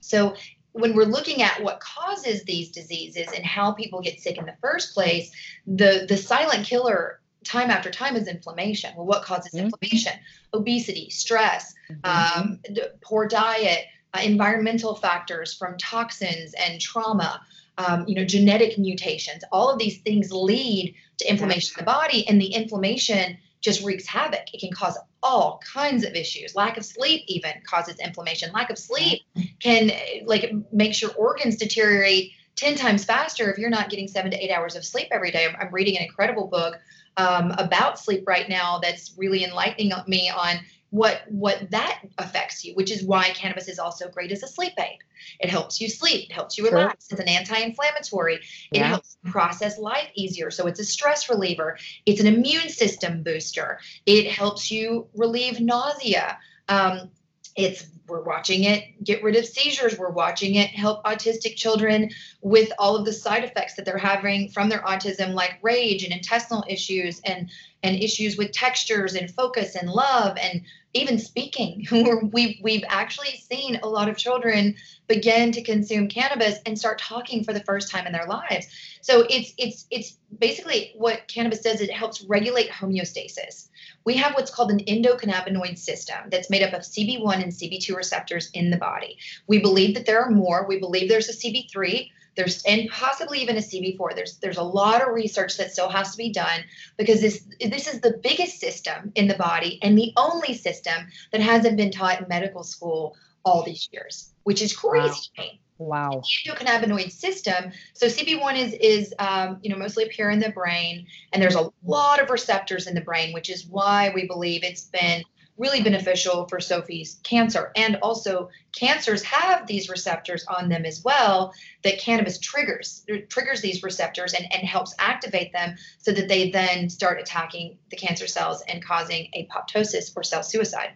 So 0.00 0.34
when 0.72 0.94
we're 0.94 1.04
looking 1.04 1.40
at 1.42 1.62
what 1.62 1.78
causes 1.78 2.42
these 2.42 2.70
diseases 2.72 3.28
and 3.32 3.44
how 3.44 3.72
people 3.72 4.00
get 4.00 4.20
sick 4.20 4.38
in 4.38 4.44
the 4.44 4.56
first 4.60 4.92
place, 4.92 5.30
the 5.66 6.04
the 6.08 6.16
silent 6.16 6.66
killer 6.66 7.20
time 7.44 7.70
after 7.70 7.90
time 7.90 8.16
is 8.16 8.28
inflammation. 8.28 8.92
Well, 8.96 9.06
what 9.06 9.22
causes 9.22 9.52
mm-hmm. 9.52 9.66
inflammation? 9.66 10.12
Obesity, 10.52 11.10
stress, 11.10 11.74
mm-hmm. 11.90 12.40
um, 12.40 12.60
poor 13.02 13.28
diet, 13.28 13.86
uh, 14.14 14.20
environmental 14.22 14.94
factors 14.94 15.54
from 15.54 15.76
toxins 15.78 16.54
and 16.54 16.80
trauma. 16.80 17.40
Um, 17.76 18.04
you 18.06 18.14
know, 18.14 18.24
genetic 18.24 18.78
mutations. 18.78 19.42
All 19.50 19.68
of 19.68 19.80
these 19.80 19.98
things 20.02 20.30
lead 20.30 20.94
to 21.18 21.28
inflammation 21.28 21.74
in 21.76 21.84
the 21.84 21.90
body, 21.90 22.24
and 22.28 22.40
the 22.40 22.54
inflammation 22.54 23.36
just 23.62 23.82
wreaks 23.82 24.06
havoc. 24.06 24.42
It 24.52 24.60
can 24.60 24.70
cause 24.70 24.96
all 25.24 25.60
kinds 25.72 26.04
of 26.04 26.14
issues. 26.14 26.54
Lack 26.54 26.76
of 26.76 26.84
sleep 26.84 27.24
even 27.26 27.50
causes 27.66 27.98
inflammation. 27.98 28.52
Lack 28.52 28.70
of 28.70 28.78
sleep 28.78 29.22
can 29.58 29.90
like 30.26 30.52
makes 30.70 31.02
your 31.02 31.12
organs 31.14 31.56
deteriorate 31.56 32.30
10 32.56 32.76
times 32.76 33.04
faster 33.04 33.50
if 33.50 33.58
you're 33.58 33.70
not 33.70 33.90
getting 33.90 34.08
seven 34.08 34.30
to 34.30 34.36
eight 34.36 34.50
hours 34.50 34.76
of 34.76 34.84
sleep 34.84 35.08
every 35.10 35.30
day. 35.30 35.46
I'm, 35.46 35.56
I'm 35.60 35.72
reading 35.72 35.96
an 35.96 36.04
incredible 36.04 36.46
book 36.46 36.78
um, 37.16 37.52
about 37.58 37.98
sleep 37.98 38.24
right 38.26 38.48
now 38.48 38.78
that's 38.82 39.14
really 39.16 39.44
enlightening 39.44 39.92
me 40.06 40.30
on 40.30 40.56
what 40.94 41.22
what 41.28 41.68
that 41.72 42.02
affects 42.18 42.64
you 42.64 42.72
which 42.74 42.92
is 42.92 43.02
why 43.02 43.28
cannabis 43.30 43.66
is 43.66 43.80
also 43.80 44.08
great 44.08 44.30
as 44.30 44.44
a 44.44 44.46
sleep 44.46 44.72
aid 44.78 44.98
it 45.40 45.50
helps 45.50 45.80
you 45.80 45.88
sleep 45.88 46.30
it 46.30 46.32
helps 46.32 46.56
you 46.56 46.64
relax 46.64 47.08
sure. 47.08 47.18
it's 47.18 47.20
an 47.20 47.28
anti-inflammatory 47.28 48.36
it 48.36 48.42
yeah. 48.70 48.86
helps 48.86 49.16
process 49.24 49.76
life 49.76 50.08
easier 50.14 50.52
so 50.52 50.68
it's 50.68 50.78
a 50.78 50.84
stress 50.84 51.28
reliever 51.28 51.76
it's 52.06 52.20
an 52.20 52.28
immune 52.28 52.68
system 52.68 53.24
booster 53.24 53.80
it 54.06 54.30
helps 54.30 54.70
you 54.70 55.08
relieve 55.16 55.58
nausea 55.58 56.38
um, 56.68 57.10
it's 57.56 57.86
we're 58.06 58.22
watching 58.22 58.64
it 58.64 59.02
get 59.02 59.22
rid 59.22 59.36
of 59.36 59.46
seizures. 59.46 59.98
We're 59.98 60.10
watching 60.10 60.56
it 60.56 60.68
help 60.70 61.04
autistic 61.04 61.56
children 61.56 62.10
with 62.42 62.70
all 62.78 62.96
of 62.96 63.04
the 63.06 63.12
side 63.12 63.44
effects 63.44 63.74
that 63.74 63.86
they're 63.86 63.96
having 63.96 64.50
from 64.50 64.68
their 64.68 64.82
autism 64.82 65.32
like 65.32 65.58
rage 65.62 66.04
and 66.04 66.12
intestinal 66.12 66.64
issues 66.68 67.20
and 67.24 67.50
and 67.84 68.02
issues 68.02 68.36
with 68.36 68.50
textures 68.50 69.14
and 69.14 69.30
focus 69.30 69.76
and 69.76 69.88
love 69.88 70.36
and 70.40 70.62
even 70.94 71.18
speaking. 71.18 71.86
We've, 72.32 72.56
we've 72.62 72.84
actually 72.88 73.36
seen 73.36 73.80
a 73.82 73.88
lot 73.88 74.08
of 74.08 74.16
children 74.16 74.76
begin 75.06 75.52
to 75.52 75.62
consume 75.62 76.08
cannabis 76.08 76.60
and 76.64 76.78
start 76.78 76.98
talking 76.98 77.44
for 77.44 77.52
the 77.52 77.62
first 77.64 77.90
time 77.90 78.06
in 78.06 78.12
their 78.12 78.26
lives. 78.26 78.66
So 79.02 79.26
it's 79.28 79.52
it's 79.58 79.86
it's 79.90 80.16
basically 80.38 80.92
what 80.96 81.28
cannabis 81.28 81.60
does 81.60 81.80
it 81.80 81.90
helps 81.90 82.22
regulate 82.22 82.70
homeostasis. 82.70 83.68
We 84.04 84.16
have 84.16 84.34
what's 84.34 84.54
called 84.54 84.70
an 84.70 84.80
endocannabinoid 84.84 85.76
system 85.76 86.16
that's 86.30 86.48
made 86.48 86.62
up 86.62 86.72
of 86.72 86.82
cb1 86.82 87.42
and 87.42 87.52
cb2 87.52 87.94
receptors 87.94 88.50
in 88.54 88.70
the 88.70 88.78
body. 88.78 89.18
We 89.46 89.58
believe 89.58 89.94
that 89.94 90.06
there 90.06 90.22
are 90.22 90.30
more. 90.30 90.66
We 90.66 90.78
believe 90.78 91.08
there's 91.08 91.28
a 91.28 91.32
cb3 91.32 92.08
there's 92.36 92.62
and 92.64 92.88
possibly 92.90 93.40
even 93.40 93.56
a 93.56 93.60
CB4. 93.60 94.14
There's 94.14 94.38
there's 94.38 94.56
a 94.56 94.62
lot 94.62 95.02
of 95.02 95.14
research 95.14 95.56
that 95.58 95.72
still 95.72 95.88
has 95.88 96.12
to 96.12 96.18
be 96.18 96.30
done 96.30 96.60
because 96.96 97.20
this 97.20 97.44
this 97.60 97.86
is 97.86 98.00
the 98.00 98.18
biggest 98.22 98.60
system 98.60 99.12
in 99.14 99.28
the 99.28 99.34
body 99.34 99.78
and 99.82 99.96
the 99.96 100.12
only 100.16 100.54
system 100.54 101.06
that 101.32 101.40
hasn't 101.40 101.76
been 101.76 101.90
taught 101.90 102.20
in 102.20 102.28
medical 102.28 102.64
school 102.64 103.16
all 103.44 103.62
these 103.62 103.88
years, 103.92 104.32
which 104.44 104.62
is 104.62 104.74
crazy. 104.74 105.30
Wow. 105.36 105.44
Wow. 105.76 106.22
The 106.22 106.50
endocannabinoid 106.50 107.10
system. 107.10 107.72
So 107.94 108.06
CB1 108.06 108.56
is 108.56 108.72
is 108.74 109.14
um, 109.18 109.58
you 109.62 109.70
know 109.70 109.76
mostly 109.76 110.04
appear 110.04 110.30
in 110.30 110.38
the 110.38 110.50
brain, 110.50 111.06
and 111.32 111.42
there's 111.42 111.56
a 111.56 111.70
lot 111.84 112.20
of 112.20 112.30
receptors 112.30 112.86
in 112.86 112.94
the 112.94 113.00
brain, 113.00 113.32
which 113.32 113.50
is 113.50 113.66
why 113.66 114.12
we 114.14 114.26
believe 114.26 114.62
it's 114.62 114.84
been 114.84 115.24
really 115.56 115.82
beneficial 115.82 116.46
for 116.48 116.60
Sophie's 116.60 117.20
cancer. 117.22 117.70
And 117.76 117.96
also, 118.02 118.50
cancers 118.72 119.22
have 119.22 119.66
these 119.66 119.88
receptors 119.88 120.44
on 120.46 120.68
them 120.68 120.84
as 120.84 121.02
well 121.04 121.52
that 121.82 121.98
cannabis 121.98 122.38
triggers, 122.38 123.06
triggers 123.28 123.60
these 123.60 123.82
receptors 123.82 124.34
and, 124.34 124.46
and 124.52 124.66
helps 124.66 124.94
activate 124.98 125.52
them 125.52 125.76
so 125.98 126.12
that 126.12 126.28
they 126.28 126.50
then 126.50 126.88
start 126.88 127.20
attacking 127.20 127.78
the 127.90 127.96
cancer 127.96 128.26
cells 128.26 128.62
and 128.68 128.84
causing 128.84 129.30
apoptosis 129.36 130.12
or 130.16 130.22
cell 130.22 130.42
suicide. 130.42 130.90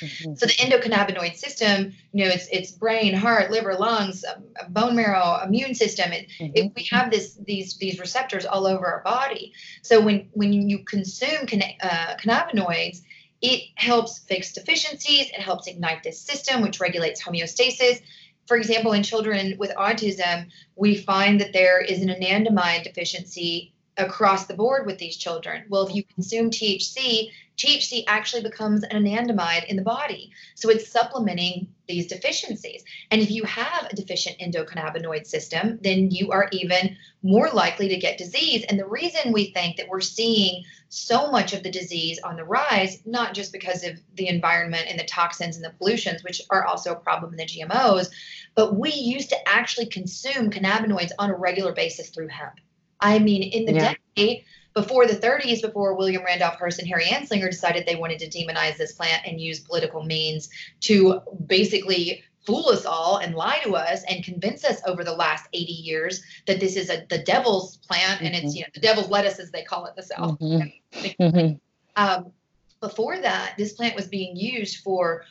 Mm-hmm. 0.00 0.34
So 0.34 0.46
the 0.46 0.52
endocannabinoid 0.52 1.36
system, 1.36 1.92
you 2.12 2.24
know, 2.24 2.30
it's 2.30 2.48
it's 2.50 2.70
brain, 2.72 3.14
heart, 3.14 3.50
liver, 3.50 3.74
lungs, 3.74 4.24
um, 4.24 4.44
bone 4.70 4.96
marrow, 4.96 5.40
immune 5.44 5.74
system. 5.74 6.12
It, 6.12 6.28
mm-hmm. 6.40 6.52
it, 6.54 6.72
we 6.74 6.88
have 6.90 7.10
this 7.10 7.34
these 7.44 7.76
these 7.76 8.00
receptors 8.00 8.44
all 8.46 8.66
over 8.66 8.86
our 8.86 9.02
body. 9.04 9.52
So 9.82 10.00
when 10.00 10.28
when 10.32 10.52
you 10.52 10.84
consume 10.84 11.46
canna- 11.46 11.76
uh, 11.82 12.16
cannabinoids, 12.16 13.02
it 13.42 13.70
helps 13.74 14.20
fix 14.20 14.52
deficiencies, 14.52 15.26
it 15.30 15.40
helps 15.40 15.66
ignite 15.66 16.02
this 16.02 16.20
system, 16.20 16.62
which 16.62 16.80
regulates 16.80 17.22
homeostasis. 17.22 18.00
For 18.46 18.56
example, 18.56 18.92
in 18.92 19.02
children 19.02 19.56
with 19.58 19.74
autism, 19.76 20.46
we 20.76 20.96
find 20.96 21.40
that 21.40 21.52
there 21.52 21.80
is 21.80 22.00
an 22.02 22.08
anandamide 22.08 22.84
deficiency 22.84 23.72
across 23.96 24.46
the 24.46 24.54
board 24.54 24.86
with 24.86 24.98
these 24.98 25.16
children. 25.16 25.64
Well, 25.68 25.86
if 25.86 25.94
you 25.94 26.04
consume 26.04 26.50
THC, 26.50 27.30
THC 27.58 28.04
actually 28.06 28.42
becomes 28.42 28.84
an 28.84 29.04
anandamide 29.04 29.66
in 29.66 29.76
the 29.76 29.82
body. 29.82 30.30
So 30.54 30.70
it's 30.70 30.88
supplementing 30.88 31.68
these 31.92 32.06
deficiencies. 32.06 32.82
And 33.10 33.20
if 33.20 33.30
you 33.30 33.44
have 33.44 33.86
a 33.90 33.94
deficient 33.94 34.38
endocannabinoid 34.38 35.26
system, 35.26 35.78
then 35.82 36.10
you 36.10 36.32
are 36.32 36.48
even 36.52 36.96
more 37.22 37.50
likely 37.50 37.88
to 37.88 37.96
get 37.98 38.16
disease. 38.16 38.64
And 38.68 38.78
the 38.78 38.86
reason 38.86 39.30
we 39.30 39.52
think 39.52 39.76
that 39.76 39.88
we're 39.88 40.00
seeing 40.00 40.64
so 40.88 41.30
much 41.30 41.52
of 41.52 41.62
the 41.62 41.70
disease 41.70 42.18
on 42.24 42.36
the 42.36 42.44
rise, 42.44 43.02
not 43.04 43.34
just 43.34 43.52
because 43.52 43.84
of 43.84 44.00
the 44.14 44.28
environment 44.28 44.86
and 44.88 44.98
the 44.98 45.04
toxins 45.04 45.56
and 45.56 45.64
the 45.64 45.74
pollutions, 45.78 46.24
which 46.24 46.40
are 46.48 46.64
also 46.64 46.92
a 46.92 46.96
problem 46.96 47.32
in 47.32 47.36
the 47.36 47.44
GMOs, 47.44 48.08
but 48.54 48.76
we 48.76 48.90
used 48.90 49.28
to 49.28 49.48
actually 49.48 49.86
consume 49.86 50.50
cannabinoids 50.50 51.10
on 51.18 51.30
a 51.30 51.36
regular 51.36 51.72
basis 51.72 52.08
through 52.08 52.28
hemp. 52.28 52.54
I 53.00 53.18
mean, 53.18 53.42
in 53.42 53.66
the 53.66 53.74
yeah. 53.74 53.94
day 54.16 54.44
before 54.74 55.06
the 55.06 55.14
30s, 55.14 55.60
before 55.60 55.94
William 55.94 56.24
Randolph 56.24 56.56
Hearst 56.56 56.78
and 56.78 56.88
Harry 56.88 57.04
Anslinger 57.04 57.50
decided 57.50 57.86
they 57.86 57.96
wanted 57.96 58.18
to 58.20 58.28
demonize 58.28 58.76
this 58.76 58.92
plant 58.92 59.26
and 59.26 59.40
use 59.40 59.60
political 59.60 60.02
means 60.02 60.48
to 60.80 61.20
basically 61.46 62.22
fool 62.46 62.68
us 62.68 62.84
all 62.84 63.18
and 63.18 63.34
lie 63.34 63.60
to 63.62 63.76
us 63.76 64.02
and 64.08 64.24
convince 64.24 64.64
us 64.64 64.80
over 64.86 65.04
the 65.04 65.12
last 65.12 65.48
80 65.52 65.72
years 65.72 66.22
that 66.46 66.60
this 66.60 66.76
is 66.76 66.90
a 66.90 67.06
the 67.08 67.18
devil's 67.18 67.76
plant 67.78 68.16
mm-hmm. 68.16 68.26
and 68.26 68.34
it's 68.34 68.46
mm-hmm. 68.46 68.56
you 68.56 68.62
know 68.62 68.68
the 68.74 68.80
devil's 68.80 69.08
lettuce 69.08 69.38
as 69.38 69.50
they 69.50 69.62
call 69.62 69.86
it 69.86 69.94
the 69.94 70.02
south 70.02 70.38
mm-hmm. 70.40 71.22
mm-hmm. 71.22 71.54
um, 71.96 72.32
before 72.80 73.18
that 73.18 73.54
this 73.56 73.74
plant 73.74 73.94
was 73.94 74.08
being 74.08 74.36
used 74.36 74.78
for 74.82 75.24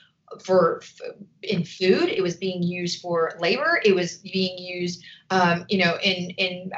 for 0.44 0.82
in 1.44 1.64
food 1.64 2.10
it 2.10 2.22
was 2.22 2.38
being 2.38 2.64
used 2.64 3.02
for 3.02 3.34
labor 3.40 3.82
it 3.84 3.94
was 3.94 4.18
being 4.18 4.58
used 4.58 5.04
um, 5.30 5.66
you 5.70 5.78
know 5.78 5.98
in 6.04 6.30
in 6.32 6.72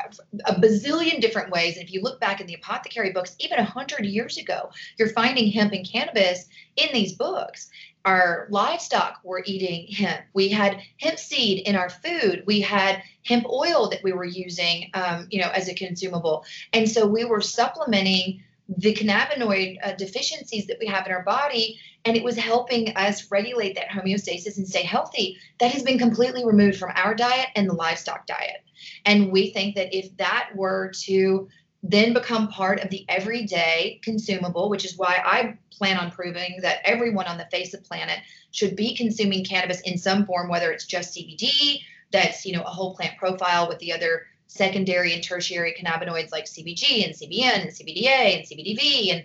a 0.45 0.55
bazillion 0.55 1.21
different 1.21 1.51
ways 1.51 1.77
and 1.77 1.85
if 1.85 1.93
you 1.93 2.01
look 2.01 2.19
back 2.19 2.41
in 2.41 2.47
the 2.47 2.55
apothecary 2.55 3.11
books 3.11 3.35
even 3.39 3.57
100 3.57 4.05
years 4.05 4.37
ago 4.37 4.69
you're 4.97 5.09
finding 5.09 5.51
hemp 5.51 5.73
and 5.73 5.87
cannabis 5.87 6.45
in 6.77 6.87
these 6.93 7.13
books 7.13 7.69
our 8.05 8.47
livestock 8.49 9.19
were 9.23 9.43
eating 9.45 9.87
hemp. 9.87 10.21
We 10.33 10.49
had 10.49 10.81
hemp 10.99 11.17
seed 11.17 11.65
in 11.65 11.75
our 11.75 11.89
food. 11.89 12.43
We 12.45 12.59
had 12.59 13.01
hemp 13.25 13.45
oil 13.45 13.89
that 13.89 14.03
we 14.03 14.11
were 14.11 14.25
using, 14.25 14.89
um, 14.93 15.27
you 15.31 15.41
know, 15.41 15.49
as 15.49 15.69
a 15.69 15.73
consumable. 15.73 16.45
And 16.73 16.89
so 16.89 17.07
we 17.07 17.23
were 17.23 17.39
supplementing 17.39 18.43
the 18.77 18.93
cannabinoid 18.93 19.77
uh, 19.83 19.93
deficiencies 19.93 20.67
that 20.67 20.77
we 20.79 20.87
have 20.87 21.05
in 21.05 21.11
our 21.11 21.23
body, 21.23 21.79
and 22.05 22.15
it 22.15 22.23
was 22.23 22.37
helping 22.37 22.95
us 22.95 23.31
regulate 23.31 23.75
that 23.75 23.89
homeostasis 23.89 24.57
and 24.57 24.67
stay 24.67 24.83
healthy. 24.83 25.37
That 25.59 25.71
has 25.71 25.83
been 25.83 25.99
completely 25.99 26.45
removed 26.45 26.77
from 26.77 26.91
our 26.95 27.15
diet 27.15 27.47
and 27.55 27.69
the 27.69 27.73
livestock 27.73 28.25
diet. 28.27 28.63
And 29.05 29.31
we 29.31 29.51
think 29.51 29.75
that 29.75 29.95
if 29.95 30.15
that 30.17 30.49
were 30.55 30.91
to 31.03 31.47
then 31.83 32.13
become 32.13 32.47
part 32.47 32.79
of 32.79 32.89
the 32.89 33.05
everyday 33.09 33.99
consumable, 34.03 34.69
which 34.69 34.85
is 34.85 34.97
why 34.97 35.21
I 35.23 35.57
plan 35.69 35.97
on 35.97 36.11
proving 36.11 36.59
that 36.61 36.79
everyone 36.85 37.25
on 37.25 37.37
the 37.37 37.47
face 37.51 37.73
of 37.73 37.81
the 37.81 37.87
planet 37.87 38.19
should 38.51 38.77
be 38.77 38.95
consuming 38.95 39.43
cannabis 39.43 39.81
in 39.81 39.97
some 39.97 40.25
form, 40.25 40.47
whether 40.47 40.71
it's 40.71 40.85
just 40.85 41.15
CBD, 41.15 41.81
that's 42.13 42.45
you 42.45 42.53
know 42.55 42.61
a 42.61 42.69
whole 42.69 42.95
plant 42.95 43.17
profile 43.17 43.67
with 43.67 43.79
the 43.79 43.91
other 43.91 44.27
secondary 44.47 45.13
and 45.13 45.23
tertiary 45.23 45.75
cannabinoids 45.79 46.31
like 46.31 46.45
CBG 46.45 47.05
and 47.05 47.13
CBN 47.13 47.61
and 47.61 47.71
CBDA 47.71 48.37
and 48.37 48.45
CBDV, 48.45 49.13
and 49.13 49.23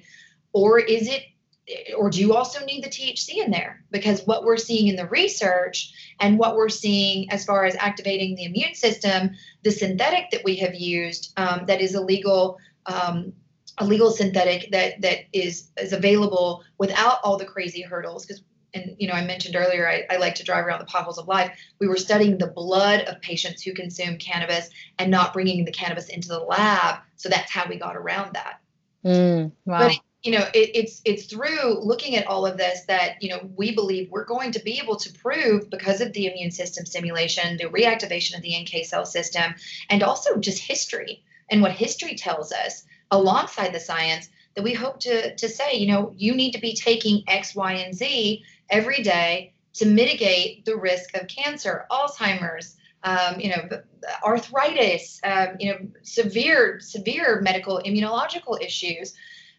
or 0.52 0.78
is 0.78 1.08
it 1.08 1.22
or 1.96 2.10
do 2.10 2.20
you 2.20 2.34
also 2.34 2.64
need 2.64 2.82
the 2.82 2.88
THC 2.88 3.44
in 3.44 3.50
there? 3.50 3.84
Because 3.90 4.26
what 4.26 4.44
we're 4.44 4.56
seeing 4.56 4.88
in 4.88 4.96
the 4.96 5.06
research 5.06 5.92
and 6.20 6.38
what 6.38 6.56
we're 6.56 6.68
seeing 6.68 7.30
as 7.30 7.44
far 7.44 7.64
as 7.64 7.76
activating 7.76 8.34
the 8.34 8.44
immune 8.44 8.74
system, 8.74 9.30
the 9.62 9.70
synthetic 9.70 10.30
that 10.30 10.42
we 10.44 10.56
have 10.56 10.74
used 10.74 11.32
um, 11.36 11.66
that 11.66 11.80
is 11.80 11.94
illegal, 11.94 12.58
um, 12.86 13.32
a 13.78 13.84
legal 13.84 14.10
synthetic 14.10 14.70
that 14.72 15.00
that 15.02 15.18
is 15.32 15.68
is 15.78 15.92
available 15.92 16.64
without 16.78 17.18
all 17.22 17.36
the 17.36 17.44
crazy 17.44 17.82
hurdles. 17.82 18.24
Because 18.24 18.42
and 18.74 18.96
you 18.98 19.08
know 19.08 19.14
I 19.14 19.24
mentioned 19.24 19.56
earlier 19.56 19.88
I, 19.88 20.04
I 20.10 20.16
like 20.16 20.34
to 20.36 20.44
drive 20.44 20.64
around 20.64 20.80
the 20.80 20.86
potholes 20.86 21.18
of 21.18 21.28
life. 21.28 21.56
We 21.78 21.88
were 21.88 21.96
studying 21.96 22.38
the 22.38 22.48
blood 22.48 23.02
of 23.02 23.20
patients 23.20 23.62
who 23.62 23.72
consume 23.72 24.18
cannabis 24.18 24.70
and 24.98 25.10
not 25.10 25.32
bringing 25.32 25.64
the 25.64 25.72
cannabis 25.72 26.08
into 26.08 26.28
the 26.28 26.38
lab, 26.38 27.00
so 27.16 27.28
that's 27.28 27.50
how 27.50 27.66
we 27.68 27.78
got 27.78 27.96
around 27.96 28.34
that. 28.34 28.60
Mm, 29.04 29.52
wow. 29.64 29.88
But 29.88 30.00
you 30.22 30.32
know 30.32 30.44
it, 30.52 30.70
it's 30.74 31.00
it's 31.04 31.26
through 31.26 31.80
looking 31.80 32.16
at 32.16 32.26
all 32.26 32.44
of 32.44 32.58
this 32.58 32.84
that 32.86 33.22
you 33.22 33.30
know 33.30 33.48
we 33.56 33.74
believe 33.74 34.10
we're 34.10 34.24
going 34.24 34.50
to 34.52 34.58
be 34.60 34.80
able 34.82 34.96
to 34.96 35.12
prove 35.12 35.70
because 35.70 36.00
of 36.00 36.12
the 36.12 36.26
immune 36.26 36.50
system 36.50 36.84
stimulation 36.84 37.56
the 37.56 37.64
reactivation 37.64 38.36
of 38.36 38.42
the 38.42 38.52
nk 38.52 38.84
cell 38.84 39.06
system 39.06 39.54
and 39.90 40.02
also 40.02 40.36
just 40.36 40.58
history 40.58 41.22
and 41.50 41.62
what 41.62 41.72
history 41.72 42.16
tells 42.16 42.52
us 42.52 42.84
alongside 43.10 43.72
the 43.72 43.80
science 43.80 44.28
that 44.54 44.64
we 44.64 44.74
hope 44.74 44.98
to 44.98 45.34
to 45.36 45.48
say 45.48 45.74
you 45.74 45.86
know 45.86 46.12
you 46.16 46.34
need 46.34 46.52
to 46.52 46.60
be 46.60 46.74
taking 46.74 47.22
x 47.28 47.54
y 47.54 47.74
and 47.74 47.94
z 47.94 48.44
every 48.70 49.02
day 49.02 49.52
to 49.74 49.86
mitigate 49.86 50.64
the 50.64 50.76
risk 50.76 51.16
of 51.16 51.28
cancer 51.28 51.86
alzheimer's 51.90 52.76
um, 53.04 53.38
you 53.38 53.50
know 53.50 53.68
arthritis 54.24 55.20
um, 55.24 55.48
you 55.58 55.70
know 55.70 55.78
severe 56.02 56.80
severe 56.80 57.40
medical 57.40 57.80
immunological 57.84 58.60
issues. 58.60 59.14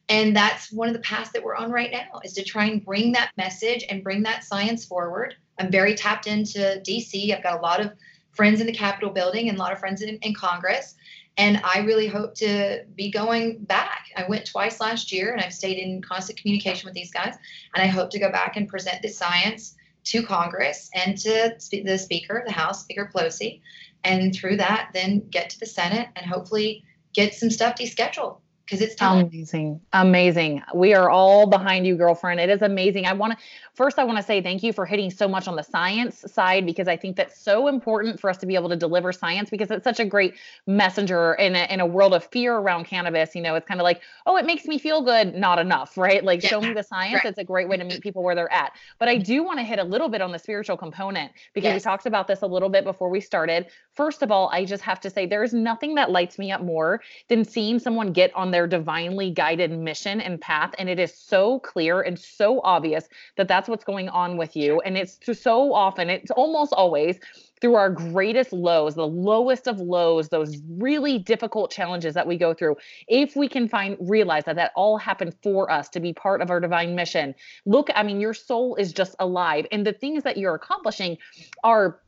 And 0.09 0.35
that's 0.35 0.71
one 0.71 0.87
of 0.87 0.95
the 0.95 1.01
paths 1.01 1.29
that 1.33 1.43
we're 1.43 1.55
on 1.55 1.71
right 1.71 1.91
now 1.91 2.19
is 2.23 2.33
to 2.33 2.43
try 2.43 2.65
and 2.65 2.83
bring 2.83 3.11
that 3.11 3.29
message 3.37 3.85
and 3.91 4.03
bring 4.03 4.23
that 4.23 4.43
science 4.43 4.83
forward. 4.83 5.35
I'm 5.59 5.69
very 5.69 5.93
tapped 5.93 6.25
into 6.25 6.59
dc 6.85 7.35
i've 7.35 7.43
got 7.43 7.59
a 7.59 7.61
lot 7.61 7.81
of 7.81 7.91
friends 8.31 8.61
in 8.61 8.67
the 8.67 8.73
capitol 8.73 9.09
building 9.09 9.49
and 9.49 9.57
a 9.57 9.61
lot 9.61 9.73
of 9.73 9.79
friends 9.79 10.01
in, 10.01 10.17
in 10.17 10.33
congress 10.33 10.95
and 11.39 11.59
i 11.63 11.79
really 11.79 12.07
hope 12.07 12.35
to 12.35 12.83
be 12.95 13.09
going 13.09 13.57
back. 13.63 14.07
I 14.15 14.25
went 14.27 14.45
twice 14.45 14.79
last 14.79 15.11
year 15.11 15.31
and 15.31 15.41
i've 15.41 15.53
stayed 15.53 15.77
in 15.79 16.01
constant 16.01 16.39
communication 16.39 16.85
with 16.85 16.93
these 16.93 17.11
guys. 17.11 17.35
And 17.73 17.81
i 17.81 17.87
hope 17.87 18.11
to 18.11 18.19
go 18.19 18.31
back 18.31 18.57
and 18.57 18.67
present 18.67 19.01
the 19.01 19.07
science 19.07 19.75
to 20.03 20.21
congress 20.23 20.89
and 20.93 21.17
to 21.19 21.55
the 21.71 21.97
speaker 21.97 22.37
of 22.37 22.45
the 22.45 22.51
house 22.51 22.81
speaker 22.81 23.09
pelosi. 23.13 23.61
And 24.03 24.35
through 24.35 24.57
that 24.57 24.91
then 24.93 25.27
get 25.29 25.49
to 25.51 25.59
the 25.59 25.65
senate 25.65 26.09
and 26.15 26.25
hopefully 26.25 26.83
get 27.13 27.33
some 27.33 27.49
stuff 27.49 27.75
descheduled 27.75 28.37
because 28.69 28.81
it's 28.81 28.93
time. 28.93 29.25
Amazing. 29.25 29.81
Amazing. 29.93 30.61
We 30.75 30.93
are 30.93 31.09
all 31.09 31.47
behind 31.47 31.87
you, 31.87 31.95
girlfriend. 31.95 32.39
It 32.39 32.49
is 32.49 32.61
amazing. 32.61 33.07
I 33.07 33.13
want 33.13 33.33
to 33.33 33.39
first 33.73 33.97
I 33.97 34.03
want 34.03 34.17
to 34.17 34.23
say 34.23 34.41
thank 34.41 34.61
you 34.61 34.73
for 34.73 34.85
hitting 34.85 35.09
so 35.09 35.27
much 35.27 35.47
on 35.47 35.55
the 35.55 35.63
science 35.63 36.23
side 36.31 36.65
because 36.65 36.87
I 36.87 36.95
think 36.95 37.15
that's 37.15 37.39
so 37.39 37.67
important 37.67 38.19
for 38.19 38.29
us 38.29 38.37
to 38.37 38.45
be 38.45 38.53
able 38.53 38.69
to 38.69 38.75
deliver 38.75 39.11
science 39.11 39.49
because 39.49 39.71
it's 39.71 39.83
such 39.83 39.99
a 39.99 40.05
great 40.05 40.35
messenger 40.67 41.33
in 41.35 41.55
a, 41.55 41.65
in 41.73 41.79
a 41.79 41.85
world 41.85 42.13
of 42.13 42.25
fear 42.25 42.57
around 42.57 42.85
cannabis. 42.85 43.33
You 43.33 43.41
know, 43.41 43.55
it's 43.55 43.67
kind 43.67 43.79
of 43.79 43.83
like, 43.83 44.01
oh, 44.27 44.37
it 44.37 44.45
makes 44.45 44.65
me 44.65 44.77
feel 44.77 45.01
good, 45.01 45.33
not 45.33 45.57
enough, 45.57 45.97
right? 45.97 46.23
Like 46.23 46.43
yeah. 46.43 46.49
show 46.49 46.61
me 46.61 46.73
the 46.73 46.83
science. 46.83 47.23
Right. 47.23 47.25
It's 47.25 47.39
a 47.39 47.43
great 47.43 47.67
way 47.67 47.77
to 47.77 47.83
meet 47.83 48.01
people 48.01 48.21
where 48.21 48.35
they're 48.35 48.51
at. 48.53 48.73
But 48.99 49.09
I 49.09 49.17
do 49.17 49.43
want 49.43 49.57
to 49.57 49.63
hit 49.63 49.79
a 49.79 49.83
little 49.83 50.09
bit 50.09 50.21
on 50.21 50.31
the 50.31 50.39
spiritual 50.39 50.77
component 50.77 51.31
because 51.53 51.69
yes. 51.69 51.81
we 51.81 51.83
talked 51.83 52.05
about 52.05 52.27
this 52.27 52.43
a 52.43 52.47
little 52.47 52.69
bit 52.69 52.83
before 52.83 53.09
we 53.09 53.19
started. 53.19 53.65
First 53.93 54.21
of 54.21 54.31
all, 54.31 54.49
I 54.53 54.63
just 54.63 54.83
have 54.83 54.99
to 55.01 55.09
say 55.09 55.25
there's 55.25 55.53
nothing 55.53 55.95
that 55.95 56.11
lights 56.11 56.37
me 56.37 56.51
up 56.51 56.61
more 56.61 57.01
than 57.29 57.43
seeing 57.43 57.79
someone 57.79 58.13
get 58.13 58.35
on 58.35 58.51
their 58.51 58.58
divinely 58.67 59.31
guided 59.31 59.71
mission 59.71 60.21
and 60.21 60.39
path 60.41 60.73
and 60.77 60.89
it 60.89 60.99
is 60.99 61.13
so 61.13 61.59
clear 61.59 62.01
and 62.01 62.17
so 62.17 62.61
obvious 62.63 63.07
that 63.37 63.47
that's 63.47 63.67
what's 63.67 63.83
going 63.83 64.09
on 64.09 64.37
with 64.37 64.55
you. 64.55 64.79
And 64.81 64.97
it's 64.97 65.19
so 65.39 65.73
often, 65.73 66.09
it's 66.09 66.31
almost 66.31 66.73
always 66.73 67.19
through 67.61 67.75
our 67.75 67.89
greatest 67.89 68.53
lows, 68.53 68.95
the 68.95 69.07
lowest 69.07 69.67
of 69.67 69.79
lows, 69.79 70.29
those 70.29 70.57
really 70.69 71.17
difficult 71.19 71.71
challenges 71.71 72.13
that 72.13 72.25
we 72.25 72.37
go 72.37 72.53
through. 72.53 72.77
If 73.07 73.35
we 73.35 73.47
can 73.47 73.67
find, 73.67 73.97
realize 73.99 74.45
that 74.45 74.55
that 74.55 74.71
all 74.75 74.97
happened 74.97 75.35
for 75.43 75.69
us 75.69 75.89
to 75.89 75.99
be 75.99 76.13
part 76.13 76.41
of 76.41 76.49
our 76.49 76.59
divine 76.59 76.95
mission. 76.95 77.35
Look, 77.65 77.89
I 77.95 78.03
mean, 78.03 78.21
your 78.21 78.33
soul 78.33 78.75
is 78.75 78.93
just 78.93 79.15
alive. 79.19 79.65
And 79.71 79.85
the 79.85 79.93
things 79.93 80.23
that 80.23 80.37
you're 80.37 80.55
accomplishing 80.55 81.17
are 81.63 81.99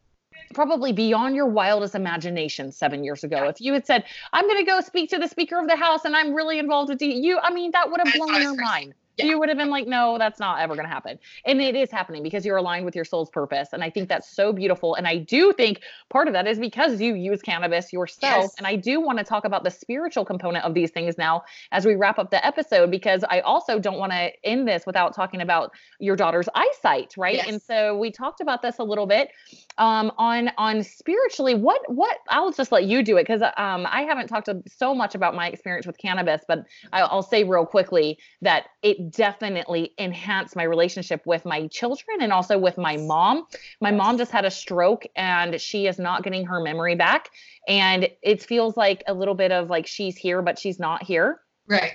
probably 0.53 0.91
beyond 0.91 1.35
your 1.35 1.47
wildest 1.47 1.95
imagination 1.95 2.71
seven 2.71 3.03
years 3.03 3.23
ago. 3.23 3.47
If 3.47 3.61
you 3.61 3.73
had 3.73 3.85
said, 3.85 4.05
I'm 4.33 4.47
going 4.47 4.59
to 4.59 4.69
go 4.69 4.81
speak 4.81 5.09
to 5.11 5.17
the 5.17 5.27
Speaker 5.27 5.59
of 5.59 5.67
the 5.67 5.75
House 5.75 6.05
and 6.05 6.15
I'm 6.15 6.33
really 6.33 6.59
involved 6.59 6.89
with 6.89 7.01
you, 7.01 7.39
I 7.39 7.53
mean, 7.53 7.71
that 7.71 7.89
would 7.89 8.01
have 8.03 8.13
blown 8.13 8.41
your 8.41 8.55
mind 8.55 8.93
yeah. 9.23 9.29
you 9.29 9.39
would 9.39 9.49
have 9.49 9.57
been 9.57 9.69
like, 9.69 9.87
no, 9.87 10.17
that's 10.17 10.39
not 10.39 10.59
ever 10.59 10.75
going 10.75 10.85
to 10.85 10.93
happen. 10.93 11.19
And 11.45 11.61
it 11.61 11.75
is 11.75 11.91
happening 11.91 12.23
because 12.23 12.45
you're 12.45 12.57
aligned 12.57 12.85
with 12.85 12.95
your 12.95 13.05
soul's 13.05 13.29
purpose. 13.29 13.69
And 13.73 13.83
I 13.83 13.89
think 13.89 14.09
that's 14.09 14.29
so 14.29 14.53
beautiful. 14.53 14.95
And 14.95 15.07
I 15.07 15.17
do 15.17 15.53
think 15.53 15.81
part 16.09 16.27
of 16.27 16.33
that 16.33 16.47
is 16.47 16.59
because 16.59 17.01
you 17.01 17.15
use 17.15 17.41
cannabis 17.41 17.93
yourself. 17.93 18.43
Yes. 18.43 18.55
And 18.57 18.67
I 18.67 18.75
do 18.75 18.99
want 18.99 19.17
to 19.17 19.23
talk 19.23 19.45
about 19.45 19.63
the 19.63 19.71
spiritual 19.71 20.25
component 20.25 20.65
of 20.65 20.73
these 20.73 20.91
things 20.91 21.17
now 21.17 21.43
as 21.71 21.85
we 21.85 21.95
wrap 21.95 22.19
up 22.19 22.31
the 22.31 22.45
episode, 22.45 22.91
because 22.91 23.23
I 23.29 23.39
also 23.41 23.79
don't 23.79 23.97
want 23.97 24.11
to 24.11 24.31
end 24.45 24.67
this 24.67 24.85
without 24.85 25.13
talking 25.13 25.41
about 25.41 25.71
your 25.99 26.15
daughter's 26.15 26.49
eyesight, 26.55 27.13
right? 27.17 27.35
Yes. 27.35 27.47
And 27.47 27.61
so 27.61 27.97
we 27.97 28.11
talked 28.11 28.41
about 28.41 28.61
this 28.61 28.79
a 28.79 28.83
little 28.83 29.05
bit 29.05 29.29
um, 29.77 30.11
on 30.17 30.51
on 30.57 30.83
spiritually. 30.83 31.55
What 31.55 31.81
what 31.91 32.17
I'll 32.29 32.51
just 32.51 32.71
let 32.71 32.85
you 32.85 33.03
do 33.03 33.17
it 33.17 33.23
because 33.27 33.41
um, 33.57 33.87
I 33.89 34.03
haven't 34.03 34.27
talked 34.27 34.49
so 34.67 34.93
much 34.93 35.15
about 35.15 35.35
my 35.35 35.47
experience 35.47 35.85
with 35.85 35.97
cannabis, 35.97 36.41
but 36.47 36.65
I'll 36.93 37.23
say 37.23 37.43
real 37.43 37.65
quickly 37.65 38.17
that 38.41 38.67
it 38.81 39.10
definitely 39.11 39.93
enhanced 39.97 40.55
my 40.55 40.63
relationship 40.63 41.21
with 41.25 41.45
my 41.45 41.67
children 41.67 42.17
and 42.21 42.31
also 42.31 42.57
with 42.57 42.77
my 42.77 42.97
mom. 42.97 43.45
My 43.79 43.91
mom 43.91 44.17
just 44.17 44.31
had 44.31 44.45
a 44.45 44.51
stroke 44.51 45.05
and 45.15 45.59
she 45.59 45.87
is 45.87 45.99
not 45.99 46.23
getting 46.23 46.45
her 46.45 46.59
memory 46.59 46.95
back. 46.95 47.29
And 47.67 48.09
it 48.21 48.41
feels 48.41 48.75
like 48.77 49.03
a 49.07 49.13
little 49.13 49.35
bit 49.35 49.51
of 49.51 49.69
like 49.69 49.87
she's 49.87 50.17
here, 50.17 50.41
but 50.41 50.57
she's 50.57 50.79
not 50.79 51.03
here. 51.03 51.41
Right. 51.67 51.93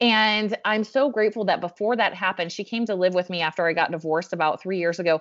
And 0.00 0.56
I'm 0.64 0.84
so 0.84 1.10
grateful 1.10 1.44
that 1.46 1.60
before 1.60 1.96
that 1.96 2.14
happened, 2.14 2.52
she 2.52 2.64
came 2.64 2.86
to 2.86 2.94
live 2.94 3.14
with 3.14 3.30
me 3.30 3.40
after 3.40 3.66
I 3.66 3.72
got 3.72 3.90
divorced 3.90 4.32
about 4.32 4.60
three 4.62 4.78
years 4.78 4.98
ago 4.98 5.20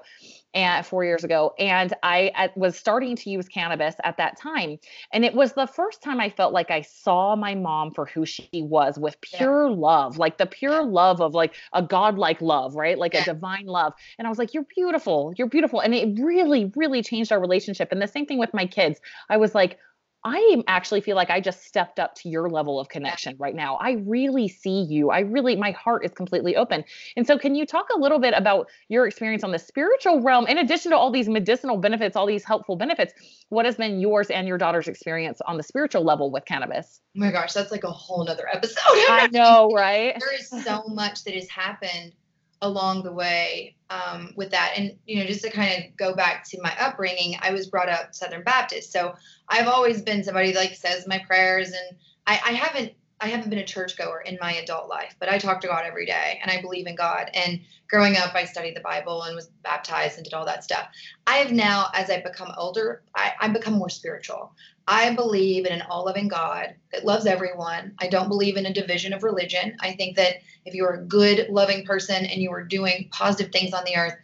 and 0.54 0.86
four 0.86 1.06
years 1.06 1.24
ago. 1.24 1.54
And 1.58 1.93
I 2.04 2.49
was 2.56 2.76
starting 2.76 3.16
to 3.18 3.30
use 3.30 3.47
cannabis 3.47 3.95
at 4.04 4.18
that 4.18 4.38
time. 4.38 4.80
And 5.14 5.24
it 5.24 5.34
was 5.34 5.54
the 5.54 5.68
first 5.68 6.02
time 6.02 6.20
I 6.20 6.30
felt 6.30 6.54
like 6.54 6.72
I 6.72 6.82
saw 6.82 7.36
my 7.36 7.56
mom 7.56 7.91
for 7.91 8.06
who 8.06 8.26
she 8.26 8.49
was 8.54 8.99
with 8.99 9.20
pure 9.22 9.70
yeah. 9.70 9.76
love, 9.76 10.18
like 10.18 10.38
the 10.38 10.45
pure 10.45 10.84
love 10.84 11.22
of 11.22 11.34
like 11.34 11.56
a 11.74 11.82
godlike 11.82 12.41
love, 12.41 12.76
right? 12.76 12.97
Like 12.97 13.14
yeah. 13.14 13.22
a 13.22 13.26
divine 13.26 13.66
love. 13.66 13.93
And 14.18 14.28
I 14.28 14.30
was 14.30 14.38
like, 14.38 14.54
You're 14.54 14.66
beautiful. 14.76 15.34
You're 15.38 15.47
beautiful. 15.47 15.80
And 15.80 15.93
it 15.93 16.20
really, 16.20 16.72
really 16.76 17.02
changed 17.02 17.32
our 17.32 17.39
relationship. 17.39 17.91
And 17.91 18.02
the 18.02 18.08
same 18.08 18.26
thing 18.26 18.38
with 18.38 18.54
my 18.54 18.66
kids. 18.66 18.99
I 19.30 19.38
was 19.38 19.56
like, 19.56 19.80
I 20.24 20.64
actually 20.68 21.02
feel 21.02 21.16
like 21.16 21.32
I 21.32 21.40
just 21.40 21.66
stepped 21.66 22.00
up 22.00 22.14
to 22.16 22.30
your 22.30 22.48
level 22.50 22.80
of 22.80 22.90
connection 22.90 23.36
right 23.40 23.56
now. 23.56 23.78
I 23.78 23.94
really 24.06 24.48
see 24.48 24.84
you. 24.84 25.10
I 25.10 25.22
really, 25.22 25.56
my 25.56 25.72
heart 25.72 26.06
is 26.06 26.12
completely 26.12 26.56
open. 26.56 26.84
And 27.18 27.26
so, 27.26 27.40
can 27.40 27.56
you 27.56 27.66
talk 27.66 27.88
a 27.96 27.98
little 27.98 28.20
bit 28.20 28.36
about 28.36 28.68
your 28.88 29.08
experience 29.08 29.44
on 29.44 29.52
the 29.52 29.58
spiritual 29.58 30.22
realm, 30.22 30.46
in 30.46 30.60
addition 30.60 30.92
to 30.92 30.98
all 30.98 31.12
these 31.12 31.28
medicinal 31.28 31.78
benefits, 31.78 32.16
all 32.16 32.28
these 32.28 32.44
helpful 32.44 32.76
benefits? 32.76 33.14
What 33.50 33.66
has 33.66 33.76
been 33.76 34.00
yours 34.00 34.30
and 34.30 34.48
your 34.48 34.60
daughter's 34.60 34.88
experience 34.88 35.42
on 35.48 35.58
the 35.58 35.64
spiritual 35.64 36.04
level 36.04 36.30
with 36.32 36.46
cannabis? 36.46 37.02
Oh 37.16 37.20
my 37.20 37.32
gosh, 37.32 37.54
that's 37.54 37.72
like 37.72 37.84
a 37.84 37.92
whole 37.92 38.24
nother 38.24 38.48
episode. 38.48 38.78
I 38.86 39.28
know, 39.32 39.72
right? 39.76 40.16
There 40.20 40.36
is 40.36 40.50
so 40.64 40.84
much 40.88 41.24
that 41.24 41.34
has 41.34 41.50
happened 41.50 42.14
along 42.62 43.03
the 43.03 43.12
way 43.12 43.76
um, 43.89 44.34
with 44.36 44.51
that. 44.51 44.74
And, 44.78 44.95
you 45.05 45.20
know, 45.20 45.26
just 45.26 45.43
to 45.43 45.49
kind 45.49 45.84
of 45.84 45.97
go 45.97 46.16
back 46.16 46.43
to 46.49 46.62
my 46.62 46.74
upbringing, 46.80 47.36
I 47.41 47.51
was 47.51 47.68
brought 47.68 47.89
up 47.89 48.14
Southern 48.14 48.43
Baptist. 48.43 48.91
So 48.91 49.16
I've 49.49 49.68
always 49.68 50.01
been 50.01 50.24
somebody 50.24 50.53
like 50.53 50.76
says 50.76 51.07
my 51.07 51.20
prayers 51.20 51.70
and 51.70 51.97
I, 52.28 52.39
I 52.45 52.51
haven't 52.51 52.93
I 53.22 53.28
haven't 53.28 53.52
been 53.52 53.60
a 53.60 53.66
churchgoer 53.66 54.22
in 54.22 54.40
my 54.42 54.54
adult 54.56 54.90
life, 54.90 55.16
but 55.20 55.30
I 55.30 55.38
talk 55.38 55.62
to 55.62 55.68
God 55.68 55.86
every 55.86 56.08
day 56.08 56.40
and 56.42 56.50
I 56.50 56.60
believe 56.60 56.88
in 56.88 56.96
God. 56.96 57.30
And 57.36 57.62
growing 57.88 58.18
up, 58.18 58.34
I 58.34 58.46
studied 58.46 58.76
the 58.76 58.82
Bible 58.82 59.22
and 59.22 59.36
was 59.36 59.52
baptized 59.64 60.18
and 60.18 60.24
did 60.24 60.34
all 60.34 60.46
that 60.46 60.64
stuff. 60.64 60.88
I 61.28 61.38
have 61.38 61.52
now, 61.52 61.90
as 61.94 62.10
I've 62.10 62.24
become 62.24 62.52
older, 62.58 63.04
I, 63.16 63.34
I've 63.40 63.54
become 63.54 63.76
more 63.76 63.90
spiritual. 63.90 64.54
I 64.88 65.14
believe 65.14 65.68
in 65.68 65.72
an 65.72 65.84
all 65.84 66.06
loving 66.06 66.28
God 66.30 66.74
that 66.92 67.06
loves 67.06 67.28
everyone. 67.28 67.94
I 68.00 68.08
don't 68.08 68.28
believe 68.28 68.58
in 68.58 68.66
a 68.66 68.74
division 68.74 69.14
of 69.14 69.22
religion. 69.22 69.78
I 69.82 69.94
think 69.94 70.16
that 70.18 70.38
if 70.66 70.74
you're 70.74 70.96
a 70.96 71.06
good, 71.06 71.48
loving 71.50 71.86
person 71.86 72.26
and 72.26 72.42
you 72.42 72.52
are 72.52 72.64
doing 72.64 73.08
positive 73.12 73.52
things 73.52 73.72
on 73.72 73.84
the 73.86 73.98
earth, 73.98 74.16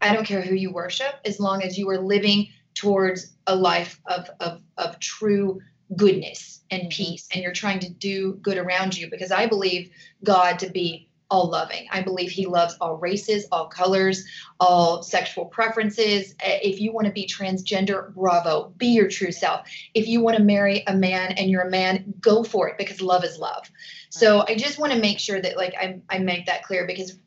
I 0.00 0.14
don't 0.14 0.26
care 0.26 0.42
who 0.42 0.54
you 0.54 0.72
worship, 0.72 1.14
as 1.24 1.40
long 1.40 1.62
as 1.62 1.76
you 1.76 1.88
are 1.90 2.00
living 2.00 2.48
towards 2.74 3.32
a 3.48 3.54
life 3.54 4.00
of, 4.06 4.30
of, 4.38 4.60
of 4.78 4.98
true 5.00 5.60
goodness 5.96 6.60
and 6.70 6.82
mm-hmm. 6.82 6.90
peace 6.90 7.28
and 7.32 7.42
you're 7.42 7.52
trying 7.52 7.80
to 7.80 7.90
do 7.90 8.34
good 8.34 8.58
around 8.58 8.96
you 8.96 9.10
because 9.10 9.30
I 9.30 9.46
believe 9.46 9.90
God 10.24 10.58
to 10.60 10.70
be 10.70 11.08
all 11.32 11.48
loving. 11.48 11.86
I 11.90 12.02
believe 12.02 12.30
he 12.30 12.44
loves 12.44 12.76
all 12.78 12.98
races, 12.98 13.46
all 13.50 13.66
colors, 13.66 14.22
all 14.60 15.02
sexual 15.02 15.46
preferences. 15.46 16.34
If 16.44 16.78
you 16.78 16.92
want 16.92 17.06
to 17.06 17.12
be 17.12 17.26
transgender, 17.26 18.12
bravo, 18.12 18.74
be 18.76 18.88
your 18.88 19.08
true 19.08 19.32
self. 19.32 19.66
If 19.94 20.06
you 20.06 20.20
want 20.20 20.36
to 20.36 20.42
marry 20.42 20.84
a 20.86 20.94
man 20.94 21.32
and 21.32 21.50
you're 21.50 21.62
a 21.62 21.70
man, 21.70 22.12
go 22.20 22.44
for 22.44 22.68
it 22.68 22.76
because 22.76 23.00
love 23.00 23.24
is 23.24 23.38
love. 23.38 23.70
So 24.10 24.44
I 24.46 24.56
just 24.56 24.78
want 24.78 24.92
to 24.92 24.98
make 24.98 25.18
sure 25.18 25.40
that 25.40 25.56
like 25.56 25.74
I, 25.74 26.00
I 26.10 26.18
make 26.18 26.44
that 26.46 26.64
clear 26.64 26.86
because 26.86 27.18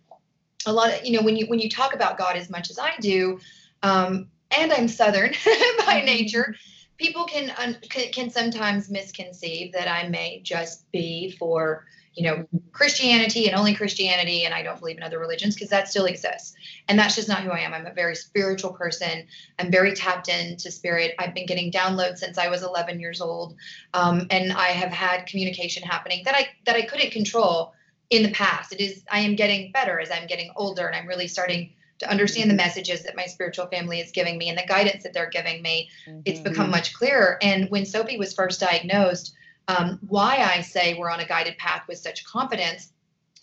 a 0.68 0.72
lot 0.72 0.94
of 0.94 1.04
you 1.04 1.18
know 1.18 1.24
when 1.24 1.36
you 1.36 1.48
when 1.48 1.60
you 1.60 1.68
talk 1.68 1.96
about 1.96 2.16
God 2.16 2.36
as 2.36 2.48
much 2.48 2.70
as 2.70 2.78
I 2.78 2.94
do, 3.00 3.40
um, 3.82 4.28
and 4.56 4.72
I'm 4.72 4.88
Southern 4.88 5.30
by 5.80 5.98
mm-hmm. 5.98 6.06
nature, 6.06 6.56
people 6.98 7.26
can, 7.26 7.52
can 7.90 8.12
can 8.12 8.30
sometimes 8.30 8.90
misconceive 8.90 9.74
that 9.74 9.88
I 9.88 10.08
may 10.08 10.42
just 10.44 10.90
be 10.92 11.32
for 11.38 11.86
you 12.14 12.24
know 12.24 12.48
Christianity 12.72 13.48
and 13.48 13.56
only 13.56 13.76
Christianity, 13.76 14.46
and 14.46 14.54
I 14.54 14.64
don't 14.64 14.80
believe 14.80 14.98
in 14.98 15.04
other 15.04 15.20
religions 15.20 15.56
because 15.56 15.70
that 15.70 15.90
still 15.90 16.06
exists, 16.06 16.54
and 16.88 16.98
that's 16.98 17.16
just 17.16 17.28
not 17.28 17.44
who 17.44 17.52
I 17.52 17.60
am. 17.60 17.74
I'm 17.74 17.86
a 17.86 17.94
very 17.94 18.16
spiritual 18.16 18.74
person. 18.74 19.28
I'm 19.60 19.72
very 19.72 19.94
tapped 19.94 20.30
into 20.30 20.72
spirit. 20.72 21.14
I've 21.20 21.34
been 21.34 21.46
getting 21.46 21.72
downloads 21.72 22.20
since 22.20 22.38
I 22.38 22.48
was 22.48 22.64
11 22.64 23.00
years 23.00 23.22
old, 23.22 23.56
um, 23.94 24.28
and 24.30 24.54
I 24.54 24.68
have 24.68 24.92
had 24.92 25.26
communication 25.26 25.84
happening 25.84 26.24
that 26.26 26.36
I 26.36 26.48
that 26.66 26.76
I 26.76 26.84
couldn't 26.84 27.12
control 27.12 27.74
in 28.10 28.24
the 28.24 28.32
past. 28.32 28.72
It 28.72 28.80
is 28.80 29.04
I 29.12 29.20
am 29.20 29.36
getting 29.36 29.72
better 29.72 30.00
as 30.00 30.10
I'm 30.12 30.28
getting 30.28 30.52
older, 30.56 30.88
and 30.88 30.96
I'm 30.96 31.08
really 31.08 31.28
starting 31.28 31.74
to 32.00 32.10
understand 32.10 32.50
the 32.50 32.56
messages 32.56 33.04
that 33.04 33.16
my 33.16 33.26
spiritual 33.26 33.68
family 33.68 34.00
is 34.00 34.12
giving 34.12 34.38
me 34.38 34.50
and 34.50 34.58
the 34.58 34.66
guidance 34.68 35.04
that 35.04 35.14
they're 35.14 35.30
giving 35.30 35.62
me, 35.62 35.90
mm-hmm. 36.08 36.20
it's 36.26 36.40
become 36.40 36.70
much 36.70 36.94
clearer. 36.94 37.38
And 37.42 37.70
when 37.70 37.86
Sophie 37.86 38.18
was 38.18 38.34
first 38.34 38.60
diagnosed, 38.60 39.34
um, 39.68 40.00
why 40.08 40.38
I 40.38 40.62
say 40.62 40.94
we're 40.94 41.10
on 41.10 41.22
a 41.22 41.28
guided 41.28 41.58
path 41.58 41.84
with 41.88 41.98
such 41.98 42.26
confidence 42.26 42.92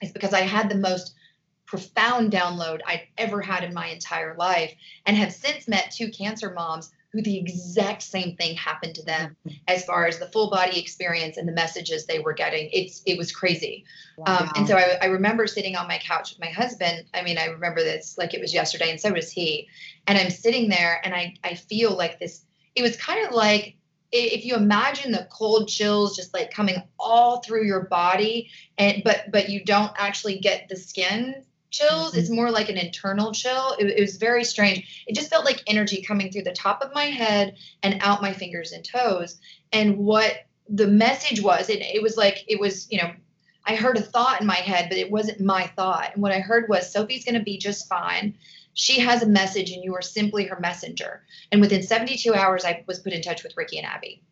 is 0.03 0.13
because 0.13 0.35
I 0.35 0.41
had 0.41 0.69
the 0.69 0.77
most 0.77 1.15
profound 1.67 2.31
download 2.31 2.81
I'd 2.87 3.09
ever 3.17 3.41
had 3.41 3.65
in 3.65 3.73
my 3.73 3.87
entire 3.87 4.37
life 4.37 4.75
and 5.07 5.17
have 5.17 5.33
since 5.33 5.67
met 5.67 5.91
two 5.91 6.11
cancer 6.11 6.53
moms 6.53 6.93
who 7.13 7.23
the 7.23 7.37
exact 7.39 8.03
same 8.03 8.37
thing 8.37 8.57
happened 8.57 8.95
to 8.95 9.05
them 9.05 9.37
mm-hmm. 9.47 9.57
as 9.69 9.85
far 9.85 10.07
as 10.07 10.19
the 10.19 10.27
full 10.29 10.51
body 10.51 10.81
experience 10.81 11.37
and 11.37 11.47
the 11.47 11.53
messages 11.53 12.07
they 12.07 12.19
were 12.19 12.33
getting. 12.33 12.71
It's 12.73 13.03
it 13.07 13.19
was 13.19 13.33
crazy. 13.33 13.85
Wow. 14.17 14.39
Um, 14.39 14.53
and 14.57 14.67
so 14.67 14.77
I, 14.77 14.99
I 15.03 15.07
remember 15.07 15.47
sitting 15.47 15.77
on 15.77 15.87
my 15.87 15.99
couch 15.99 16.31
with 16.31 16.41
my 16.41 16.51
husband. 16.51 17.05
I 17.13 17.23
mean, 17.23 17.39
I 17.39 17.47
remember 17.47 17.81
this 17.81 18.17
like 18.17 18.35
it 18.35 18.41
was 18.41 18.55
yesterday, 18.55 18.91
and 18.91 19.01
so 19.01 19.13
was 19.13 19.31
he. 19.31 19.69
And 20.07 20.19
I'm 20.19 20.31
sitting 20.31 20.69
there, 20.69 21.01
and 21.05 21.15
I 21.15 21.37
I 21.45 21.55
feel 21.55 21.97
like 21.97 22.19
this. 22.19 22.45
It 22.75 22.83
was 22.83 22.97
kind 22.97 23.27
of 23.27 23.35
like 23.35 23.77
if 24.13 24.45
you 24.45 24.55
imagine 24.55 25.11
the 25.11 25.27
cold 25.31 25.69
chills 25.69 26.15
just 26.15 26.35
like 26.35 26.51
coming 26.51 26.77
all 26.99 27.41
through 27.41 27.65
your 27.67 27.85
body 27.85 28.51
and 28.77 29.03
but 29.05 29.25
but 29.31 29.49
you 29.49 29.65
don't 29.65 29.93
actually 29.97 30.39
get 30.39 30.69
the 30.69 30.77
skin 30.77 31.43
chills. 31.73 32.11
Mm-hmm. 32.11 32.19
It's 32.21 32.31
more 32.31 32.51
like 32.51 32.69
an 32.69 32.79
internal 32.79 33.33
chill. 33.33 33.75
It, 33.79 33.87
it, 33.87 34.01
was 34.01 34.17
very 34.17 34.45
strange. 34.45 35.05
It 35.07 35.17
just 35.17 35.31
felt 35.31 35.45
like 35.45 35.63
energy 35.67 36.03
coming 36.03 36.31
through 36.31 36.45
the 36.45 36.53
top 36.53 36.83
of 36.83 36.95
my 36.95 37.07
head 37.07 37.57
and 37.83 38.01
out 38.03 38.23
my 38.23 38.33
fingers 38.33 38.73
and 38.73 38.85
toes. 38.85 39.41
And 39.73 39.99
what 39.99 40.47
the 40.69 40.87
message 40.87 41.43
was, 41.43 41.69
it, 41.69 41.81
it 41.81 42.03
was 42.03 42.17
like, 42.17 42.45
it 42.47 42.61
was, 42.61 42.91
you 42.91 42.99
know, 42.99 43.13
I 43.65 43.75
heard 43.75 43.97
a 43.97 44.03
thought 44.03 44.41
in 44.41 44.47
my 44.47 44.57
head, 44.57 44.89
but 44.89 44.99
it 44.99 45.11
wasn't 45.11 45.41
my 45.41 45.67
thought. 45.77 46.13
And 46.15 46.23
what 46.23 46.33
I 46.33 46.41
heard 46.41 46.69
was 46.69 46.93
Sophie's 46.93 47.25
going 47.25 47.39
to 47.39 47.45
be 47.45 47.59
just 47.59 47.89
fine. 47.89 48.35
She 48.75 49.01
has 49.01 49.23
a 49.23 49.29
message, 49.29 49.71
and 49.71 49.85
you 49.85 49.95
are 49.95 50.03
simply 50.03 50.47
her 50.47 50.59
messenger. 50.59 51.23
And 51.53 51.61
within 51.61 51.83
72 51.83 52.35
hours, 52.35 52.65
I 52.65 52.85
was 52.87 52.99
put 52.99 53.13
in 53.13 53.23
touch 53.23 53.43
with 53.43 53.57
Ricki 53.57 53.79
and 53.79 53.87
Abby 53.87 54.23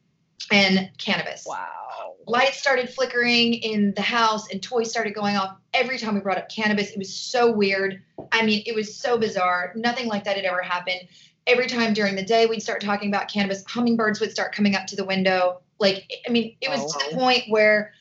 and 0.50 0.90
cannabis. 0.98 1.44
Wow. 1.46 2.14
Lights 2.26 2.58
started 2.58 2.90
flickering 2.90 3.54
in 3.54 3.92
the 3.94 4.02
house 4.02 4.50
and 4.50 4.62
toys 4.62 4.90
started 4.90 5.14
going 5.14 5.36
off 5.36 5.56
every 5.74 5.98
time 5.98 6.14
we 6.14 6.20
brought 6.20 6.38
up 6.38 6.48
cannabis. 6.48 6.90
It 6.90 6.98
was 6.98 7.14
so 7.14 7.50
weird. 7.50 8.02
I 8.32 8.44
mean, 8.44 8.62
it 8.66 8.74
was 8.74 8.94
so 8.94 9.18
bizarre. 9.18 9.72
Nothing 9.74 10.06
like 10.06 10.24
that 10.24 10.36
had 10.36 10.44
ever 10.44 10.62
happened. 10.62 11.08
Every 11.46 11.66
time 11.66 11.94
during 11.94 12.14
the 12.14 12.22
day 12.22 12.46
we'd 12.46 12.62
start 12.62 12.80
talking 12.80 13.08
about 13.08 13.28
cannabis, 13.28 13.64
hummingbirds 13.66 14.20
would 14.20 14.30
start 14.30 14.54
coming 14.54 14.76
up 14.76 14.86
to 14.88 14.96
the 14.96 15.04
window. 15.04 15.60
Like, 15.78 16.10
I 16.26 16.30
mean, 16.30 16.56
it 16.60 16.68
was 16.68 16.80
oh, 16.82 16.98
to 16.98 17.10
the 17.10 17.16
oh. 17.16 17.18
point 17.18 17.44
where 17.48 17.92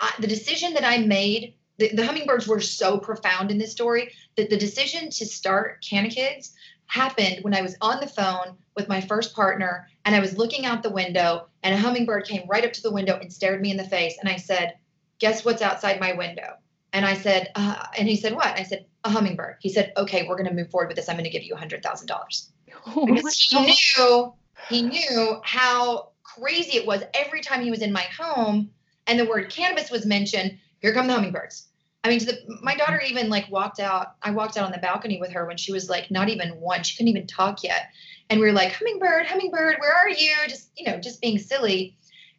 I, 0.00 0.12
the 0.18 0.26
decision 0.26 0.74
that 0.74 0.84
I 0.84 0.98
made, 0.98 1.54
the, 1.78 1.94
the 1.94 2.04
hummingbirds 2.04 2.46
were 2.46 2.60
so 2.60 2.98
profound 2.98 3.50
in 3.50 3.58
this 3.58 3.72
story 3.72 4.12
that 4.36 4.50
the 4.50 4.56
decision 4.56 5.10
to 5.10 5.26
start 5.26 5.84
Canna 5.88 6.10
Kids 6.10 6.54
happened 6.90 7.38
when 7.42 7.54
I 7.54 7.62
was 7.62 7.76
on 7.80 8.00
the 8.00 8.06
phone 8.06 8.56
with 8.74 8.88
my 8.88 9.00
first 9.00 9.34
partner 9.34 9.88
and 10.04 10.14
I 10.14 10.20
was 10.20 10.36
looking 10.36 10.66
out 10.66 10.82
the 10.82 10.90
window 10.90 11.46
and 11.62 11.72
a 11.72 11.78
hummingbird 11.78 12.26
came 12.26 12.48
right 12.48 12.64
up 12.64 12.72
to 12.72 12.82
the 12.82 12.90
window 12.90 13.16
and 13.16 13.32
stared 13.32 13.62
me 13.62 13.70
in 13.70 13.76
the 13.76 13.84
face. 13.84 14.16
And 14.20 14.28
I 14.28 14.36
said, 14.36 14.74
Guess 15.20 15.44
what's 15.44 15.62
outside 15.62 16.00
my 16.00 16.14
window? 16.14 16.56
And 16.92 17.04
I 17.04 17.14
said, 17.14 17.50
uh, 17.54 17.86
and 17.96 18.08
he 18.08 18.16
said, 18.16 18.34
What? 18.34 18.58
I 18.58 18.64
said, 18.64 18.86
A 19.04 19.10
hummingbird. 19.10 19.56
He 19.60 19.68
said, 19.68 19.92
Okay, 19.96 20.26
we're 20.26 20.36
going 20.36 20.48
to 20.48 20.54
move 20.54 20.70
forward 20.70 20.88
with 20.88 20.96
this. 20.96 21.08
I'm 21.08 21.16
going 21.16 21.24
to 21.24 21.30
give 21.30 21.44
you 21.44 21.54
$100,000. 21.54 22.48
Oh 22.86 23.06
because 23.06 23.38
he 23.38 23.60
knew, 23.60 24.34
he 24.68 24.82
knew 24.82 25.40
how 25.44 26.10
crazy 26.24 26.76
it 26.76 26.86
was 26.86 27.02
every 27.14 27.40
time 27.40 27.62
he 27.62 27.70
was 27.70 27.82
in 27.82 27.92
my 27.92 28.06
home 28.18 28.70
and 29.06 29.18
the 29.18 29.26
word 29.26 29.50
cannabis 29.50 29.90
was 29.90 30.06
mentioned. 30.06 30.58
Here 30.80 30.92
come 30.92 31.06
the 31.06 31.12
hummingbirds. 31.12 31.68
I 32.02 32.08
mean, 32.08 32.18
the, 32.20 32.38
my 32.62 32.74
daughter 32.76 33.00
even 33.06 33.28
like 33.28 33.50
walked 33.50 33.78
out. 33.78 34.14
I 34.22 34.30
walked 34.30 34.56
out 34.56 34.64
on 34.64 34.72
the 34.72 34.78
balcony 34.78 35.20
with 35.20 35.32
her 35.32 35.46
when 35.46 35.58
she 35.58 35.72
was 35.72 35.90
like 35.90 36.10
not 36.10 36.28
even 36.28 36.60
one. 36.60 36.82
She 36.82 36.96
couldn't 36.96 37.08
even 37.08 37.26
talk 37.26 37.62
yet. 37.62 37.90
And 38.30 38.40
we 38.40 38.46
were 38.46 38.52
like, 38.52 38.72
hummingbird, 38.72 39.26
hummingbird, 39.26 39.76
where 39.80 39.92
are 39.92 40.08
you? 40.08 40.32
Just, 40.48 40.70
you 40.76 40.86
know, 40.86 40.98
just 40.98 41.20
being 41.20 41.38
silly. 41.38 41.96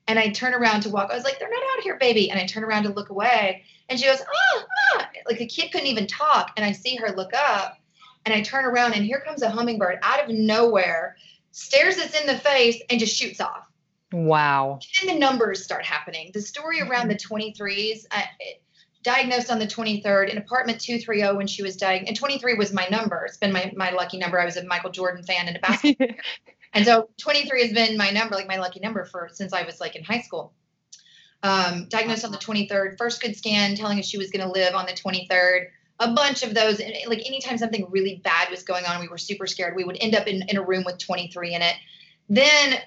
And 0.08 0.18
I 0.18 0.30
turn 0.30 0.54
around 0.54 0.82
to 0.82 0.90
walk. 0.90 1.12
I 1.12 1.16
was 1.16 1.24
like, 1.24 1.38
they're 1.38 1.50
not 1.50 1.62
out 1.78 1.84
here, 1.84 1.98
baby. 2.00 2.32
And 2.32 2.40
I 2.40 2.46
turn 2.46 2.64
around 2.64 2.84
to 2.84 2.90
look 2.90 3.10
away. 3.10 3.64
And 3.88 4.00
she 4.00 4.06
goes, 4.06 4.22
ah, 4.22 4.64
ah. 4.96 5.10
Like 5.28 5.38
the 5.38 5.46
kid 5.46 5.72
couldn't 5.72 5.88
even 5.88 6.08
talk. 6.08 6.52
And 6.58 6.66
I 6.66 6.72
see 6.72 6.96
her 6.96 7.16
look 7.16 7.34
up. 7.34 7.78
And 8.26 8.34
I 8.34 8.42
turn 8.42 8.66
around 8.66 8.94
and 8.94 9.06
here 9.06 9.22
comes 9.26 9.42
a 9.42 9.50
hummingbird 9.50 10.00
out 10.02 10.24
of 10.24 10.30
nowhere, 10.30 11.18
stares 11.52 11.98
us 11.98 12.20
in 12.20 12.26
the 12.26 12.38
face, 12.38 12.82
and 12.90 13.00
just 13.00 13.16
shoots 13.16 13.42
off. 13.42 13.68
Wow. 14.12 14.80
And 15.02 15.10
the 15.10 15.20
numbers 15.20 15.64
start 15.64 15.86
happening. 15.86 16.32
The 16.34 16.42
story 16.42 16.82
around 16.82 17.08
the 17.08 17.16
23s, 17.16 18.06
I, 18.12 18.26
diagnosed 19.04 19.50
on 19.50 19.60
the 19.60 19.68
23rd 19.68 20.30
in 20.30 20.38
apartment 20.38 20.80
230 20.80 21.36
when 21.36 21.48
she 21.48 21.64
was 21.64 21.76
diagnosed. 21.76 22.10
And 22.10 22.18
23 22.18 22.56
was 22.56 22.72
my 22.72 22.88
number. 22.92 23.26
It's 23.26 23.38
been 23.38 23.52
my, 23.52 23.72
my 23.76 23.92
lucky 23.92 24.18
number. 24.18 24.40
I 24.40 24.46
was 24.46 24.58
a 24.58 24.64
Michael 24.64 24.92
Jordan 24.92 25.24
fan 25.24 25.48
and 25.48 25.58
a 25.58 25.60
basketball 25.60 26.08
player. 26.08 26.18
And 26.74 26.86
so 26.86 27.10
23 27.18 27.64
has 27.64 27.74
been 27.74 27.98
my 27.98 28.12
number, 28.12 28.36
like 28.36 28.48
my 28.48 28.58
lucky 28.58 28.80
number 28.80 29.04
for 29.06 29.30
since 29.32 29.54
I 29.54 29.64
was 29.64 29.80
like 29.80 29.96
in 29.96 30.04
high 30.04 30.22
school. 30.22 30.54
Um, 31.44 31.88
diagnosed 31.90 32.24
on 32.24 32.32
the 32.32 32.38
23rd, 32.38 32.98
first 32.98 33.22
good 33.22 33.36
scan 33.36 33.76
telling 33.76 33.98
us 34.00 34.06
she 34.06 34.18
was 34.18 34.30
going 34.30 34.46
to 34.46 34.52
live 34.52 34.76
on 34.76 34.86
the 34.86 34.94
23rd. 34.94 35.68
A 36.00 36.14
bunch 36.14 36.44
of 36.44 36.54
those, 36.54 36.80
like 36.80 37.26
anytime 37.26 37.58
something 37.58 37.86
really 37.90 38.22
bad 38.24 38.50
was 38.50 38.64
going 38.64 38.86
on, 38.86 39.02
we 39.02 39.08
were 39.08 39.18
super 39.18 39.48
scared. 39.48 39.76
We 39.76 39.84
would 39.84 39.98
end 40.00 40.16
up 40.16 40.28
in, 40.28 40.44
in 40.48 40.58
a 40.58 40.64
room 40.64 40.84
with 40.86 40.98
23 41.00 41.56
in 41.56 41.62
it. 41.62 41.76
Then 42.30 42.80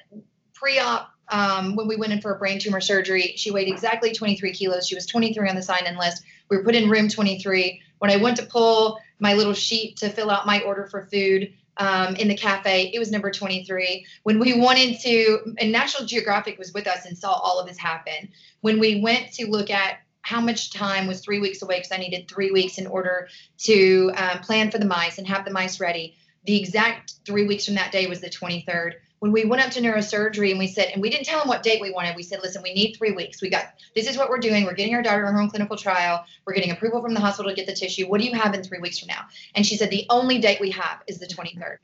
pre 0.55 0.79
op 0.79 1.14
um, 1.29 1.75
when 1.77 1.89
we 1.89 1.97
went 1.97 2.13
in 2.13 2.21
for 2.21 2.35
a 2.35 2.39
brain 2.39 2.59
tumor 2.59 2.81
surgery. 2.81 3.35
She 3.37 3.51
weighed 3.51 3.69
exactly 3.69 4.13
23 4.13 4.53
kilos. 4.53 4.87
She 4.87 4.95
was 4.95 5.07
23 5.07 5.49
on 5.49 5.57
the 5.57 5.63
sign 5.63 5.87
in 5.87 5.97
list. 5.97 6.23
We 6.49 6.57
were 6.57 6.65
put 6.65 6.75
in 6.75 6.91
room 6.91 7.09
23. 7.09 7.81
When 7.99 8.11
I 8.11 8.17
went 8.17 8.37
to 8.39 8.47
pull 8.47 8.99
my 9.19 9.35
little 9.35 9.55
sheet 9.55 9.97
to 9.99 10.11
fill 10.11 10.31
out 10.31 10.47
my 10.47 10.61
order 10.61 10.87
for 10.87 11.07
food 11.07 11.53
um, 11.79 12.15
in 12.17 12.29
the 12.29 12.37
cafe, 12.37 12.91
it 12.93 12.99
was 12.99 13.11
number 13.11 13.31
23. 13.31 14.07
When 14.25 14.39
we 14.39 14.59
wanted 14.59 15.01
to, 15.01 15.55
and 15.59 15.73
National 15.73 16.07
Geographic 16.07 16.59
was 16.59 16.73
with 16.75 16.87
us 16.87 17.07
and 17.07 17.17
saw 17.17 17.33
all 17.33 17.59
of 17.59 17.67
this 17.67 17.79
happen. 17.79 18.29
When 18.61 18.79
we 18.79 19.01
went 19.01 19.33
to 19.35 19.47
look 19.47 19.71
at 19.71 19.99
how 20.23 20.41
much 20.41 20.73
time 20.73 21.07
was 21.07 21.21
three 21.21 21.39
weeks 21.39 21.61
away, 21.63 21.77
because 21.77 21.93
I 21.93 21.99
needed 21.99 22.29
three 22.29 22.51
weeks 22.51 22.79
in 22.79 22.87
order 22.87 23.29
to 23.59 24.11
um, 24.17 24.39
plan 24.41 24.71
for 24.71 24.79
the 24.79 24.87
mice 24.87 25.19
and 25.19 25.27
have 25.27 25.45
the 25.45 25.51
mice 25.51 25.81
ready. 25.81 26.17
The 26.47 26.59
exact 26.59 27.15
three 27.27 27.47
weeks 27.47 27.67
from 27.67 27.75
that 27.75 27.93
day 27.93 28.07
was 28.07 28.21
the 28.21 28.31
23rd 28.31 28.95
when 29.25 29.33
we 29.33 29.47
went 29.47 29.65
up 29.65 29.71
to 29.71 29.81
neurosurgery 29.81 30.51
and 30.51 30.59
we 30.59 30.67
said, 30.67 30.91
and 30.93 31.01
we 31.01 31.09
didn't 31.09 31.25
tell 31.25 31.39
them 31.39 31.49
what 31.49 31.63
date 31.63 31.81
we 31.81 31.91
wanted. 31.91 32.15
We 32.15 32.23
said, 32.23 32.41
listen, 32.43 32.63
we 32.63 32.75
need 32.75 32.93
three 32.93 33.13
weeks. 33.13 33.41
We 33.41 33.49
got 33.49 33.73
this 33.95 34.07
is 34.07 34.19
what 34.19 34.29
we're 34.29 34.37
doing. 34.37 34.67
We're 34.67 34.75
getting 34.75 34.95
our 34.95 35.01
daughter 35.01 35.27
in 35.27 35.33
her 35.33 35.41
own 35.41 35.49
clinical 35.49 35.79
trial. 35.79 36.27
We're 36.45 36.53
getting 36.53 36.73
approval 36.73 37.01
from 37.01 37.15
the 37.15 37.21
hospital 37.21 37.51
to 37.51 37.57
get 37.57 37.67
the 37.67 37.73
tissue. 37.73 38.07
What 38.07 38.21
do 38.21 38.27
you 38.27 38.35
have 38.35 38.53
in 38.53 38.63
three 38.63 38.81
weeks 38.81 38.99
from 38.99 39.07
now? 39.07 39.23
And 39.55 39.65
she 39.65 39.79
said, 39.79 39.89
the 39.89 40.05
only 40.11 40.41
date 40.41 40.61
we 40.61 40.73
have 40.73 41.01
is 41.07 41.21
the 41.21 41.27
23rd. 41.27 41.79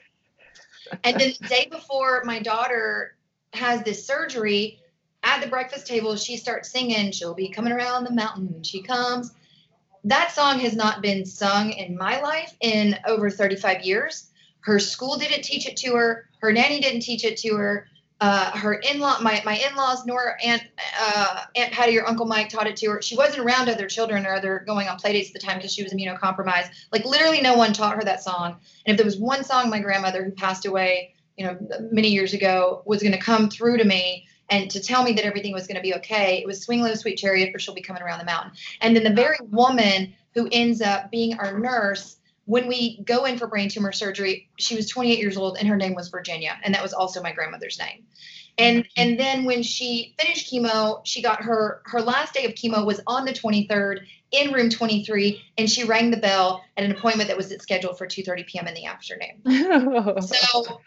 and 1.03 1.18
then 1.18 1.32
the 1.41 1.49
day 1.49 1.66
before 1.70 2.20
my 2.26 2.41
daughter 2.41 3.16
has 3.55 3.82
this 3.84 4.07
surgery, 4.07 4.78
at 5.22 5.41
the 5.41 5.49
breakfast 5.49 5.86
table, 5.86 6.16
she 6.16 6.36
starts 6.36 6.70
singing, 6.70 7.11
She'll 7.11 7.32
be 7.32 7.49
coming 7.49 7.72
around 7.72 8.05
the 8.05 8.12
mountain. 8.12 8.62
She 8.64 8.82
comes. 8.82 9.32
That 10.05 10.32
song 10.32 10.59
has 10.59 10.76
not 10.76 11.01
been 11.01 11.24
sung 11.24 11.70
in 11.70 11.97
my 11.97 12.20
life 12.20 12.55
in 12.61 12.99
over 13.07 13.30
35 13.30 13.80
years. 13.80 14.30
Her 14.61 14.79
school 14.79 15.17
didn't 15.17 15.43
teach 15.43 15.67
it 15.67 15.77
to 15.79 15.95
her. 15.95 16.29
Her 16.41 16.53
nanny 16.53 16.81
didn't 16.81 17.01
teach 17.01 17.25
it 17.25 17.37
to 17.39 17.57
her. 17.57 17.87
Uh, 18.21 18.51
her 18.51 18.75
in-law, 18.75 19.19
my, 19.23 19.41
my 19.47 19.57
in-laws, 19.57 20.05
nor 20.05 20.37
Aunt 20.45 20.63
uh, 21.01 21.45
Aunt 21.57 21.73
Patty 21.73 21.99
or 21.99 22.07
Uncle 22.07 22.27
Mike 22.27 22.51
taught 22.51 22.67
it 22.67 22.77
to 22.77 22.91
her. 22.91 23.01
She 23.01 23.17
wasn't 23.17 23.39
around 23.39 23.71
other 23.71 23.89
children 23.89 24.27
or 24.27 24.35
other 24.35 24.63
going 24.67 24.89
on 24.89 24.99
playdates 24.99 25.29
at 25.29 25.33
the 25.33 25.39
time 25.39 25.57
because 25.57 25.73
she 25.73 25.83
was 25.83 25.95
immunocompromised. 25.95 26.69
Like 26.93 27.07
literally, 27.07 27.41
no 27.41 27.55
one 27.55 27.73
taught 27.73 27.97
her 27.97 28.05
that 28.05 28.23
song. 28.23 28.59
And 28.85 28.93
if 28.93 28.97
there 28.99 29.07
was 29.07 29.17
one 29.17 29.43
song 29.43 29.71
my 29.71 29.81
grandmother 29.81 30.23
who 30.23 30.33
passed 30.33 30.67
away, 30.67 31.15
you 31.39 31.47
know, 31.47 31.57
many 31.91 32.09
years 32.09 32.35
ago 32.35 32.83
was 32.85 33.01
going 33.01 33.15
to 33.15 33.19
come 33.19 33.49
through 33.49 33.79
to 33.79 33.85
me 33.85 34.27
and 34.51 34.71
to 34.71 34.81
tell 34.81 35.03
me 35.03 35.13
that 35.15 35.25
everything 35.25 35.55
was 35.55 35.67
going 35.67 35.77
to 35.77 35.83
be 35.83 35.95
okay, 35.95 36.41
it 36.43 36.47
was 36.47 36.61
Swing 36.61 36.83
Low, 36.83 36.95
Sweet 36.95 37.17
Chariot, 37.17 37.53
or 37.55 37.59
She'll 37.59 37.73
Be 37.73 37.81
Coming 37.81 38.03
Around 38.03 38.19
the 38.19 38.27
Mountain. 38.27 38.53
And 38.83 38.95
then 38.95 39.05
the 39.05 39.15
very 39.15 39.39
woman 39.49 40.13
who 40.35 40.47
ends 40.53 40.83
up 40.83 41.11
being 41.11 41.39
our 41.39 41.59
nurse 41.59 42.17
when 42.51 42.66
we 42.66 43.01
go 43.05 43.26
in 43.26 43.38
for 43.38 43.46
brain 43.46 43.68
tumor 43.68 43.92
surgery, 43.92 44.48
she 44.57 44.74
was 44.74 44.88
28 44.88 45.20
years 45.20 45.36
old 45.36 45.57
and 45.57 45.68
her 45.68 45.76
name 45.76 45.94
was 45.94 46.09
Virginia, 46.09 46.59
and 46.64 46.74
that 46.74 46.82
was 46.82 46.92
also 46.92 47.22
my 47.22 47.30
grandmother's 47.30 47.78
name. 47.78 48.03
And 48.59 48.78
mm-hmm. 48.78 48.90
and 48.96 49.20
then 49.20 49.44
when 49.44 49.62
she 49.62 50.16
finished 50.18 50.53
chemo, 50.53 51.01
she 51.05 51.22
got 51.22 51.44
her 51.44 51.80
her 51.84 52.03
last 52.03 52.34
day 52.34 52.44
of 52.46 52.55
chemo 52.55 52.84
was 52.84 53.01
on 53.07 53.24
the 53.24 53.32
23rd 53.32 54.01
in 54.32 54.53
room 54.53 54.68
23, 54.68 55.40
and 55.59 55.70
she 55.70 55.84
rang 55.84 56.11
the 56.11 56.16
bell 56.16 56.64
at 56.76 56.82
an 56.82 56.90
appointment 56.90 57.28
that 57.28 57.36
was 57.36 57.55
scheduled 57.61 57.96
for 57.96 58.09
2:30 58.09 58.46
p.m. 58.48 58.66
in 58.66 58.74
the 58.74 58.86
afternoon. 58.86 60.20
so, 60.20 60.80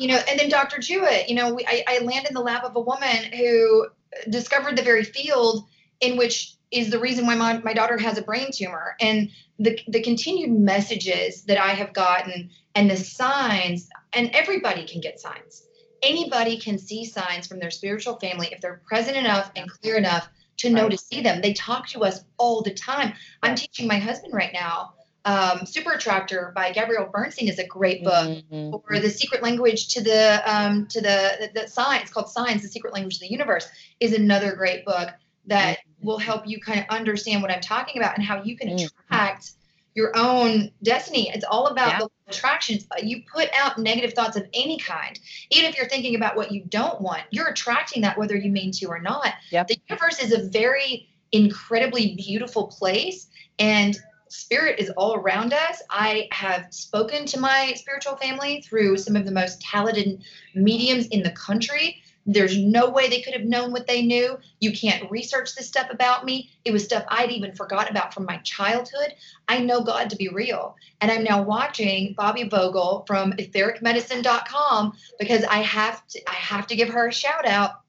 you 0.00 0.08
know, 0.08 0.20
and 0.28 0.40
then 0.40 0.48
Dr. 0.48 0.80
Jewett, 0.80 1.28
you 1.28 1.36
know, 1.36 1.54
we, 1.54 1.64
I, 1.64 1.84
I 1.86 1.98
land 2.00 2.26
in 2.26 2.34
the 2.34 2.40
lap 2.40 2.64
of 2.64 2.74
a 2.74 2.80
woman 2.80 3.32
who 3.36 3.86
discovered 4.30 4.76
the 4.76 4.82
very 4.82 5.04
field 5.04 5.64
in 6.00 6.16
which 6.16 6.54
is 6.70 6.90
the 6.90 6.98
reason 6.98 7.26
why 7.26 7.34
my, 7.34 7.58
my 7.58 7.72
daughter 7.72 7.96
has 7.98 8.18
a 8.18 8.22
brain 8.22 8.50
tumor 8.52 8.96
and 9.00 9.30
the, 9.58 9.78
the 9.88 10.02
continued 10.02 10.50
messages 10.50 11.42
that 11.44 11.58
i 11.58 11.68
have 11.68 11.92
gotten 11.92 12.50
and 12.74 12.90
the 12.90 12.96
signs 12.96 13.88
and 14.12 14.30
everybody 14.32 14.86
can 14.86 15.00
get 15.00 15.20
signs. 15.20 15.64
Anybody 16.02 16.58
can 16.58 16.78
see 16.78 17.04
signs 17.04 17.46
from 17.46 17.58
their 17.58 17.70
spiritual 17.70 18.18
family 18.20 18.48
if 18.52 18.60
they're 18.60 18.80
present 18.86 19.16
enough 19.16 19.50
and 19.56 19.68
clear 19.68 19.96
enough 19.96 20.28
to 20.58 20.70
know 20.70 20.82
right. 20.82 20.92
to 20.92 20.98
see 20.98 21.20
them. 21.20 21.40
They 21.40 21.52
talk 21.52 21.88
to 21.88 22.04
us 22.04 22.24
all 22.36 22.62
the 22.62 22.72
time. 22.72 23.14
I'm 23.42 23.56
teaching 23.56 23.86
my 23.86 23.98
husband 23.98 24.32
right 24.32 24.52
now 24.52 24.94
um, 25.24 25.66
super 25.66 25.92
attractor 25.92 26.52
by 26.54 26.72
gabrielle 26.72 27.10
bernstein 27.12 27.48
is 27.48 27.58
a 27.58 27.66
great 27.66 28.02
book 28.02 28.28
mm-hmm. 28.28 28.70
or 28.72 29.00
the 29.00 29.10
secret 29.10 29.42
language 29.42 29.88
to 29.88 30.02
the 30.02 30.42
um, 30.46 30.86
to 30.86 31.00
the, 31.00 31.50
the 31.54 31.60
the 31.62 31.68
science 31.68 32.10
called 32.10 32.30
science 32.30 32.62
the 32.62 32.68
secret 32.68 32.94
language 32.94 33.16
of 33.16 33.20
the 33.20 33.30
universe 33.30 33.68
is 34.00 34.12
another 34.12 34.54
great 34.54 34.84
book 34.84 35.10
that 35.46 35.78
will 36.00 36.18
help 36.18 36.46
you 36.46 36.60
kind 36.60 36.80
of 36.80 36.86
understand 36.88 37.42
what 37.42 37.50
I'm 37.50 37.60
talking 37.60 38.00
about 38.00 38.16
and 38.16 38.24
how 38.24 38.42
you 38.42 38.56
can 38.56 38.68
mm-hmm. 38.68 38.86
attract 38.86 39.52
your 39.94 40.12
own 40.14 40.70
destiny. 40.82 41.30
It's 41.34 41.44
all 41.44 41.66
about 41.66 41.88
yeah. 41.88 41.98
the 41.98 42.08
attractions. 42.28 42.86
You 43.02 43.22
put 43.32 43.48
out 43.52 43.78
negative 43.78 44.12
thoughts 44.12 44.36
of 44.36 44.46
any 44.54 44.78
kind, 44.78 45.18
even 45.50 45.68
if 45.68 45.76
you're 45.76 45.88
thinking 45.88 46.14
about 46.14 46.36
what 46.36 46.52
you 46.52 46.62
don't 46.68 47.00
want, 47.00 47.22
you're 47.30 47.48
attracting 47.48 48.02
that 48.02 48.16
whether 48.16 48.36
you 48.36 48.50
mean 48.50 48.70
to 48.72 48.86
or 48.86 49.00
not. 49.00 49.32
Yep. 49.50 49.68
The 49.68 49.80
universe 49.88 50.22
is 50.22 50.32
a 50.32 50.48
very 50.48 51.08
incredibly 51.32 52.14
beautiful 52.14 52.68
place 52.68 53.26
and 53.58 53.98
spirit 54.28 54.78
is 54.78 54.90
all 54.90 55.16
around 55.16 55.52
us. 55.52 55.82
I 55.90 56.28
have 56.32 56.66
spoken 56.70 57.26
to 57.26 57.40
my 57.40 57.72
spiritual 57.74 58.16
family 58.16 58.60
through 58.60 58.98
some 58.98 59.16
of 59.16 59.24
the 59.24 59.32
most 59.32 59.60
talented 59.60 60.22
mediums 60.54 61.06
in 61.08 61.22
the 61.22 61.30
country 61.30 62.02
there's 62.28 62.58
no 62.58 62.90
way 62.90 63.08
they 63.08 63.22
could 63.22 63.32
have 63.32 63.44
known 63.44 63.72
what 63.72 63.86
they 63.86 64.02
knew. 64.02 64.38
You 64.60 64.72
can't 64.72 65.10
research 65.10 65.54
this 65.54 65.66
stuff 65.66 65.88
about 65.90 66.26
me. 66.26 66.50
It 66.66 66.72
was 66.72 66.84
stuff 66.84 67.04
I'd 67.08 67.30
even 67.30 67.54
forgotten 67.54 67.96
about 67.96 68.12
from 68.12 68.26
my 68.26 68.36
childhood. 68.38 69.14
I 69.48 69.60
know 69.60 69.82
God 69.82 70.10
to 70.10 70.16
be 70.16 70.28
real. 70.28 70.76
And 71.00 71.10
I'm 71.10 71.24
now 71.24 71.40
watching 71.40 72.14
Bobby 72.18 72.46
Vogel 72.46 73.04
from 73.06 73.32
ethericmedicine.com 73.32 74.92
because 75.18 75.42
I 75.44 75.60
have 75.60 76.06
to 76.08 76.20
I 76.28 76.34
have 76.34 76.66
to 76.66 76.76
give 76.76 76.90
her 76.90 77.08
a 77.08 77.12
shout 77.12 77.46
out. 77.46 77.80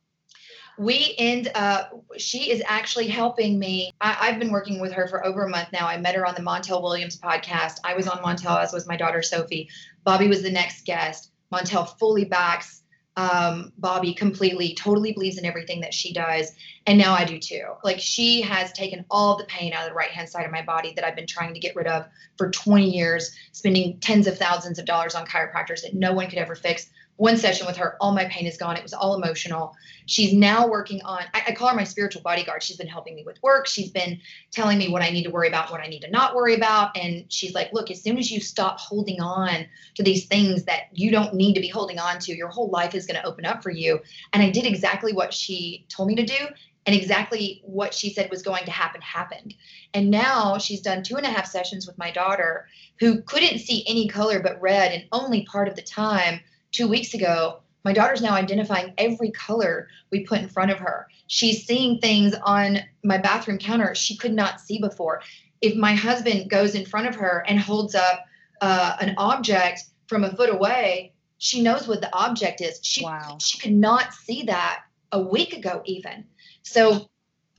We 0.77 1.15
end 1.17 1.51
up, 1.55 2.05
she 2.17 2.51
is 2.51 2.63
actually 2.65 3.07
helping 3.07 3.59
me. 3.59 3.91
I, 3.99 4.27
have 4.27 4.39
been 4.39 4.51
working 4.51 4.79
with 4.79 4.93
her 4.93 5.09
for 5.09 5.25
over 5.25 5.43
a 5.43 5.49
month 5.49 5.73
now. 5.73 5.85
I 5.85 5.97
met 5.97 6.15
her 6.15 6.25
on 6.25 6.35
the 6.35 6.41
Montel 6.41 6.81
Williams 6.81 7.19
podcast. 7.19 7.79
I 7.83 7.95
was 7.95 8.07
on 8.07 8.19
Montel, 8.19 8.57
as 8.57 8.71
was 8.71 8.87
my 8.87 8.95
daughter 8.95 9.21
Sophie. 9.21 9.67
Bobby 10.05 10.29
was 10.29 10.41
the 10.41 10.49
next 10.49 10.85
guest. 10.85 11.33
Montel 11.51 11.99
fully 11.99 12.23
backs 12.23 12.78
um, 13.19 13.73
Bobby 13.77 14.13
completely, 14.13 14.73
totally 14.75 15.11
believes 15.11 15.37
in 15.37 15.43
everything 15.43 15.81
that 15.81 15.93
she 15.93 16.13
does. 16.13 16.53
And 16.87 16.97
now 16.97 17.13
I 17.13 17.25
do 17.25 17.37
too. 17.37 17.65
Like 17.83 17.99
she 17.99 18.41
has 18.41 18.71
taken 18.71 19.03
all 19.11 19.37
the 19.37 19.43
pain 19.43 19.73
out 19.73 19.83
of 19.83 19.89
the 19.89 19.95
right 19.95 20.09
hand 20.09 20.29
side 20.29 20.45
of 20.45 20.51
my 20.53 20.61
body 20.61 20.93
that 20.95 21.03
I've 21.03 21.17
been 21.17 21.27
trying 21.27 21.53
to 21.53 21.59
get 21.59 21.75
rid 21.75 21.85
of 21.85 22.07
for 22.37 22.49
20 22.49 22.89
years, 22.89 23.35
spending 23.51 23.99
tens 23.99 24.25
of 24.25 24.37
thousands 24.37 24.79
of 24.79 24.85
dollars 24.85 25.15
on 25.15 25.25
chiropractors 25.25 25.81
that 25.81 25.93
no 25.93 26.13
one 26.13 26.29
could 26.29 26.39
ever 26.39 26.55
fix 26.55 26.89
one 27.19 27.35
session 27.35 27.67
with 27.67 27.75
her, 27.75 27.97
all 27.99 28.13
my 28.13 28.23
pain 28.25 28.47
is 28.47 28.55
gone. 28.55 28.77
It 28.77 28.81
was 28.81 28.93
all 28.93 29.13
emotional. 29.13 29.75
She's 30.05 30.33
now 30.33 30.69
working 30.69 31.01
on, 31.01 31.23
I, 31.33 31.43
I, 31.47 31.51
call 31.51 31.67
her 31.67 31.75
my 31.75 31.83
spiritual 31.83 32.21
bodyguard. 32.21 32.63
She's 32.63 32.77
been 32.77 32.87
helping 32.87 33.13
me 33.13 33.25
with 33.25 33.43
work. 33.43 33.67
She's 33.67 33.91
been 33.91 34.21
telling 34.51 34.77
me 34.77 34.87
what 34.87 35.01
I 35.01 35.09
need 35.09 35.23
to 35.23 35.29
worry 35.29 35.49
about, 35.49 35.69
what 35.69 35.81
I 35.81 35.87
need 35.87 35.99
to 36.03 36.09
not 36.09 36.33
worry 36.33 36.55
about. 36.55 36.97
And 36.97 37.25
she's 37.27 37.53
like, 37.53 37.73
look, 37.73 37.91
as 37.91 38.01
soon 38.01 38.17
as 38.17 38.31
you 38.31 38.39
stop 38.39 38.79
holding 38.79 39.19
on 39.19 39.65
to 39.95 40.01
these 40.03 40.27
things 40.27 40.63
that 40.63 40.83
you 40.93 41.11
don't 41.11 41.33
need 41.33 41.55
to 41.55 41.59
be 41.59 41.67
holding 41.67 41.99
on 41.99 42.19
to, 42.19 42.33
your 42.33 42.47
whole 42.47 42.69
life 42.69 42.95
is 42.95 43.05
going 43.05 43.19
to 43.19 43.27
open 43.27 43.45
up 43.45 43.61
for 43.61 43.69
you. 43.69 43.99
And 44.31 44.41
I 44.41 44.49
did 44.49 44.65
exactly 44.65 45.11
what 45.11 45.33
she 45.33 45.85
told 45.89 46.07
me 46.07 46.15
to 46.15 46.25
do. 46.25 46.47
And 46.85 46.95
exactly 46.95 47.61
what 47.65 47.93
she 47.93 48.13
said 48.13 48.31
was 48.31 48.41
going 48.41 48.63
to 48.63 48.71
happen 48.71 49.01
happened. 49.01 49.55
And 49.93 50.09
now 50.09 50.57
she's 50.57 50.79
done 50.79 51.03
two 51.03 51.17
and 51.17 51.25
a 51.25 51.29
half 51.29 51.47
sessions 51.47 51.85
with 51.85 51.97
my 51.97 52.11
daughter, 52.11 52.69
who 53.01 53.21
couldn't 53.23 53.59
see 53.59 53.83
any 53.89 54.07
color 54.07 54.39
but 54.39 54.61
red 54.61 54.93
and 54.93 55.03
only 55.11 55.45
part 55.45 55.67
of 55.67 55.75
the 55.75 55.81
time 55.81 56.39
two 56.71 56.87
weeks 56.87 57.13
ago, 57.13 57.61
my 57.83 57.93
daughter's 57.93 58.21
now 58.21 58.33
identifying 58.33 58.93
every 58.97 59.31
color 59.31 59.87
we 60.11 60.25
put 60.25 60.39
in 60.39 60.49
front 60.49 60.71
of 60.71 60.79
her. 60.79 61.07
She's 61.27 61.65
seeing 61.65 61.99
things 61.99 62.35
on 62.43 62.79
my 63.03 63.17
bathroom 63.17 63.57
counter 63.57 63.95
she 63.95 64.17
could 64.17 64.33
not 64.33 64.59
see 64.59 64.79
before. 64.79 65.21
If 65.61 65.75
my 65.75 65.93
husband 65.93 66.49
goes 66.49 66.75
in 66.75 66.85
front 66.85 67.07
of 67.07 67.15
her 67.15 67.43
and 67.47 67.59
holds 67.59 67.95
up 67.95 68.25
uh, 68.61 68.97
an 68.99 69.15
object 69.17 69.83
from 70.07 70.23
a 70.23 70.35
foot 70.35 70.49
away, 70.49 71.13
she 71.37 71.61
knows 71.61 71.87
what 71.87 72.01
the 72.01 72.13
object 72.13 72.61
is. 72.61 72.79
She 72.83 73.03
wow. 73.03 73.37
she 73.41 73.57
could 73.59 73.73
not 73.73 74.13
see 74.13 74.43
that 74.43 74.81
a 75.11 75.21
week 75.21 75.53
ago 75.53 75.81
even. 75.85 76.25
So 76.63 77.09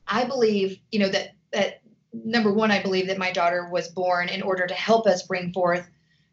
I 0.07 0.25
believe, 0.25 0.79
you 0.91 0.99
know, 1.01 1.09
that 1.09 1.31
that 1.53 1.81
number 2.13 2.53
one, 2.53 2.71
I 2.71 2.83
believe 2.83 3.07
that 3.07 3.19
my 3.19 3.33
daughter 3.33 3.69
was 3.71 3.89
born 3.89 4.29
in 4.29 4.43
order 4.43 4.67
to 4.67 4.75
help 4.75 5.07
us 5.07 5.23
bring 5.23 5.53
forth 5.53 5.89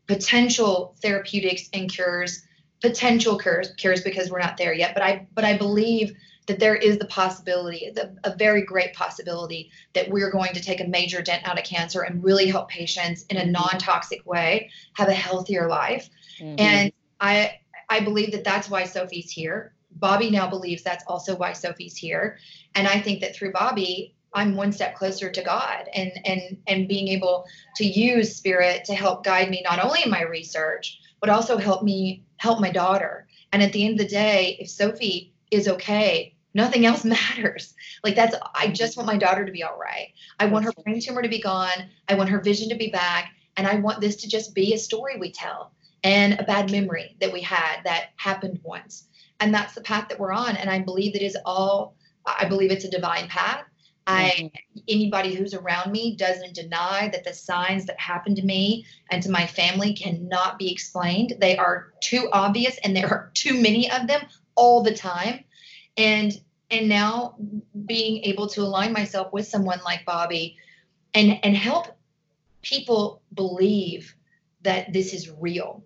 potential 0.08 0.96
therapeutics 1.02 1.70
and 1.74 1.92
cures 1.92 2.44
potential 2.82 3.38
cures, 3.38 3.72
cures 3.78 4.02
because 4.02 4.30
we're 4.30 4.40
not 4.40 4.58
there 4.58 4.74
yet. 4.74 4.94
But 4.94 5.04
I 5.04 5.28
but 5.34 5.46
I 5.46 5.58
believe 5.58 6.16
that 6.48 6.60
there 6.60 6.76
is 6.76 6.98
the 6.98 7.06
possibility, 7.08 7.92
the, 7.94 8.18
a 8.24 8.36
very 8.36 8.62
great 8.62 8.94
possibility, 8.94 9.70
that 9.94 10.10
we're 10.10 10.32
going 10.32 10.54
to 10.54 10.62
take 10.62 10.80
a 10.80 10.88
major 10.88 11.22
dent 11.22 11.46
out 11.46 11.60
of 11.60 11.66
cancer 11.66 12.04
and 12.04 12.24
really 12.24 12.48
help 12.48 12.70
patients 12.70 13.26
in 13.26 13.36
a 13.36 13.42
mm-hmm. 13.42 13.52
non-toxic 13.52 14.26
way 14.26 14.70
have 14.94 15.10
a 15.10 15.14
healthier 15.14 15.68
life. 15.68 16.10
Mm-hmm. 16.40 16.56
And 16.60 16.94
I 17.20 17.60
I 17.90 18.00
believe 18.00 18.32
that 18.32 18.44
that's 18.44 18.70
why 18.70 18.86
Sophie's 18.86 19.32
here. 19.32 19.74
Bobby 19.92 20.30
now 20.30 20.48
believes 20.48 20.84
that's 20.84 21.04
also 21.08 21.36
why 21.36 21.54
Sophie's 21.54 21.98
here. 21.98 22.38
And 22.76 22.88
I 22.88 23.00
think 23.02 23.22
that 23.22 23.36
through 23.36 23.52
Bobby, 23.52 24.14
I'm 24.34 24.56
one 24.56 24.72
step 24.72 24.96
closer 24.96 25.30
to 25.30 25.42
God 25.42 25.90
and 25.94 26.12
and 26.26 26.58
and 26.68 26.88
being 26.88 27.10
able 27.10 27.46
to 27.76 27.86
use 27.86 28.36
spirit 28.36 28.86
to 28.86 28.94
help 28.94 29.24
guide 29.24 29.50
me 29.50 29.62
not 29.64 29.84
only 29.84 30.04
in 30.04 30.10
my 30.10 30.24
research, 30.24 31.00
but 31.20 31.30
also 31.30 31.58
help 31.58 31.84
me 31.84 32.24
help 32.38 32.60
my 32.60 32.72
daughter. 32.72 33.28
And 33.52 33.64
at 33.64 33.74
the 33.74 33.86
end 33.86 33.94
of 33.94 34.00
the 34.00 34.14
day, 34.14 34.58
if 34.60 34.70
Sophie 34.70 35.34
is 35.52 35.68
okay, 35.68 36.36
nothing 36.54 36.86
else 36.86 37.04
matters. 37.18 37.74
Like 38.04 38.16
that's 38.16 38.36
I 38.56 38.68
just 38.68 38.98
want 38.98 39.08
my 39.08 39.18
daughter 39.18 39.46
to 39.46 39.52
be 39.52 39.64
all 39.64 39.78
right. 39.78 40.10
I 40.40 40.46
want 40.46 40.66
her 40.66 40.74
brain 40.84 41.00
tumor 41.00 41.22
to 41.22 41.30
be 41.30 41.42
gone. 41.42 41.90
I 42.08 42.16
want 42.16 42.30
her 42.30 42.42
vision 42.42 42.70
to 42.70 42.76
be 42.76 42.90
back. 42.90 43.32
And 43.56 43.68
I 43.68 43.76
want 43.76 44.02
this 44.02 44.18
to 44.18 44.30
just 44.30 44.54
be 44.54 44.74
a 44.74 44.78
story 44.78 45.18
we 45.20 45.32
tell 45.32 45.72
and 46.04 46.40
a 46.40 46.44
bad 46.44 46.72
memory 46.72 47.16
that 47.20 47.34
we 47.34 47.42
had 47.42 47.82
that 47.84 48.10
happened 48.18 48.60
once. 48.64 49.08
And 49.40 49.54
that's 49.54 49.74
the 49.74 49.82
path 49.82 50.10
that 50.10 50.20
we're 50.20 50.32
on. 50.32 50.56
And 50.58 50.70
I 50.70 50.80
believe 50.80 51.16
it 51.16 51.22
is 51.22 51.38
all 51.46 51.96
I 52.26 52.46
believe 52.46 52.72
it's 52.72 52.86
a 52.86 52.90
divine 52.90 53.28
path. 53.30 53.64
I 54.08 54.52
anybody 54.88 55.36
who's 55.36 55.54
around 55.54 55.92
me 55.92 56.16
doesn't 56.16 56.56
deny 56.56 57.10
that 57.12 57.26
the 57.26 57.34
signs 57.34 57.86
that 57.86 58.00
happened 58.00 58.38
to 58.38 58.46
me 58.46 58.86
and 59.12 59.22
to 59.22 59.30
my 59.30 59.46
family 59.46 59.94
cannot 59.94 60.58
be 60.58 60.72
explained. 60.72 61.36
They 61.40 61.58
are 61.58 61.94
too 62.00 62.30
obvious 62.32 62.78
and 62.84 62.96
there 62.96 63.08
are 63.08 63.32
too 63.34 63.62
many 63.62 63.92
of 63.92 64.08
them 64.08 64.22
all 64.56 64.82
the 64.82 64.94
time. 64.94 65.44
And 65.98 66.34
and 66.72 66.88
now 66.88 67.36
being 67.86 68.24
able 68.24 68.48
to 68.48 68.62
align 68.62 68.94
myself 68.94 69.32
with 69.34 69.48
someone 69.48 69.80
like 69.84 70.06
Bobby 70.06 70.58
and 71.14 71.40
and 71.44 71.56
help 71.56 71.88
people 72.62 73.22
believe 73.34 74.16
that 74.62 74.92
this 74.94 75.14
is 75.14 75.30
real 75.40 75.84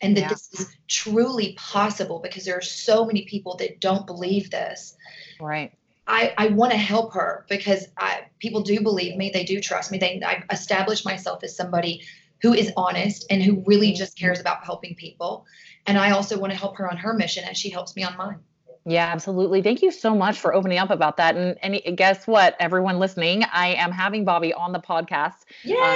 and 0.00 0.16
that 0.16 0.22
Yeah. 0.22 0.28
this 0.28 0.52
is 0.54 0.76
truly 0.86 1.54
possible 1.54 2.20
because 2.20 2.44
there 2.44 2.56
are 2.56 2.62
so 2.62 3.04
many 3.04 3.24
people 3.26 3.56
that 3.56 3.80
don't 3.80 4.06
believe 4.06 4.50
this. 4.50 4.96
Right. 5.40 5.72
I, 6.08 6.32
I 6.38 6.48
want 6.48 6.72
to 6.72 6.78
help 6.78 7.12
her 7.12 7.44
because 7.48 7.86
I, 7.98 8.22
people 8.38 8.62
do 8.62 8.80
believe 8.80 9.16
me. 9.16 9.30
They 9.30 9.44
do 9.44 9.60
trust 9.60 9.92
me. 9.92 9.98
They 9.98 10.20
I 10.24 10.42
established 10.50 11.04
myself 11.04 11.44
as 11.44 11.54
somebody 11.54 12.02
who 12.40 12.54
is 12.54 12.72
honest 12.76 13.26
and 13.30 13.42
who 13.42 13.62
really 13.66 13.92
just 13.92 14.16
mm-hmm. 14.16 14.26
cares 14.26 14.40
about 14.40 14.64
helping 14.64 14.94
people. 14.94 15.44
And 15.86 15.98
I 15.98 16.12
also 16.12 16.38
want 16.38 16.52
to 16.52 16.58
help 16.58 16.78
her 16.78 16.90
on 16.90 16.96
her 16.96 17.12
mission 17.12 17.44
as 17.44 17.58
she 17.58 17.68
helps 17.68 17.94
me 17.94 18.04
on 18.04 18.16
mine. 18.16 18.40
Yeah, 18.88 19.04
absolutely. 19.04 19.60
Thank 19.60 19.82
you 19.82 19.90
so 19.90 20.14
much 20.14 20.40
for 20.40 20.54
opening 20.54 20.78
up 20.78 20.88
about 20.88 21.18
that. 21.18 21.36
And, 21.36 21.58
and 21.62 21.94
guess 21.94 22.26
what, 22.26 22.56
everyone 22.58 22.98
listening, 22.98 23.44
I 23.52 23.74
am 23.74 23.92
having 23.92 24.24
Bobby 24.24 24.54
on 24.54 24.72
the 24.72 24.78
podcast. 24.78 25.44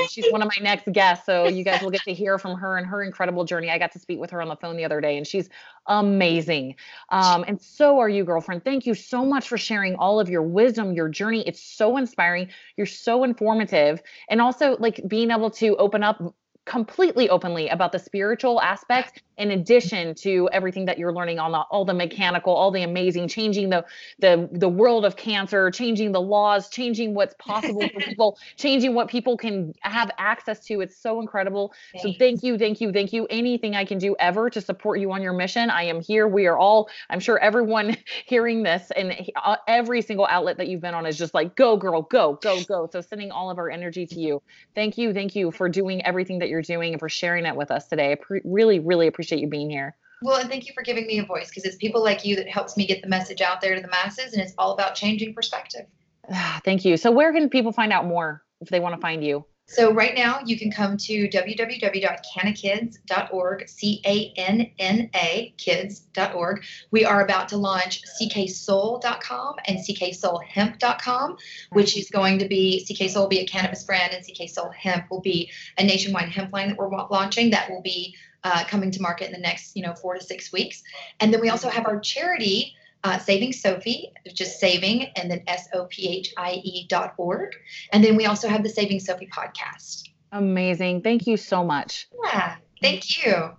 Um, 0.02 0.08
she's 0.08 0.30
one 0.30 0.42
of 0.42 0.48
my 0.48 0.62
next 0.62 0.92
guests, 0.92 1.24
so 1.24 1.48
you 1.48 1.64
guys 1.64 1.80
will 1.80 1.90
get 1.90 2.02
to 2.02 2.12
hear 2.12 2.38
from 2.38 2.58
her 2.58 2.76
and 2.76 2.86
her 2.86 3.02
incredible 3.02 3.46
journey. 3.46 3.70
I 3.70 3.78
got 3.78 3.92
to 3.92 3.98
speak 3.98 4.20
with 4.20 4.30
her 4.32 4.42
on 4.42 4.48
the 4.48 4.56
phone 4.56 4.76
the 4.76 4.84
other 4.84 5.00
day, 5.00 5.16
and 5.16 5.26
she's 5.26 5.48
amazing. 5.86 6.74
Um, 7.08 7.46
and 7.48 7.58
so 7.62 7.98
are 7.98 8.10
you, 8.10 8.24
girlfriend. 8.24 8.62
Thank 8.62 8.84
you 8.84 8.92
so 8.92 9.24
much 9.24 9.48
for 9.48 9.56
sharing 9.56 9.94
all 9.94 10.20
of 10.20 10.28
your 10.28 10.42
wisdom, 10.42 10.92
your 10.92 11.08
journey. 11.08 11.42
It's 11.46 11.62
so 11.62 11.96
inspiring. 11.96 12.50
You're 12.76 12.86
so 12.86 13.24
informative, 13.24 14.02
and 14.28 14.42
also 14.42 14.76
like 14.80 15.00
being 15.08 15.30
able 15.30 15.50
to 15.52 15.76
open 15.76 16.02
up 16.02 16.34
completely 16.64 17.28
openly 17.28 17.68
about 17.68 17.90
the 17.90 17.98
spiritual 17.98 18.60
aspects 18.60 19.20
in 19.42 19.50
addition 19.50 20.14
to 20.14 20.48
everything 20.52 20.84
that 20.84 20.98
you're 20.98 21.12
learning 21.12 21.40
on 21.40 21.50
the, 21.50 21.58
all 21.58 21.84
the 21.84 21.92
mechanical 21.92 22.54
all 22.54 22.70
the 22.70 22.82
amazing 22.82 23.26
changing 23.26 23.70
the 23.70 23.84
the 24.20 24.48
the 24.52 24.68
world 24.68 25.04
of 25.04 25.16
cancer 25.16 25.68
changing 25.68 26.12
the 26.12 26.20
laws 26.20 26.68
changing 26.68 27.12
what's 27.12 27.34
possible 27.40 27.82
for 27.92 28.00
people 28.08 28.38
changing 28.56 28.94
what 28.94 29.08
people 29.08 29.36
can 29.36 29.74
have 29.80 30.12
access 30.18 30.64
to. 30.64 30.80
It's 30.80 30.96
so 30.96 31.20
incredible. 31.20 31.74
So 31.98 32.12
thank 32.18 32.44
you 32.44 32.56
thank 32.56 32.80
you 32.80 32.92
thank 32.92 33.12
you. 33.12 33.26
Anything 33.30 33.74
i 33.74 33.84
can 33.84 33.98
do 33.98 34.14
ever 34.20 34.48
to 34.48 34.60
support 34.60 35.00
you 35.00 35.10
on 35.10 35.22
your 35.22 35.32
mission 35.32 35.70
i 35.70 35.82
am 35.82 36.00
here. 36.00 36.28
We 36.28 36.46
are 36.46 36.56
all 36.56 36.88
i'm 37.10 37.20
sure 37.20 37.38
everyone 37.40 37.96
hearing 38.26 38.62
this 38.62 38.92
and 38.94 39.28
uh, 39.34 39.56
every 39.66 40.02
single 40.02 40.26
outlet 40.30 40.56
that 40.58 40.68
you've 40.68 40.80
been 40.80 40.94
on 40.94 41.04
is 41.04 41.18
just 41.18 41.34
like 41.34 41.56
go 41.56 41.76
girl 41.76 42.02
go 42.02 42.38
go 42.40 42.62
go. 42.62 42.88
So 42.92 43.00
sending 43.00 43.32
all 43.32 43.50
of 43.50 43.58
our 43.58 43.70
energy 43.70 44.06
to 44.06 44.20
you. 44.20 44.40
Thank 44.76 44.98
you 44.98 45.12
thank 45.12 45.34
you 45.34 45.50
for 45.50 45.68
doing 45.68 46.04
everything 46.06 46.38
that 46.38 46.48
you're 46.48 46.62
doing 46.62 46.92
and 46.92 47.00
for 47.00 47.08
sharing 47.08 47.44
it 47.44 47.56
with 47.56 47.72
us 47.72 47.88
today. 47.88 48.12
I 48.12 48.14
pre- 48.14 48.42
really 48.44 48.78
really 48.78 49.08
appreciate 49.08 49.31
you 49.38 49.48
being 49.48 49.70
here 49.70 49.96
Well, 50.22 50.40
and 50.40 50.48
thank 50.48 50.66
you 50.66 50.72
for 50.74 50.82
giving 50.82 51.06
me 51.06 51.18
a 51.18 51.24
voice 51.24 51.48
because 51.48 51.64
it's 51.64 51.76
people 51.76 52.02
like 52.02 52.24
you 52.24 52.36
that 52.36 52.48
helps 52.48 52.76
me 52.76 52.86
get 52.86 53.02
the 53.02 53.08
message 53.08 53.40
out 53.40 53.60
there 53.60 53.74
to 53.74 53.80
the 53.80 53.88
masses, 53.88 54.32
and 54.32 54.42
it's 54.42 54.54
all 54.56 54.72
about 54.72 54.94
changing 54.94 55.34
perspective. 55.34 55.86
Ah, 56.30 56.60
thank 56.64 56.84
you 56.84 56.96
so 56.96 57.10
where 57.10 57.32
can 57.32 57.48
people 57.48 57.72
find 57.72 57.92
out 57.92 58.06
more 58.06 58.42
if 58.60 58.68
they 58.68 58.80
want 58.80 58.94
to 58.94 59.00
find 59.00 59.24
you 59.24 59.44
So 59.66 59.92
right 59.92 60.14
now 60.14 60.40
you 60.44 60.58
can 60.58 60.70
come 60.70 60.96
to 60.98 61.28
www.cannakids.org, 61.28 63.68
C-A-N-N-A 63.68 65.54
kids.org. 65.56 66.64
We 66.90 67.04
are 67.04 67.24
about 67.24 67.48
to 67.48 67.56
launch 67.56 68.02
cksoul.com 68.20 69.54
and 69.66 69.78
cksoulhemp.com, 69.78 71.36
which 71.70 71.96
is 71.96 72.10
going 72.10 72.38
to 72.38 72.48
be 72.48 72.84
CK 72.84 73.08
Soul 73.10 73.22
will 73.22 73.28
be 73.28 73.40
a 73.40 73.46
cannabis 73.46 73.82
brand 73.84 74.12
and 74.12 74.24
CK 74.24 74.48
Soul 74.48 74.70
Hemp 74.70 75.10
will 75.10 75.22
be 75.22 75.50
a 75.78 75.84
nationwide 75.84 76.28
hemp 76.28 76.52
line 76.52 76.68
that 76.68 76.76
we're 76.76 76.88
launching 76.88 77.50
that 77.50 77.70
will 77.70 77.82
be 77.82 78.14
uh, 78.44 78.64
coming 78.64 78.90
to 78.90 79.02
market 79.02 79.26
in 79.26 79.32
the 79.32 79.38
next, 79.38 79.76
you 79.76 79.82
know, 79.82 79.94
four 79.94 80.14
to 80.14 80.22
six 80.22 80.52
weeks. 80.52 80.82
And 81.20 81.32
then 81.32 81.40
we 81.40 81.48
also 81.48 81.68
have 81.68 81.86
our 81.86 82.00
charity 82.00 82.74
uh, 83.04 83.18
Saving 83.18 83.52
Sophie, 83.52 84.12
just 84.32 84.60
saving, 84.60 85.04
and 85.16 85.30
then 85.30 85.42
S 85.46 85.68
O 85.74 85.86
P 85.86 86.08
H 86.08 86.32
I 86.36 86.60
E 86.62 86.86
dot 86.88 87.14
org. 87.16 87.52
And 87.92 88.02
then 88.04 88.16
we 88.16 88.26
also 88.26 88.48
have 88.48 88.62
the 88.62 88.68
Saving 88.68 89.00
Sophie 89.00 89.28
podcast. 89.32 90.08
amazing 90.32 91.02
thank 91.02 91.26
you 91.26 91.36
so 91.36 91.62
much 91.62 92.08
Yeah, 92.24 92.56
thank 92.80 93.24
you. 93.24 93.50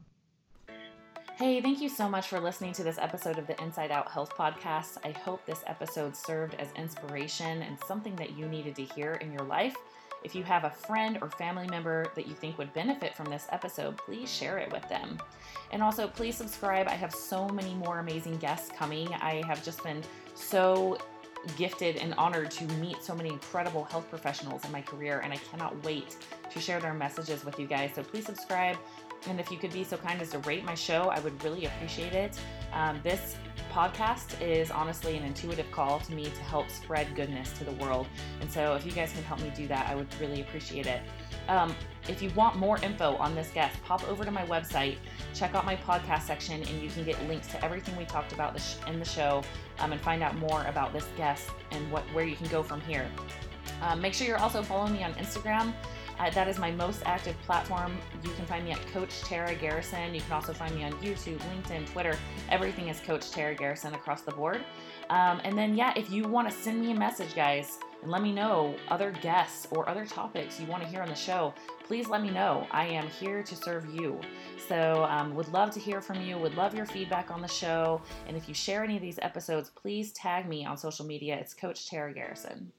Hey, 1.35 1.61
thank 1.61 1.81
you 1.81 1.89
so 1.89 2.07
much 2.07 2.27
for 2.27 2.39
listening 2.39 2.73
to 2.73 2.83
this 2.83 2.99
episode 2.99 3.39
of 3.39 3.47
the 3.47 3.61
Inside 3.61 3.91
Out 3.91 4.09
Health 4.09 4.35
Podcast. 4.37 4.97
I 5.03 5.11
hope 5.11 5.43
this 5.47 5.63
episode 5.65 6.15
served 6.15 6.53
as 6.59 6.71
inspiration 6.73 7.63
and 7.63 7.77
something 7.87 8.15
that 8.17 8.37
you 8.37 8.47
needed 8.47 8.75
to 8.75 8.83
hear 8.83 9.13
in 9.15 9.31
your 9.31 9.41
life. 9.41 9.75
If 10.23 10.35
you 10.35 10.43
have 10.43 10.63
a 10.63 10.69
friend 10.69 11.17
or 11.21 11.29
family 11.29 11.67
member 11.67 12.11
that 12.15 12.27
you 12.27 12.33
think 12.33 12.57
would 12.57 12.73
benefit 12.73 13.15
from 13.15 13.25
this 13.27 13.47
episode, 13.51 13.97
please 13.97 14.31
share 14.31 14.57
it 14.57 14.71
with 14.71 14.87
them. 14.89 15.17
And 15.71 15.81
also, 15.81 16.07
please 16.07 16.35
subscribe. 16.35 16.87
I 16.87 16.93
have 16.93 17.13
so 17.13 17.47
many 17.49 17.73
more 17.75 17.99
amazing 17.99 18.37
guests 18.37 18.71
coming. 18.77 19.07
I 19.15 19.43
have 19.47 19.63
just 19.63 19.83
been 19.83 20.01
so 20.35 20.97
gifted 21.57 21.97
and 21.97 22.13
honored 22.13 22.49
to 22.51 22.63
meet 22.75 23.03
so 23.03 23.13
many 23.13 23.29
incredible 23.29 23.83
health 23.83 24.09
professionals 24.09 24.63
in 24.63 24.71
my 24.71 24.81
career, 24.81 25.19
and 25.19 25.33
I 25.33 25.37
cannot 25.37 25.83
wait 25.83 26.15
to 26.49 26.59
share 26.59 26.79
their 26.79 26.93
messages 26.93 27.43
with 27.43 27.59
you 27.59 27.67
guys. 27.67 27.91
So 27.95 28.03
please 28.03 28.25
subscribe. 28.25 28.77
And 29.27 29.39
if 29.39 29.51
you 29.51 29.57
could 29.57 29.71
be 29.71 29.83
so 29.83 29.97
kind 29.97 30.21
as 30.21 30.31
to 30.31 30.39
rate 30.39 30.65
my 30.65 30.75
show, 30.75 31.09
I 31.09 31.19
would 31.19 31.41
really 31.43 31.65
appreciate 31.65 32.13
it. 32.13 32.37
Um, 32.73 32.99
this 33.03 33.35
podcast 33.71 34.39
is 34.41 34.69
honestly 34.69 35.17
an 35.17 35.23
intuitive 35.23 35.69
call 35.71 35.99
to 35.99 36.13
me 36.13 36.25
to 36.25 36.43
help 36.43 36.69
spread 36.69 37.15
goodness 37.15 37.51
to 37.53 37.63
the 37.63 37.71
world. 37.73 38.07
And 38.41 38.51
so 38.51 38.75
if 38.75 38.85
you 38.85 38.91
guys 38.91 39.13
can 39.13 39.23
help 39.23 39.41
me 39.41 39.51
do 39.55 39.67
that, 39.67 39.87
I 39.87 39.95
would 39.95 40.07
really 40.19 40.41
appreciate 40.41 40.87
it. 40.87 41.01
Um, 41.47 41.75
if 42.07 42.21
you 42.21 42.29
want 42.31 42.57
more 42.57 42.77
info 42.83 43.15
on 43.15 43.35
this 43.35 43.49
guest, 43.53 43.81
pop 43.83 44.07
over 44.09 44.23
to 44.23 44.31
my 44.31 44.45
website, 44.45 44.97
check 45.33 45.55
out 45.55 45.65
my 45.65 45.75
podcast 45.75 46.23
section, 46.23 46.61
and 46.61 46.81
you 46.81 46.89
can 46.89 47.03
get 47.03 47.21
links 47.27 47.47
to 47.47 47.63
everything 47.63 47.95
we 47.97 48.05
talked 48.05 48.33
about 48.33 48.59
in 48.87 48.99
the 48.99 49.05
show 49.05 49.43
um, 49.79 49.91
and 49.91 50.01
find 50.01 50.21
out 50.21 50.35
more 50.37 50.63
about 50.65 50.93
this 50.93 51.07
guest 51.17 51.49
and 51.71 51.91
what 51.91 52.03
where 52.13 52.25
you 52.25 52.35
can 52.35 52.47
go 52.47 52.61
from 52.61 52.81
here. 52.81 53.09
Um, 53.81 54.01
make 54.01 54.13
sure 54.13 54.27
you're 54.27 54.37
also 54.37 54.61
following 54.61 54.93
me 54.93 55.03
on 55.03 55.13
Instagram. 55.15 55.73
Uh, 56.23 56.29
that 56.29 56.47
is 56.47 56.57
my 56.57 56.71
most 56.71 57.01
active 57.05 57.37
platform. 57.41 57.97
You 58.23 58.29
can 58.31 58.45
find 58.45 58.63
me 58.63 58.71
at 58.71 58.79
Coach 58.93 59.19
Tara 59.23 59.53
Garrison. 59.55 60.15
You 60.15 60.21
can 60.21 60.31
also 60.31 60.53
find 60.53 60.73
me 60.73 60.85
on 60.85 60.93
YouTube, 60.93 61.37
LinkedIn, 61.39 61.85
Twitter. 61.91 62.17
Everything 62.49 62.87
is 62.87 63.01
Coach 63.01 63.29
Tara 63.29 63.53
Garrison 63.53 63.93
across 63.93 64.21
the 64.21 64.31
board. 64.31 64.63
Um, 65.09 65.41
and 65.43 65.57
then, 65.57 65.75
yeah, 65.75 65.91
if 65.97 66.09
you 66.09 66.23
want 66.23 66.49
to 66.49 66.55
send 66.55 66.79
me 66.79 66.91
a 66.91 66.95
message, 66.95 67.35
guys, 67.35 67.77
and 68.01 68.09
let 68.09 68.21
me 68.21 68.31
know 68.31 68.73
other 68.87 69.11
guests 69.21 69.67
or 69.69 69.89
other 69.89 70.05
topics 70.05 70.61
you 70.61 70.65
want 70.67 70.81
to 70.81 70.87
hear 70.87 71.01
on 71.01 71.09
the 71.09 71.13
show, 71.13 71.53
please 71.85 72.07
let 72.07 72.21
me 72.21 72.29
know. 72.29 72.67
I 72.71 72.85
am 72.85 73.07
here 73.07 73.43
to 73.43 73.55
serve 73.57 73.93
you. 73.93 74.17
So, 74.69 75.05
um, 75.09 75.35
would 75.35 75.49
love 75.49 75.71
to 75.71 75.79
hear 75.81 75.99
from 75.99 76.21
you. 76.21 76.37
Would 76.37 76.55
love 76.55 76.73
your 76.73 76.85
feedback 76.85 77.31
on 77.31 77.41
the 77.41 77.49
show. 77.49 78.01
And 78.29 78.37
if 78.37 78.47
you 78.47 78.55
share 78.55 78.81
any 78.81 78.95
of 78.95 79.01
these 79.01 79.19
episodes, 79.21 79.71
please 79.71 80.13
tag 80.13 80.47
me 80.47 80.65
on 80.65 80.77
social 80.77 81.05
media. 81.05 81.35
It's 81.35 81.53
Coach 81.53 81.89
Tara 81.89 82.13
Garrison. 82.13 82.71